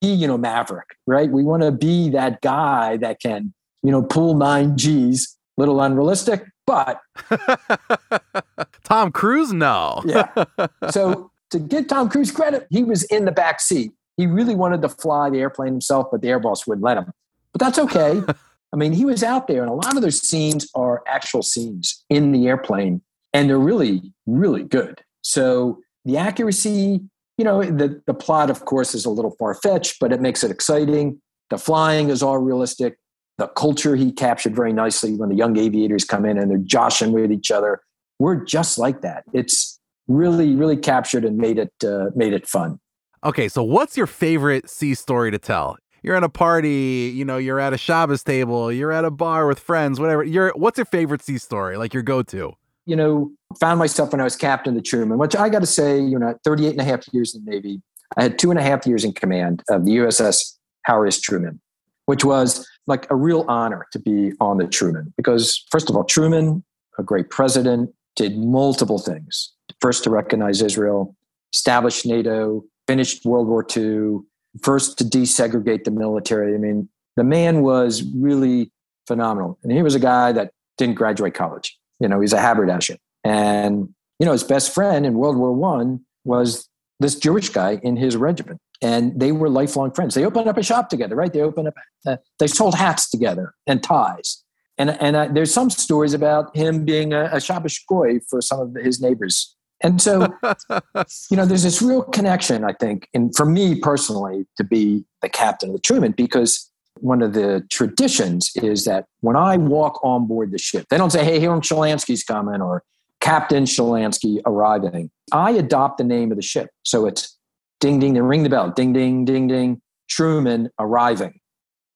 be, 0.00 0.08
you 0.08 0.26
know, 0.26 0.38
maverick, 0.38 0.86
right? 1.06 1.28
We 1.28 1.44
want 1.44 1.62
to 1.64 1.70
be 1.70 2.08
that 2.10 2.40
guy 2.40 2.96
that 2.96 3.20
can, 3.20 3.52
you 3.82 3.90
know, 3.90 4.02
pull 4.02 4.34
nine 4.34 4.78
G's, 4.78 5.36
little 5.58 5.82
unrealistic, 5.82 6.44
but 6.66 7.00
Tom 8.84 9.12
Cruise, 9.12 9.52
no. 9.52 10.02
yeah. 10.06 10.44
So 10.90 11.30
to 11.50 11.58
give 11.58 11.88
Tom 11.88 12.08
Cruise 12.08 12.30
credit, 12.30 12.66
he 12.70 12.84
was 12.84 13.04
in 13.04 13.26
the 13.26 13.32
back 13.32 13.60
seat. 13.60 13.92
He 14.16 14.26
really 14.26 14.54
wanted 14.54 14.80
to 14.82 14.88
fly 14.88 15.28
the 15.28 15.40
airplane 15.40 15.72
himself, 15.72 16.08
but 16.10 16.22
the 16.22 16.28
Air 16.28 16.40
Boss 16.40 16.66
wouldn't 16.66 16.84
let 16.84 16.96
him. 16.96 17.12
But 17.52 17.60
that's 17.60 17.78
okay. 17.78 18.22
I 18.72 18.76
mean, 18.76 18.92
he 18.92 19.04
was 19.04 19.22
out 19.22 19.46
there, 19.46 19.62
and 19.62 19.70
a 19.70 19.74
lot 19.74 19.96
of 19.96 20.02
those 20.02 20.20
scenes 20.20 20.68
are 20.74 21.02
actual 21.06 21.42
scenes 21.42 22.04
in 22.10 22.32
the 22.32 22.46
airplane, 22.48 23.00
and 23.32 23.48
they're 23.48 23.58
really, 23.58 24.12
really 24.26 24.64
good. 24.64 25.02
So 25.22 25.80
the 26.04 26.16
accuracy, 26.16 27.00
you 27.36 27.44
know, 27.44 27.62
the, 27.62 28.00
the 28.06 28.14
plot, 28.14 28.50
of 28.50 28.64
course, 28.64 28.94
is 28.94 29.04
a 29.04 29.10
little 29.10 29.32
far 29.38 29.54
fetched, 29.54 29.96
but 30.00 30.12
it 30.12 30.20
makes 30.20 30.42
it 30.42 30.50
exciting. 30.50 31.20
The 31.50 31.58
flying 31.58 32.08
is 32.08 32.22
all 32.22 32.38
realistic. 32.38 32.98
The 33.38 33.48
culture 33.48 33.94
he 33.94 34.10
captured 34.10 34.56
very 34.56 34.72
nicely 34.72 35.14
when 35.14 35.28
the 35.28 35.36
young 35.36 35.56
aviators 35.56 36.04
come 36.04 36.24
in 36.24 36.38
and 36.38 36.50
they're 36.50 36.58
joshing 36.58 37.12
with 37.12 37.30
each 37.30 37.50
other. 37.50 37.80
We're 38.18 38.44
just 38.44 38.78
like 38.78 39.02
that. 39.02 39.24
It's 39.32 39.78
really, 40.08 40.54
really 40.54 40.76
captured 40.76 41.24
and 41.24 41.36
made 41.36 41.58
it 41.58 41.72
uh, 41.84 42.06
made 42.16 42.32
it 42.32 42.48
fun. 42.48 42.80
Okay, 43.24 43.48
so 43.48 43.62
what's 43.62 43.96
your 43.96 44.06
favorite 44.06 44.68
sea 44.68 44.94
story 44.94 45.30
to 45.30 45.38
tell? 45.38 45.76
You're 46.02 46.16
at 46.16 46.24
a 46.24 46.28
party, 46.28 47.12
you 47.14 47.24
know, 47.24 47.36
you're 47.36 47.60
at 47.60 47.72
a 47.72 47.78
Shabbos 47.78 48.22
table, 48.22 48.72
you're 48.72 48.92
at 48.92 49.04
a 49.04 49.10
bar 49.10 49.46
with 49.46 49.58
friends, 49.58 50.00
whatever. 50.00 50.24
You're 50.24 50.52
what's 50.56 50.78
your 50.78 50.84
favorite 50.84 51.22
sea 51.22 51.38
story? 51.38 51.76
Like 51.76 51.94
your 51.94 52.02
go-to? 52.02 52.54
You 52.88 52.96
know, 52.96 53.30
found 53.60 53.78
myself 53.78 54.12
when 54.12 54.20
I 54.20 54.24
was 54.24 54.34
captain 54.34 54.70
of 54.72 54.82
the 54.82 54.82
Truman, 54.82 55.18
which 55.18 55.36
I 55.36 55.50
got 55.50 55.60
to 55.60 55.66
say, 55.66 56.00
you 56.00 56.18
know, 56.18 56.34
38 56.42 56.70
and 56.70 56.80
a 56.80 56.84
half 56.84 57.02
years 57.12 57.34
in 57.34 57.44
the 57.44 57.50
Navy. 57.50 57.82
I 58.16 58.22
had 58.22 58.38
two 58.38 58.50
and 58.50 58.58
a 58.58 58.62
half 58.62 58.86
years 58.86 59.04
in 59.04 59.12
command 59.12 59.62
of 59.68 59.84
the 59.84 59.98
USS 59.98 60.54
Harry 60.84 61.08
S. 61.08 61.20
Truman, 61.20 61.60
which 62.06 62.24
was 62.24 62.66
like 62.86 63.06
a 63.10 63.14
real 63.14 63.44
honor 63.46 63.86
to 63.92 63.98
be 63.98 64.32
on 64.40 64.56
the 64.56 64.66
Truman 64.66 65.12
because, 65.18 65.66
first 65.70 65.90
of 65.90 65.96
all, 65.96 66.04
Truman, 66.04 66.64
a 66.98 67.02
great 67.02 67.28
president, 67.28 67.90
did 68.16 68.38
multiple 68.38 68.98
things. 68.98 69.52
First 69.82 70.04
to 70.04 70.10
recognize 70.10 70.62
Israel, 70.62 71.14
established 71.52 72.06
NATO, 72.06 72.64
finished 72.86 73.26
World 73.26 73.46
War 73.48 73.66
II, 73.76 74.20
first 74.62 74.96
to 74.98 75.04
desegregate 75.04 75.84
the 75.84 75.90
military. 75.90 76.54
I 76.54 76.58
mean, 76.58 76.88
the 77.16 77.24
man 77.24 77.60
was 77.62 78.02
really 78.14 78.72
phenomenal. 79.06 79.58
And 79.62 79.72
he 79.72 79.82
was 79.82 79.94
a 79.94 80.00
guy 80.00 80.32
that 80.32 80.52
didn't 80.78 80.94
graduate 80.94 81.34
college. 81.34 81.78
You 82.00 82.08
know, 82.08 82.20
he's 82.20 82.32
a 82.32 82.40
haberdasher. 82.40 82.96
And, 83.24 83.94
you 84.18 84.26
know, 84.26 84.32
his 84.32 84.44
best 84.44 84.74
friend 84.74 85.04
in 85.04 85.14
World 85.14 85.36
War 85.36 85.52
One 85.52 86.04
was 86.24 86.68
this 87.00 87.16
Jewish 87.16 87.50
guy 87.50 87.80
in 87.82 87.96
his 87.96 88.16
regiment. 88.16 88.60
And 88.80 89.18
they 89.18 89.32
were 89.32 89.48
lifelong 89.48 89.92
friends. 89.92 90.14
They 90.14 90.24
opened 90.24 90.48
up 90.48 90.56
a 90.56 90.62
shop 90.62 90.88
together, 90.88 91.16
right? 91.16 91.32
They 91.32 91.40
opened 91.40 91.68
up, 91.68 91.74
uh, 92.06 92.16
they 92.38 92.46
sold 92.46 92.76
hats 92.76 93.10
together 93.10 93.54
and 93.66 93.82
ties. 93.82 94.44
And, 94.76 94.90
and 95.00 95.16
uh, 95.16 95.28
there's 95.32 95.52
some 95.52 95.70
stories 95.70 96.14
about 96.14 96.56
him 96.56 96.84
being 96.84 97.12
a, 97.12 97.28
a 97.32 97.40
Shabbos 97.40 97.80
goy 97.88 98.20
for 98.30 98.40
some 98.40 98.60
of 98.60 98.74
his 98.76 99.00
neighbors 99.00 99.56
and 99.82 100.02
so, 100.02 100.26
you 101.30 101.36
know, 101.36 101.46
there's 101.46 101.62
this 101.62 101.80
real 101.80 102.02
connection, 102.02 102.64
I 102.64 102.72
think, 102.72 103.08
and 103.14 103.34
for 103.36 103.46
me 103.46 103.78
personally, 103.80 104.46
to 104.56 104.64
be 104.64 105.04
the 105.22 105.28
captain 105.28 105.70
of 105.70 105.76
the 105.76 105.80
Truman, 105.80 106.12
because 106.12 106.67
one 107.02 107.22
of 107.22 107.32
the 107.32 107.64
traditions 107.70 108.50
is 108.56 108.84
that 108.84 109.06
when 109.20 109.36
I 109.36 109.56
walk 109.56 110.02
on 110.04 110.26
board 110.26 110.50
the 110.50 110.58
ship, 110.58 110.86
they 110.90 110.98
don't 110.98 111.10
say, 111.10 111.24
hey, 111.24 111.40
Hiram 111.40 111.60
Shelanski's 111.60 112.22
coming 112.22 112.60
or 112.60 112.82
Captain 113.20 113.64
Shalansky 113.64 114.40
arriving. 114.46 115.10
I 115.32 115.50
adopt 115.52 115.98
the 115.98 116.04
name 116.04 116.30
of 116.30 116.36
the 116.36 116.42
ship. 116.42 116.70
So 116.84 117.06
it's 117.06 117.36
ding, 117.80 117.98
ding, 117.98 118.16
and 118.16 118.28
ring 118.28 118.42
the 118.42 118.48
bell, 118.48 118.70
ding, 118.70 118.92
ding, 118.92 119.24
ding, 119.24 119.48
ding, 119.48 119.80
Truman 120.08 120.70
arriving. 120.78 121.38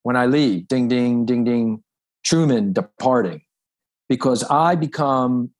When 0.02 0.16
I 0.16 0.26
leave, 0.26 0.68
ding, 0.68 0.88
ding, 0.88 1.24
ding, 1.24 1.44
ding, 1.44 1.82
Truman 2.24 2.72
departing. 2.72 3.42
Because 4.08 4.44
I 4.44 4.74
become 4.74 5.50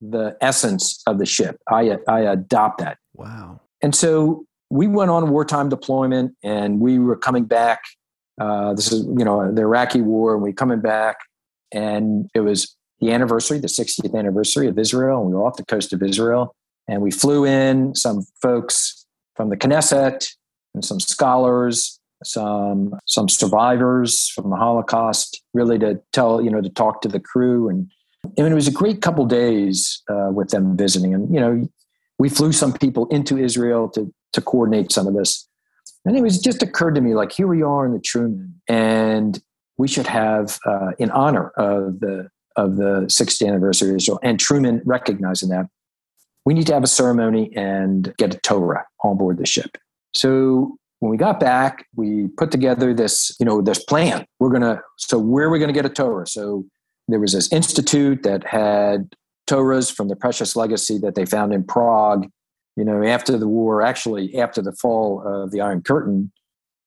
the 0.00 0.36
essence 0.40 1.02
of 1.06 1.18
the 1.18 1.26
ship. 1.26 1.60
I, 1.70 1.98
I 2.08 2.20
adopt 2.20 2.78
that. 2.78 2.98
Wow. 3.14 3.60
And 3.82 3.94
so 3.94 4.46
we 4.70 4.86
went 4.86 5.10
on 5.10 5.28
wartime 5.30 5.68
deployment 5.68 6.34
and 6.42 6.80
we 6.80 6.98
were 6.98 7.16
coming 7.16 7.44
back. 7.44 7.82
Uh, 8.40 8.74
this 8.74 8.92
is, 8.92 9.04
you 9.04 9.24
know, 9.24 9.52
the 9.52 9.62
Iraqi 9.62 10.00
war, 10.00 10.34
and 10.34 10.42
we 10.42 10.52
coming 10.52 10.80
back. 10.80 11.18
And 11.72 12.30
it 12.34 12.40
was 12.40 12.76
the 13.00 13.12
anniversary, 13.12 13.58
the 13.58 13.68
60th 13.68 14.14
anniversary 14.14 14.68
of 14.68 14.78
Israel. 14.78 15.20
And 15.20 15.30
we 15.30 15.34
were 15.34 15.46
off 15.46 15.56
the 15.56 15.64
coast 15.64 15.92
of 15.92 16.02
Israel. 16.02 16.54
And 16.88 17.00
we 17.02 17.10
flew 17.10 17.44
in 17.44 17.94
some 17.94 18.26
folks 18.40 19.06
from 19.36 19.48
the 19.48 19.56
Knesset 19.56 20.28
and 20.74 20.84
some 20.84 21.00
scholars, 21.00 21.98
some 22.24 22.94
some 23.06 23.28
survivors 23.28 24.28
from 24.28 24.50
the 24.50 24.56
Holocaust, 24.56 25.42
really 25.54 25.78
to 25.78 26.00
tell, 26.12 26.42
you 26.42 26.50
know, 26.50 26.60
to 26.60 26.68
talk 26.68 27.00
to 27.02 27.08
the 27.08 27.20
crew 27.20 27.68
and 27.68 27.90
it 28.36 28.54
was 28.54 28.68
a 28.68 28.72
great 28.72 29.02
couple 29.02 29.26
days 29.26 30.02
uh, 30.08 30.30
with 30.32 30.50
them 30.50 30.76
visiting. 30.76 31.14
And, 31.14 31.32
you 31.34 31.40
know, 31.40 31.68
we 32.18 32.28
flew 32.28 32.52
some 32.52 32.72
people 32.72 33.06
into 33.08 33.36
Israel 33.36 33.88
to, 33.90 34.12
to 34.32 34.40
coordinate 34.40 34.92
some 34.92 35.06
of 35.06 35.14
this. 35.14 35.48
And 36.04 36.16
it 36.16 36.42
just 36.42 36.62
occurred 36.62 36.94
to 36.96 37.00
me 37.00 37.14
like, 37.14 37.32
here 37.32 37.46
we 37.46 37.62
are 37.62 37.86
in 37.86 37.92
the 37.92 38.00
Truman, 38.00 38.60
and 38.68 39.40
we 39.78 39.86
should 39.86 40.06
have, 40.06 40.58
uh, 40.66 40.92
in 40.98 41.10
honor 41.10 41.50
of 41.56 42.00
the 42.00 42.28
of 42.56 42.76
the 42.76 43.06
60th 43.06 43.48
anniversary 43.48 43.90
of 43.90 43.96
Israel, 43.96 44.20
and 44.22 44.38
Truman 44.38 44.82
recognizing 44.84 45.48
that, 45.48 45.66
we 46.44 46.52
need 46.52 46.66
to 46.66 46.74
have 46.74 46.82
a 46.82 46.88
ceremony 46.88 47.50
and 47.56 48.12
get 48.18 48.34
a 48.34 48.38
Torah 48.40 48.84
on 49.02 49.16
board 49.16 49.38
the 49.38 49.46
ship. 49.46 49.78
So 50.14 50.76
when 50.98 51.10
we 51.10 51.16
got 51.16 51.40
back, 51.40 51.86
we 51.96 52.28
put 52.36 52.50
together 52.50 52.92
this, 52.92 53.34
you 53.40 53.46
know, 53.46 53.62
this 53.62 53.82
plan. 53.82 54.26
We're 54.38 54.50
gonna. 54.50 54.82
So 54.98 55.18
where 55.18 55.46
are 55.46 55.50
we 55.50 55.58
gonna 55.58 55.72
get 55.72 55.86
a 55.86 55.90
Torah? 55.90 56.26
So 56.26 56.64
there 57.08 57.20
was 57.20 57.32
this 57.32 57.50
institute 57.52 58.22
that 58.22 58.46
had 58.46 59.14
Torahs 59.48 59.92
from 59.92 60.08
the 60.08 60.16
Precious 60.16 60.54
Legacy 60.54 60.98
that 60.98 61.14
they 61.14 61.24
found 61.24 61.52
in 61.52 61.64
Prague. 61.64 62.28
You 62.76 62.84
know, 62.84 63.04
after 63.04 63.36
the 63.36 63.48
war, 63.48 63.82
actually 63.82 64.38
after 64.38 64.62
the 64.62 64.72
fall 64.72 65.22
of 65.26 65.50
the 65.50 65.60
Iron 65.60 65.82
Curtain, 65.82 66.32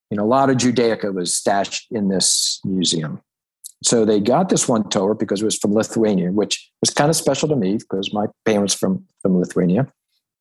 you 0.09 0.17
know, 0.17 0.23
a 0.23 0.27
lot 0.27 0.49
of 0.49 0.57
Judaica 0.57 1.13
was 1.13 1.33
stashed 1.33 1.87
in 1.91 2.09
this 2.09 2.59
museum. 2.63 3.21
So 3.83 4.05
they 4.05 4.19
got 4.19 4.49
this 4.49 4.67
one 4.67 4.89
Torah 4.89 5.15
because 5.15 5.41
it 5.41 5.45
was 5.45 5.57
from 5.57 5.73
Lithuania, 5.73 6.31
which 6.31 6.71
was 6.81 6.89
kind 6.89 7.09
of 7.09 7.15
special 7.15 7.47
to 7.49 7.55
me 7.55 7.77
because 7.77 8.13
my 8.13 8.25
parents 8.45 8.73
from 8.73 9.05
from 9.21 9.37
Lithuania, 9.37 9.87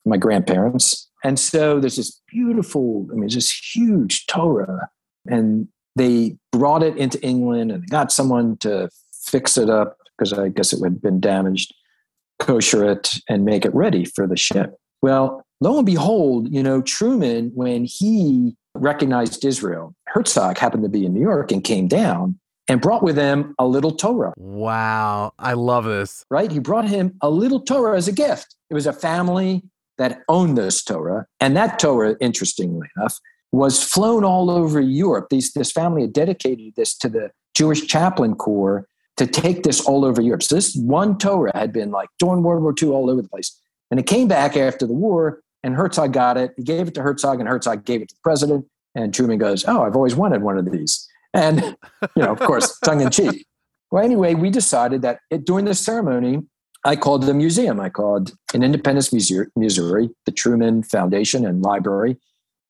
my 0.06 0.16
grandparents, 0.16 1.10
and 1.24 1.38
so 1.38 1.80
there's 1.80 1.96
this 1.96 2.20
beautiful, 2.28 3.08
I 3.10 3.14
mean, 3.14 3.30
this 3.30 3.74
huge 3.74 4.26
Torah, 4.26 4.90
and 5.26 5.66
they 5.96 6.36
brought 6.52 6.82
it 6.82 6.98
into 6.98 7.20
England 7.22 7.72
and 7.72 7.88
got 7.88 8.12
someone 8.12 8.58
to 8.58 8.90
fix 9.24 9.56
it 9.56 9.70
up 9.70 9.96
because 10.16 10.34
I 10.34 10.48
guess 10.48 10.74
it 10.74 10.84
have 10.84 11.00
been 11.00 11.20
damaged, 11.20 11.74
kosher 12.38 12.88
it, 12.90 13.14
and 13.26 13.44
make 13.44 13.64
it 13.64 13.74
ready 13.74 14.04
for 14.04 14.26
the 14.26 14.36
ship. 14.36 14.76
Well, 15.02 15.44
lo 15.60 15.78
and 15.78 15.86
behold, 15.86 16.52
you 16.52 16.62
know, 16.62 16.82
Truman, 16.82 17.50
when 17.54 17.84
he 17.84 18.56
recognized 18.74 19.44
Israel, 19.44 19.94
Herzog 20.08 20.58
happened 20.58 20.82
to 20.82 20.88
be 20.88 21.06
in 21.06 21.14
New 21.14 21.20
York 21.20 21.52
and 21.52 21.62
came 21.62 21.88
down 21.88 22.38
and 22.68 22.80
brought 22.80 23.02
with 23.02 23.16
him 23.16 23.54
a 23.58 23.66
little 23.66 23.92
Torah. 23.92 24.32
Wow. 24.36 25.32
I 25.38 25.52
love 25.52 25.84
this. 25.84 26.24
Right? 26.30 26.50
He 26.50 26.58
brought 26.58 26.88
him 26.88 27.16
a 27.20 27.30
little 27.30 27.60
Torah 27.60 27.96
as 27.96 28.08
a 28.08 28.12
gift. 28.12 28.54
It 28.70 28.74
was 28.74 28.86
a 28.86 28.92
family 28.92 29.62
that 29.98 30.22
owned 30.28 30.58
this 30.58 30.82
Torah. 30.82 31.26
And 31.40 31.56
that 31.56 31.78
Torah, 31.78 32.16
interestingly 32.20 32.88
enough, 32.96 33.18
was 33.52 33.84
flown 33.84 34.24
all 34.24 34.50
over 34.50 34.80
Europe. 34.80 35.28
These, 35.30 35.52
this 35.52 35.70
family 35.70 36.02
had 36.02 36.12
dedicated 36.12 36.74
this 36.76 36.96
to 36.98 37.08
the 37.08 37.30
Jewish 37.54 37.86
chaplain 37.86 38.34
corps 38.34 38.88
to 39.16 39.26
take 39.26 39.62
this 39.62 39.80
all 39.80 40.04
over 40.04 40.20
Europe. 40.20 40.42
So 40.42 40.56
this 40.56 40.74
one 40.74 41.18
Torah 41.18 41.52
had 41.54 41.72
been 41.72 41.92
like 41.92 42.08
during 42.18 42.42
World 42.42 42.62
War 42.62 42.74
II 42.80 42.88
all 42.88 43.10
over 43.10 43.22
the 43.22 43.28
place. 43.28 43.60
And 43.90 44.00
it 44.00 44.06
came 44.06 44.28
back 44.28 44.56
after 44.56 44.86
the 44.86 44.92
war, 44.92 45.40
and 45.62 45.74
Herzog 45.74 46.12
got 46.12 46.36
it. 46.36 46.52
He 46.56 46.62
gave 46.62 46.88
it 46.88 46.94
to 46.94 47.02
Herzog, 47.02 47.40
and 47.40 47.48
Herzog 47.48 47.84
gave 47.84 48.02
it 48.02 48.08
to 48.08 48.14
the 48.14 48.20
president. 48.22 48.66
And 48.94 49.12
Truman 49.12 49.38
goes, 49.38 49.64
Oh, 49.66 49.82
I've 49.82 49.96
always 49.96 50.14
wanted 50.14 50.42
one 50.42 50.58
of 50.58 50.70
these. 50.70 51.08
And, 51.32 51.76
you 52.16 52.22
know, 52.22 52.32
of 52.32 52.38
course, 52.40 52.78
tongue 52.84 53.00
in 53.00 53.10
cheek. 53.10 53.46
Well, 53.90 54.04
anyway, 54.04 54.34
we 54.34 54.50
decided 54.50 55.02
that 55.02 55.18
it, 55.30 55.44
during 55.44 55.64
the 55.64 55.74
ceremony, 55.74 56.42
I 56.84 56.96
called 56.96 57.24
the 57.24 57.34
museum. 57.34 57.80
I 57.80 57.88
called 57.88 58.32
in 58.52 58.62
Independence, 58.62 59.12
Missouri, 59.12 60.10
the 60.26 60.32
Truman 60.32 60.82
Foundation 60.82 61.46
and 61.46 61.62
Library. 61.62 62.16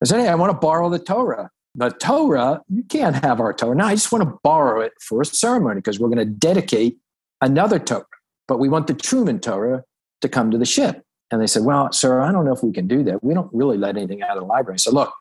I 0.03 0.07
said, 0.07 0.21
Hey, 0.21 0.29
I 0.29 0.35
want 0.35 0.53
to 0.53 0.59
borrow 0.59 0.89
the 0.89 0.99
Torah 0.99 1.51
the 1.75 1.91
Torah, 1.91 2.63
you 2.69 2.85
can't 2.85 3.17
have 3.25 3.41
our 3.41 3.53
Torah. 3.53 3.75
No, 3.75 3.85
I 3.85 3.95
just 3.95 4.13
want 4.13 4.23
to 4.25 4.39
borrow 4.43 4.81
it 4.81 4.93
for 5.01 5.23
a 5.23 5.25
ceremony 5.25 5.77
because 5.77 5.99
we're 5.99 6.09
going 6.09 6.19
to 6.19 6.25
dedicate 6.25 6.99
another 7.41 7.79
Torah. 7.79 8.07
But 8.47 8.59
we 8.59 8.69
want 8.69 8.87
the 8.87 8.95
Truman 8.95 9.41
Torah 9.41 9.83
to 10.25 10.29
come 10.29 10.51
to 10.51 10.59
the 10.59 10.67
ship. 10.67 11.03
And 11.31 11.41
they 11.41 11.47
said, 11.47 11.65
Well, 11.65 11.93
sir, 11.93 12.21
I 12.21 12.33
don't 12.33 12.45
know 12.45 12.53
if 12.53 12.63
we 12.63 12.73
can 12.73 12.89
do 12.89 13.03
that. 13.05 13.23
We 13.23 13.35
don't 13.35 13.51
really 13.53 13.79
let 13.79 13.97
anything 13.97 14.23
out 14.23 14.37
of 14.37 14.43
the 14.43 14.47
library. 14.47 14.75
I 14.75 14.79
said, 14.79 14.93
Look, 14.93 15.13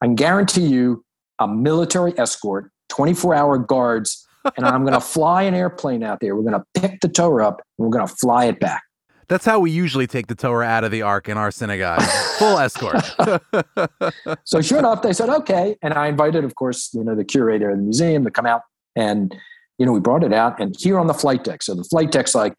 I 0.00 0.06
can 0.06 0.14
guarantee 0.14 0.66
you 0.66 1.04
a 1.38 1.48
military 1.48 2.18
escort, 2.18 2.70
24 2.90 3.34
hour 3.34 3.58
guards, 3.58 4.26
and 4.56 4.66
I'm 4.66 4.82
going 4.82 4.94
to 5.00 5.00
fly 5.00 5.42
an 5.42 5.54
airplane 5.54 6.02
out 6.02 6.20
there. 6.20 6.34
We're 6.36 6.50
going 6.50 6.60
to 6.60 6.80
pick 6.80 7.00
the 7.00 7.08
Torah 7.08 7.48
up 7.48 7.62
and 7.78 7.86
we're 7.86 7.92
going 7.92 8.06
to 8.06 8.14
fly 8.14 8.46
it 8.46 8.60
back. 8.60 8.82
That's 9.28 9.44
how 9.44 9.60
we 9.60 9.70
usually 9.70 10.08
take 10.08 10.26
the 10.26 10.34
Torah 10.34 10.66
out 10.66 10.82
of 10.82 10.90
the 10.90 11.02
ark 11.02 11.28
in 11.28 11.38
our 11.38 11.52
synagogue. 11.52 12.02
Full 12.38 12.58
escort. 12.58 13.04
so 14.44 14.60
sure 14.60 14.80
enough, 14.80 15.02
they 15.02 15.12
said, 15.12 15.28
okay. 15.28 15.76
And 15.82 15.94
I 15.94 16.08
invited, 16.08 16.42
of 16.44 16.56
course, 16.56 16.90
you 16.92 17.04
know, 17.04 17.14
the 17.14 17.24
curator 17.24 17.70
of 17.70 17.76
the 17.76 17.82
museum 17.84 18.24
to 18.24 18.30
come 18.32 18.44
out. 18.44 18.62
And, 18.96 19.32
you 19.78 19.86
know, 19.86 19.92
we 19.92 20.00
brought 20.00 20.24
it 20.24 20.32
out 20.32 20.60
and 20.60 20.74
here 20.76 20.98
on 20.98 21.06
the 21.06 21.14
flight 21.14 21.44
deck. 21.44 21.62
So 21.62 21.74
the 21.76 21.84
flight 21.84 22.10
deck's 22.10 22.34
like, 22.34 22.54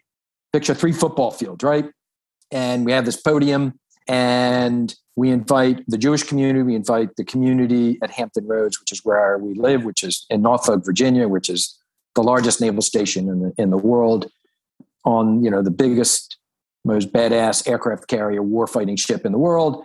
picture 0.53 0.73
three 0.73 0.91
football 0.91 1.31
fields, 1.31 1.63
right? 1.63 1.89
And 2.51 2.85
we 2.85 2.91
have 2.91 3.05
this 3.05 3.19
podium 3.19 3.79
and 4.07 4.93
we 5.15 5.29
invite 5.29 5.83
the 5.87 5.97
Jewish 5.97 6.23
community, 6.23 6.63
we 6.63 6.75
invite 6.75 7.15
the 7.15 7.23
community 7.23 7.97
at 8.01 8.11
Hampton 8.11 8.47
Roads, 8.47 8.79
which 8.79 8.91
is 8.91 9.01
where 9.03 9.37
we 9.37 9.53
live, 9.53 9.83
which 9.83 10.03
is 10.03 10.25
in 10.29 10.41
Norfolk, 10.41 10.83
Virginia, 10.85 11.27
which 11.27 11.49
is 11.49 11.77
the 12.15 12.23
largest 12.23 12.59
naval 12.59 12.81
station 12.81 13.29
in 13.29 13.39
the, 13.41 13.53
in 13.57 13.69
the 13.69 13.77
world 13.77 14.29
on, 15.05 15.43
you 15.43 15.49
know, 15.49 15.61
the 15.61 15.71
biggest 15.71 16.37
most 16.83 17.13
badass 17.13 17.67
aircraft 17.67 18.07
carrier 18.07 18.41
warfighting 18.41 18.99
ship 18.99 19.25
in 19.25 19.31
the 19.31 19.37
world. 19.37 19.83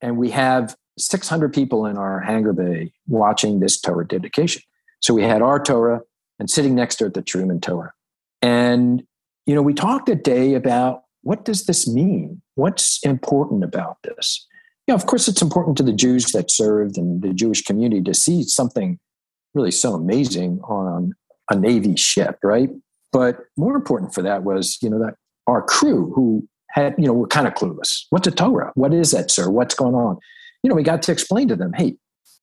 And 0.00 0.16
we 0.16 0.30
have 0.30 0.76
600 0.98 1.52
people 1.52 1.86
in 1.86 1.96
our 1.96 2.20
hangar 2.20 2.52
bay 2.52 2.92
watching 3.08 3.60
this 3.60 3.80
Torah 3.80 4.06
dedication. 4.06 4.62
So 5.00 5.14
we 5.14 5.22
had 5.22 5.42
our 5.42 5.62
Torah 5.62 6.02
and 6.38 6.50
sitting 6.50 6.74
next 6.74 6.96
to 6.96 7.06
it, 7.06 7.14
the 7.14 7.22
Truman 7.22 7.60
Torah. 7.60 7.92
And, 8.42 9.04
you 9.46 9.54
know, 9.54 9.62
we 9.62 9.74
talked 9.74 10.08
a 10.08 10.14
day 10.14 10.54
about 10.54 11.02
what 11.22 11.44
does 11.44 11.64
this 11.66 11.88
mean? 11.88 12.42
What's 12.54 13.02
important 13.02 13.64
about 13.64 13.98
this? 14.02 14.46
You 14.86 14.92
know, 14.92 14.96
of 14.96 15.06
course, 15.06 15.28
it's 15.28 15.42
important 15.42 15.76
to 15.78 15.82
the 15.82 15.92
Jews 15.92 16.26
that 16.32 16.50
served 16.50 16.98
and 16.98 17.22
the 17.22 17.32
Jewish 17.32 17.62
community 17.62 18.02
to 18.02 18.14
see 18.14 18.42
something 18.42 18.98
really 19.54 19.70
so 19.70 19.94
amazing 19.94 20.60
on 20.64 21.12
a 21.50 21.56
Navy 21.56 21.96
ship, 21.96 22.38
right? 22.42 22.70
But 23.12 23.38
more 23.56 23.76
important 23.76 24.12
for 24.12 24.22
that 24.22 24.44
was, 24.44 24.78
you 24.82 24.90
know, 24.90 24.98
that 24.98 25.14
our 25.46 25.62
crew 25.62 26.12
who 26.14 26.46
had, 26.70 26.94
you 26.98 27.06
know, 27.06 27.12
were 27.12 27.26
kind 27.26 27.46
of 27.46 27.54
clueless. 27.54 28.04
What's 28.10 28.26
a 28.26 28.30
Torah? 28.30 28.72
What 28.74 28.92
is 28.92 29.12
that, 29.12 29.30
sir? 29.30 29.48
What's 29.48 29.74
going 29.74 29.94
on? 29.94 30.18
You 30.62 30.68
know, 30.70 30.74
we 30.76 30.82
got 30.82 31.02
to 31.02 31.12
explain 31.12 31.48
to 31.48 31.56
them, 31.56 31.72
hey, 31.74 31.96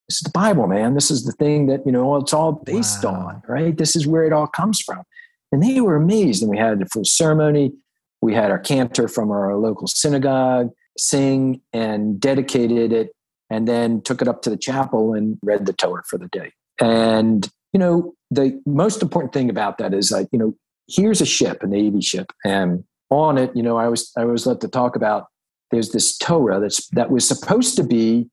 this 0.07 0.17
is 0.17 0.21
the 0.21 0.31
Bible, 0.31 0.67
man. 0.67 0.93
This 0.93 1.11
is 1.11 1.25
the 1.25 1.31
thing 1.33 1.67
that, 1.67 1.85
you 1.85 1.91
know, 1.91 2.15
it's 2.15 2.33
all 2.33 2.53
based 2.53 3.03
wow. 3.03 3.13
on, 3.13 3.43
right? 3.47 3.77
This 3.77 3.95
is 3.95 4.07
where 4.07 4.25
it 4.25 4.33
all 4.33 4.47
comes 4.47 4.79
from. 4.79 5.03
And 5.51 5.61
they 5.63 5.81
were 5.81 5.95
amazed. 5.95 6.41
And 6.41 6.49
we 6.49 6.57
had 6.57 6.81
a 6.81 6.85
full 6.85 7.05
ceremony. 7.05 7.73
We 8.21 8.33
had 8.33 8.51
our 8.51 8.59
cantor 8.59 9.07
from 9.07 9.31
our 9.31 9.55
local 9.57 9.87
synagogue 9.87 10.69
sing 10.97 11.61
and 11.73 12.19
dedicated 12.19 12.91
it, 12.91 13.11
and 13.49 13.67
then 13.67 14.01
took 14.01 14.21
it 14.21 14.27
up 14.27 14.41
to 14.43 14.49
the 14.49 14.57
chapel 14.57 15.13
and 15.13 15.37
read 15.41 15.65
the 15.65 15.73
Torah 15.73 16.03
for 16.07 16.17
the 16.17 16.27
day. 16.27 16.51
And, 16.79 17.49
you 17.73 17.79
know, 17.79 18.13
the 18.29 18.61
most 18.65 19.01
important 19.01 19.33
thing 19.33 19.49
about 19.49 19.77
that 19.77 19.93
is 19.93 20.11
like, 20.11 20.27
you 20.31 20.39
know, 20.39 20.55
here's 20.87 21.21
a 21.21 21.25
ship, 21.25 21.63
a 21.63 21.67
Navy 21.67 22.01
ship, 22.01 22.31
and 22.45 22.83
on 23.09 23.37
it, 23.37 23.55
you 23.55 23.63
know, 23.63 23.77
I 23.77 23.87
was 23.87 24.11
I 24.17 24.25
was 24.25 24.45
let 24.45 24.61
to 24.61 24.67
talk 24.67 24.95
about 24.95 25.27
there's 25.71 25.91
this 25.91 26.17
Torah 26.17 26.59
that's 26.59 26.87
that 26.89 27.11
was 27.11 27.27
supposed 27.27 27.75
to 27.77 27.83
be, 27.83 28.29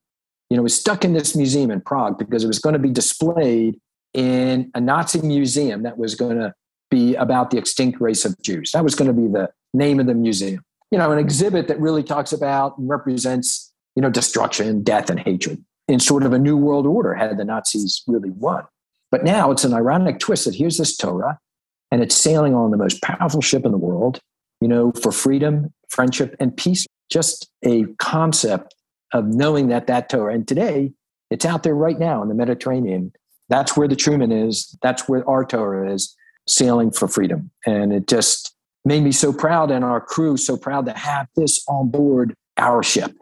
you 0.50 0.56
know, 0.56 0.62
was 0.62 0.78
stuck 0.78 1.04
in 1.04 1.14
this 1.14 1.34
museum 1.36 1.70
in 1.70 1.80
Prague 1.80 2.18
because 2.18 2.44
it 2.44 2.48
was 2.48 2.58
going 2.58 2.74
to 2.74 2.78
be 2.78 2.90
displayed 2.90 3.78
in 4.14 4.70
a 4.74 4.80
Nazi 4.80 5.20
museum 5.20 5.82
that 5.82 5.98
was 5.98 6.14
going 6.14 6.38
to 6.38 6.54
be 6.91 7.14
about 7.16 7.51
the 7.51 7.59
extinct 7.59 8.01
race 8.01 8.24
of 8.24 8.41
Jews. 8.43 8.72
That 8.72 8.84
was 8.84 8.95
going 8.95 9.09
to 9.09 9.14
be 9.14 9.28
the 9.28 9.51
name 9.74 10.01
of 10.01 10.07
the 10.07 10.14
museum. 10.14 10.62
You 10.91 10.99
know, 10.99 11.12
an 11.12 11.18
exhibit 11.18 11.68
that 11.68 11.80
really 11.80 12.03
talks 12.03 12.32
about 12.32 12.78
and 12.78 12.89
represents, 12.89 13.72
you 13.95 14.03
know, 14.03 14.11
destruction, 14.11 14.82
death, 14.82 15.11
and 15.11 15.20
hatred 15.20 15.62
in 15.86 16.01
sort 16.01 16.22
of 16.22 16.32
a 16.32 16.39
new 16.39 16.57
world 16.57 16.86
order 16.86 17.14
had 17.14 17.36
the 17.36 17.45
Nazis 17.45 18.03
really 18.07 18.30
won. 18.30 18.64
But 19.11 19.24
now 19.24 19.51
it's 19.51 19.64
an 19.64 19.74
ironic 19.74 20.18
twist 20.18 20.45
that 20.45 20.55
here's 20.55 20.78
this 20.78 20.97
Torah 20.97 21.39
and 21.91 22.03
it's 22.03 22.14
sailing 22.14 22.55
on 22.55 22.70
the 22.70 22.76
most 22.76 23.03
powerful 23.03 23.41
ship 23.41 23.64
in 23.64 23.72
the 23.72 23.78
world 23.78 24.20
you 24.61 24.68
know, 24.68 24.93
for 24.93 25.12
freedom, 25.12 25.72
friendship, 25.89 26.36
and 26.41 26.57
peace. 26.57 26.86
Just 27.11 27.49
a 27.64 27.84
concept 27.99 28.74
of 29.12 29.26
knowing 29.26 29.68
that 29.68 29.86
that 29.86 30.09
Torah, 30.09 30.34
and 30.34 30.47
today 30.47 30.93
it's 31.30 31.45
out 31.45 31.62
there 31.62 31.74
right 31.74 31.99
now 31.99 32.22
in 32.22 32.28
the 32.28 32.34
Mediterranean. 32.34 33.12
That's 33.49 33.76
where 33.76 33.89
the 33.89 33.97
Truman 33.97 34.32
is. 34.32 34.76
That's 34.82 35.09
where 35.09 35.28
our 35.28 35.45
Torah 35.45 35.93
is, 35.93 36.14
sailing 36.49 36.90
for 36.90 37.09
freedom. 37.09 37.51
And 37.66 37.92
it 37.92 38.07
just 38.07 38.55
made 38.84 39.03
me 39.03 39.12
so 39.12 39.32
proud, 39.32 39.70
and 39.70 39.84
our 39.84 40.01
crew 40.01 40.36
so 40.36 40.57
proud 40.57 40.86
to 40.86 40.92
have 40.92 41.26
this 41.36 41.64
on 41.68 41.90
board 41.90 42.34
our 42.57 42.82
ship. 42.82 43.12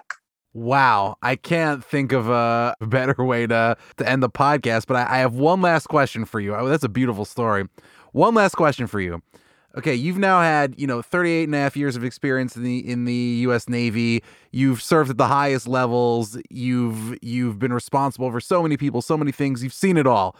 Wow, 0.55 1.16
I 1.20 1.37
can't 1.37 1.85
think 1.85 2.12
of 2.12 2.31
a 2.31 2.74
better 2.81 3.22
way 3.22 3.47
to 3.47 3.77
to 3.99 4.09
end 4.09 4.22
the 4.22 4.31
podcast. 4.31 4.87
But 4.87 4.97
I, 4.97 5.16
I 5.16 5.18
have 5.18 5.35
one 5.35 5.61
last 5.61 5.89
question 5.89 6.24
for 6.24 6.41
you. 6.41 6.55
Oh, 6.55 6.68
that's 6.68 6.85
a 6.85 6.89
beautiful 6.89 7.24
story. 7.24 7.68
One 8.12 8.35
last 8.35 8.55
question 8.55 8.87
for 8.87 9.01
you 9.01 9.22
okay, 9.77 9.95
you've 9.95 10.18
now 10.18 10.41
had, 10.41 10.74
you 10.79 10.87
know, 10.87 11.03
38 11.03 11.45
and 11.45 11.55
a 11.55 11.59
half 11.59 11.77
years 11.77 11.97
of 11.97 12.05
experience 12.05 12.57
in 12.57 12.62
the 12.62 12.91
in 12.91 13.05
the 13.05 13.45
US 13.49 13.68
Navy. 13.68 14.22
You've 14.51 14.83
served 14.83 15.11
at 15.11 15.18
the 15.18 15.27
highest 15.27 15.68
levels. 15.68 16.39
You've 16.51 17.16
you've 17.22 17.59
been 17.59 17.72
responsible 17.72 18.31
for 18.31 18.41
so 18.41 18.62
many 18.62 18.77
people, 18.77 19.03
so 19.03 19.16
many 19.16 19.33
things. 19.33 19.62
You've 19.62 19.74
seen 19.74 19.97
it 19.97 20.07
all. 20.07 20.37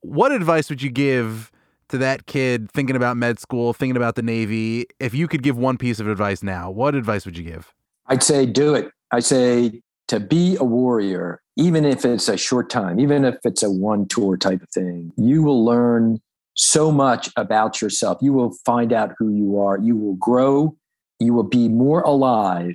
What 0.00 0.32
advice 0.32 0.68
would 0.68 0.82
you 0.82 0.90
give 0.90 1.50
to 1.88 1.98
that 1.98 2.26
kid 2.26 2.70
thinking 2.70 2.96
about 2.96 3.16
med 3.16 3.38
school, 3.38 3.72
thinking 3.72 3.96
about 3.96 4.14
the 4.14 4.22
Navy? 4.22 4.86
If 5.00 5.14
you 5.14 5.28
could 5.28 5.42
give 5.42 5.56
one 5.56 5.78
piece 5.78 6.00
of 6.00 6.08
advice 6.08 6.42
now, 6.42 6.70
what 6.70 6.94
advice 6.94 7.24
would 7.24 7.36
you 7.36 7.44
give? 7.44 7.72
I'd 8.06 8.22
say 8.22 8.46
do 8.46 8.74
it. 8.74 8.90
I'd 9.12 9.24
say 9.24 9.80
to 10.08 10.20
be 10.20 10.56
a 10.56 10.64
warrior, 10.64 11.40
even 11.56 11.84
if 11.84 12.04
it's 12.04 12.28
a 12.28 12.36
short 12.36 12.70
time, 12.70 13.00
even 13.00 13.24
if 13.24 13.36
it's 13.44 13.62
a 13.62 13.70
one 13.70 14.06
tour 14.06 14.36
type 14.36 14.62
of 14.62 14.68
thing, 14.70 15.12
you 15.16 15.42
will 15.42 15.64
learn 15.64 16.20
so 16.54 16.90
much 16.92 17.30
about 17.36 17.80
yourself. 17.80 18.18
You 18.20 18.32
will 18.32 18.54
find 18.64 18.92
out 18.92 19.12
who 19.18 19.30
you 19.30 19.60
are. 19.60 19.78
You 19.78 19.96
will 19.96 20.14
grow. 20.14 20.76
You 21.20 21.34
will 21.34 21.42
be 21.42 21.68
more 21.68 22.02
alive 22.02 22.74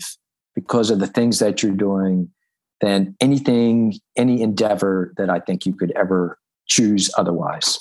because 0.55 0.89
of 0.89 0.99
the 0.99 1.07
things 1.07 1.39
that 1.39 1.62
you're 1.62 1.72
doing 1.72 2.30
than 2.82 3.16
anything, 3.20 3.93
any 4.16 4.41
endeavor 4.41 5.14
that 5.18 5.30
I 5.30 5.39
think 5.39 5.66
you 5.66 5.74
could 5.74 5.91
ever 5.91 6.38
choose 6.68 7.12
otherwise. 7.18 7.80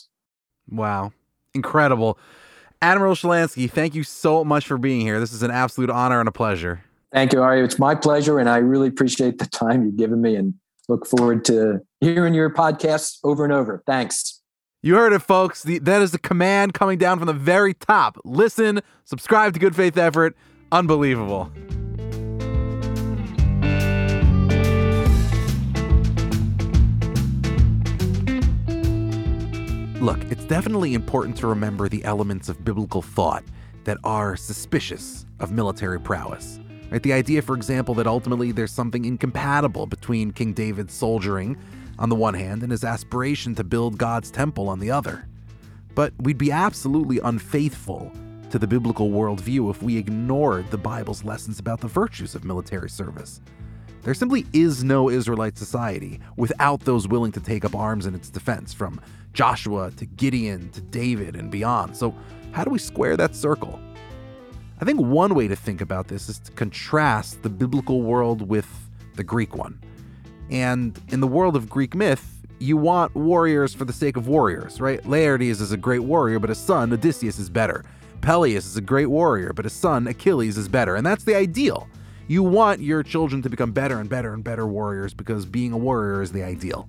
Wow. 0.68 1.12
Incredible. 1.54 2.18
Admiral 2.80 3.14
Shelanski, 3.14 3.70
thank 3.70 3.94
you 3.94 4.04
so 4.04 4.44
much 4.44 4.66
for 4.66 4.78
being 4.78 5.00
here. 5.00 5.18
This 5.18 5.32
is 5.32 5.42
an 5.42 5.50
absolute 5.50 5.90
honor 5.90 6.20
and 6.20 6.28
a 6.28 6.32
pleasure. 6.32 6.84
Thank 7.12 7.32
you, 7.32 7.42
Ari. 7.42 7.64
It's 7.64 7.78
my 7.78 7.94
pleasure, 7.94 8.38
and 8.38 8.48
I 8.48 8.58
really 8.58 8.88
appreciate 8.88 9.38
the 9.38 9.46
time 9.46 9.84
you've 9.84 9.96
given 9.96 10.20
me 10.20 10.36
and 10.36 10.54
look 10.88 11.06
forward 11.06 11.44
to 11.46 11.80
hearing 12.00 12.34
your 12.34 12.50
podcasts 12.50 13.18
over 13.24 13.44
and 13.44 13.52
over. 13.52 13.82
Thanks. 13.86 14.40
You 14.82 14.94
heard 14.94 15.12
it, 15.12 15.20
folks. 15.20 15.62
The, 15.62 15.78
that 15.80 16.02
is 16.02 16.12
the 16.12 16.18
command 16.18 16.74
coming 16.74 16.98
down 16.98 17.18
from 17.18 17.26
the 17.26 17.32
very 17.32 17.74
top. 17.74 18.18
Listen, 18.24 18.80
subscribe 19.04 19.54
to 19.54 19.58
Good 19.58 19.74
Faith 19.74 19.96
Effort. 19.96 20.36
Unbelievable. 20.70 21.50
Look, 30.00 30.22
it's 30.30 30.44
definitely 30.44 30.94
important 30.94 31.36
to 31.38 31.48
remember 31.48 31.88
the 31.88 32.04
elements 32.04 32.48
of 32.48 32.64
biblical 32.64 33.02
thought 33.02 33.42
that 33.82 33.98
are 34.04 34.36
suspicious 34.36 35.26
of 35.40 35.50
military 35.50 35.98
prowess. 35.98 36.60
Right? 36.88 37.02
The 37.02 37.12
idea, 37.12 37.42
for 37.42 37.56
example, 37.56 37.96
that 37.96 38.06
ultimately 38.06 38.52
there's 38.52 38.70
something 38.70 39.04
incompatible 39.04 39.86
between 39.86 40.30
King 40.30 40.52
David's 40.52 40.94
soldiering 40.94 41.58
on 41.98 42.10
the 42.10 42.14
one 42.14 42.34
hand 42.34 42.62
and 42.62 42.70
his 42.70 42.84
aspiration 42.84 43.56
to 43.56 43.64
build 43.64 43.98
God's 43.98 44.30
temple 44.30 44.68
on 44.68 44.78
the 44.78 44.92
other. 44.92 45.26
But 45.96 46.12
we'd 46.20 46.38
be 46.38 46.52
absolutely 46.52 47.18
unfaithful 47.18 48.12
to 48.50 48.58
the 48.60 48.68
biblical 48.68 49.10
worldview 49.10 49.68
if 49.68 49.82
we 49.82 49.96
ignored 49.96 50.70
the 50.70 50.78
Bible's 50.78 51.24
lessons 51.24 51.58
about 51.58 51.80
the 51.80 51.88
virtues 51.88 52.36
of 52.36 52.44
military 52.44 52.88
service. 52.88 53.40
There 54.02 54.14
simply 54.14 54.46
is 54.52 54.84
no 54.84 55.10
Israelite 55.10 55.58
society 55.58 56.20
without 56.36 56.80
those 56.80 57.08
willing 57.08 57.32
to 57.32 57.40
take 57.40 57.64
up 57.64 57.74
arms 57.74 58.06
in 58.06 58.14
its 58.14 58.30
defense, 58.30 58.72
from 58.72 59.00
Joshua 59.32 59.90
to 59.92 60.06
Gideon 60.06 60.70
to 60.70 60.80
David 60.80 61.36
and 61.36 61.50
beyond. 61.50 61.96
So, 61.96 62.14
how 62.52 62.64
do 62.64 62.70
we 62.70 62.78
square 62.78 63.16
that 63.16 63.36
circle? 63.36 63.78
I 64.80 64.84
think 64.84 65.00
one 65.00 65.34
way 65.34 65.48
to 65.48 65.56
think 65.56 65.80
about 65.80 66.08
this 66.08 66.28
is 66.28 66.38
to 66.40 66.52
contrast 66.52 67.42
the 67.42 67.50
biblical 67.50 68.02
world 68.02 68.48
with 68.48 68.68
the 69.16 69.24
Greek 69.24 69.56
one. 69.56 69.80
And 70.50 71.00
in 71.08 71.20
the 71.20 71.26
world 71.26 71.56
of 71.56 71.68
Greek 71.68 71.94
myth, 71.94 72.38
you 72.60 72.76
want 72.76 73.14
warriors 73.14 73.74
for 73.74 73.84
the 73.84 73.92
sake 73.92 74.16
of 74.16 74.28
warriors, 74.28 74.80
right? 74.80 75.02
Laertes 75.02 75.60
is 75.60 75.72
a 75.72 75.76
great 75.76 76.00
warrior, 76.00 76.38
but 76.38 76.48
his 76.48 76.58
son 76.58 76.92
Odysseus 76.92 77.38
is 77.38 77.50
better. 77.50 77.84
Peleus 78.20 78.66
is 78.66 78.76
a 78.76 78.80
great 78.80 79.06
warrior, 79.06 79.52
but 79.52 79.64
his 79.64 79.72
son 79.72 80.06
Achilles 80.06 80.56
is 80.56 80.68
better. 80.68 80.96
And 80.96 81.06
that's 81.06 81.24
the 81.24 81.36
ideal. 81.36 81.88
You 82.30 82.42
want 82.42 82.82
your 82.82 83.02
children 83.02 83.40
to 83.40 83.48
become 83.48 83.72
better 83.72 83.98
and 83.98 84.06
better 84.06 84.34
and 84.34 84.44
better 84.44 84.66
warriors 84.66 85.14
because 85.14 85.46
being 85.46 85.72
a 85.72 85.78
warrior 85.78 86.20
is 86.20 86.30
the 86.30 86.42
ideal. 86.42 86.86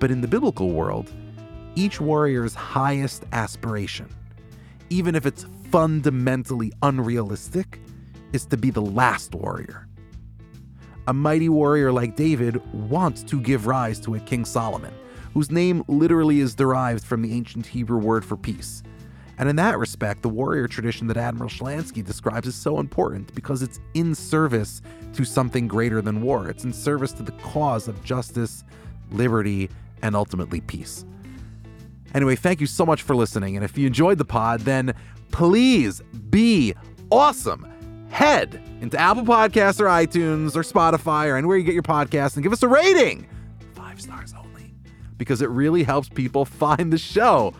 But 0.00 0.10
in 0.10 0.20
the 0.20 0.26
biblical 0.26 0.72
world, 0.72 1.12
each 1.76 2.00
warrior's 2.00 2.56
highest 2.56 3.24
aspiration, 3.30 4.08
even 4.90 5.14
if 5.14 5.26
it's 5.26 5.46
fundamentally 5.70 6.72
unrealistic, 6.82 7.78
is 8.32 8.46
to 8.46 8.56
be 8.56 8.70
the 8.70 8.82
last 8.82 9.32
warrior. 9.32 9.86
A 11.06 11.12
mighty 11.14 11.48
warrior 11.48 11.92
like 11.92 12.16
David 12.16 12.60
wants 12.74 13.22
to 13.22 13.40
give 13.40 13.68
rise 13.68 14.00
to 14.00 14.16
a 14.16 14.20
King 14.20 14.44
Solomon, 14.44 14.92
whose 15.34 15.52
name 15.52 15.84
literally 15.86 16.40
is 16.40 16.56
derived 16.56 17.04
from 17.04 17.22
the 17.22 17.32
ancient 17.32 17.64
Hebrew 17.64 17.98
word 17.98 18.24
for 18.24 18.36
peace. 18.36 18.82
And 19.38 19.48
in 19.48 19.56
that 19.56 19.78
respect, 19.78 20.22
the 20.22 20.28
warrior 20.28 20.66
tradition 20.66 21.06
that 21.06 21.16
Admiral 21.16 21.48
Shelanski 21.48 22.04
describes 22.04 22.48
is 22.48 22.56
so 22.56 22.80
important 22.80 23.32
because 23.34 23.62
it's 23.62 23.78
in 23.94 24.14
service 24.14 24.82
to 25.14 25.24
something 25.24 25.68
greater 25.68 26.02
than 26.02 26.22
war. 26.22 26.48
It's 26.48 26.64
in 26.64 26.72
service 26.72 27.12
to 27.12 27.22
the 27.22 27.32
cause 27.32 27.86
of 27.86 28.02
justice, 28.02 28.64
liberty, 29.12 29.70
and 30.02 30.16
ultimately 30.16 30.60
peace. 30.60 31.04
Anyway, 32.14 32.34
thank 32.34 32.60
you 32.60 32.66
so 32.66 32.84
much 32.84 33.02
for 33.02 33.14
listening. 33.14 33.54
And 33.54 33.64
if 33.64 33.78
you 33.78 33.86
enjoyed 33.86 34.18
the 34.18 34.24
pod, 34.24 34.60
then 34.60 34.94
please 35.30 36.00
be 36.30 36.74
awesome. 37.10 37.66
Head 38.10 38.60
into 38.80 38.98
Apple 38.98 39.24
Podcasts 39.24 39.80
or 39.80 39.84
iTunes 39.84 40.56
or 40.56 40.62
Spotify 40.62 41.26
or 41.26 41.36
anywhere 41.36 41.58
you 41.58 41.64
get 41.64 41.74
your 41.74 41.82
podcasts 41.82 42.34
and 42.34 42.42
give 42.42 42.52
us 42.52 42.62
a 42.62 42.68
rating. 42.68 43.26
Five 43.74 44.00
stars 44.00 44.34
only. 44.36 44.74
Because 45.16 45.42
it 45.42 45.50
really 45.50 45.82
helps 45.84 46.08
people 46.08 46.44
find 46.44 46.92
the 46.92 46.98
show. 46.98 47.54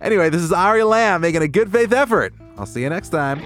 Anyway, 0.00 0.30
this 0.30 0.42
is 0.42 0.52
Ari 0.52 0.82
Lamm 0.82 1.20
making 1.20 1.42
a 1.42 1.48
good 1.48 1.70
faith 1.70 1.92
effort. 1.92 2.34
I'll 2.56 2.66
see 2.66 2.82
you 2.82 2.88
next 2.88 3.10
time. 3.10 3.40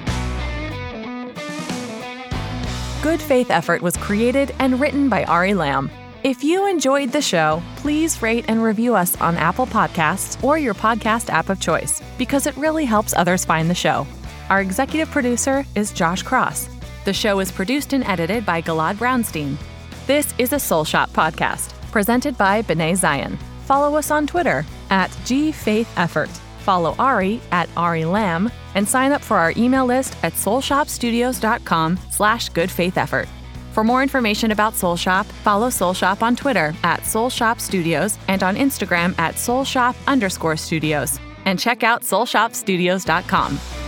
Good 3.01 3.21
Faith 3.23 3.51
Effort 3.51 3.81
was 3.81 3.97
created 3.97 4.53
and 4.59 4.81
written 4.81 5.09
by 5.09 5.25
Ari 5.25 5.53
Lamm. 5.53 5.89
If 6.25 6.43
you 6.43 6.69
enjoyed 6.69 7.13
the 7.13 7.23
show, 7.23 7.63
please 7.77 8.21
rate 8.21 8.45
and 8.49 8.61
review 8.61 8.97
us 8.97 9.19
on 9.21 9.37
Apple 9.37 9.67
Podcasts 9.67 10.43
or 10.43 10.59
your 10.59 10.75
podcast 10.75 11.31
app 11.31 11.49
of 11.49 11.61
choice 11.61 12.03
because 12.19 12.47
it 12.47 12.57
really 12.57 12.85
helps 12.85 13.15
others 13.15 13.45
find 13.45 13.71
the 13.71 13.75
show. 13.75 14.05
Our 14.51 14.61
executive 14.61 15.11
producer 15.13 15.65
is 15.77 15.93
Josh 15.93 16.23
Cross. 16.25 16.69
The 17.05 17.13
show 17.13 17.39
is 17.39 17.53
produced 17.53 17.93
and 17.93 18.03
edited 18.05 18.45
by 18.45 18.61
Galad 18.63 18.97
Brownstein. 18.97 19.57
This 20.09 20.35
is 20.39 20.53
a 20.53 20.59
Soul 20.59 20.85
Shop 20.85 21.11
podcast 21.11 21.73
presented 21.93 22.37
by 22.37 22.63
B'nai 22.63 22.97
Zion. 22.97 23.39
Follow 23.67 23.97
us 23.97 24.11
on 24.11 24.27
Twitter 24.27 24.67
at 24.91 25.11
GFaithEffort. 25.25 26.29
Follow 26.61 26.95
Ari 26.99 27.41
at 27.51 27.69
Ari 27.77 28.05
Lamm 28.05 28.51
and 28.75 28.87
sign 28.87 29.13
up 29.13 29.23
for 29.23 29.39
our 29.39 29.53
email 29.57 29.87
list 29.87 30.17
at 30.23 30.35
soulshopstudios.com 30.35 31.99
slash 32.11 32.51
goodfaitheffort. 32.51 33.29
For 33.73 33.85
more 33.85 34.03
information 34.03 34.51
about 34.51 34.75
Soul 34.75 34.97
Shop, 34.97 35.25
follow 35.25 35.71
Soul 35.71 35.95
Shop 35.95 36.23
on 36.23 36.35
Twitter 36.37 36.75
at 36.83 37.07
Soul 37.07 37.31
Shop 37.31 37.61
Studios 37.61 38.19
and 38.29 38.43
on 38.43 38.57
Instagram 38.57 39.19
at 39.19 39.39
Soul 39.39 39.65
Shop 39.65 39.95
underscore 40.07 40.57
studios. 40.57 41.19
And 41.45 41.59
check 41.59 41.83
out 41.83 42.03
soulshopstudios.com. 42.03 43.88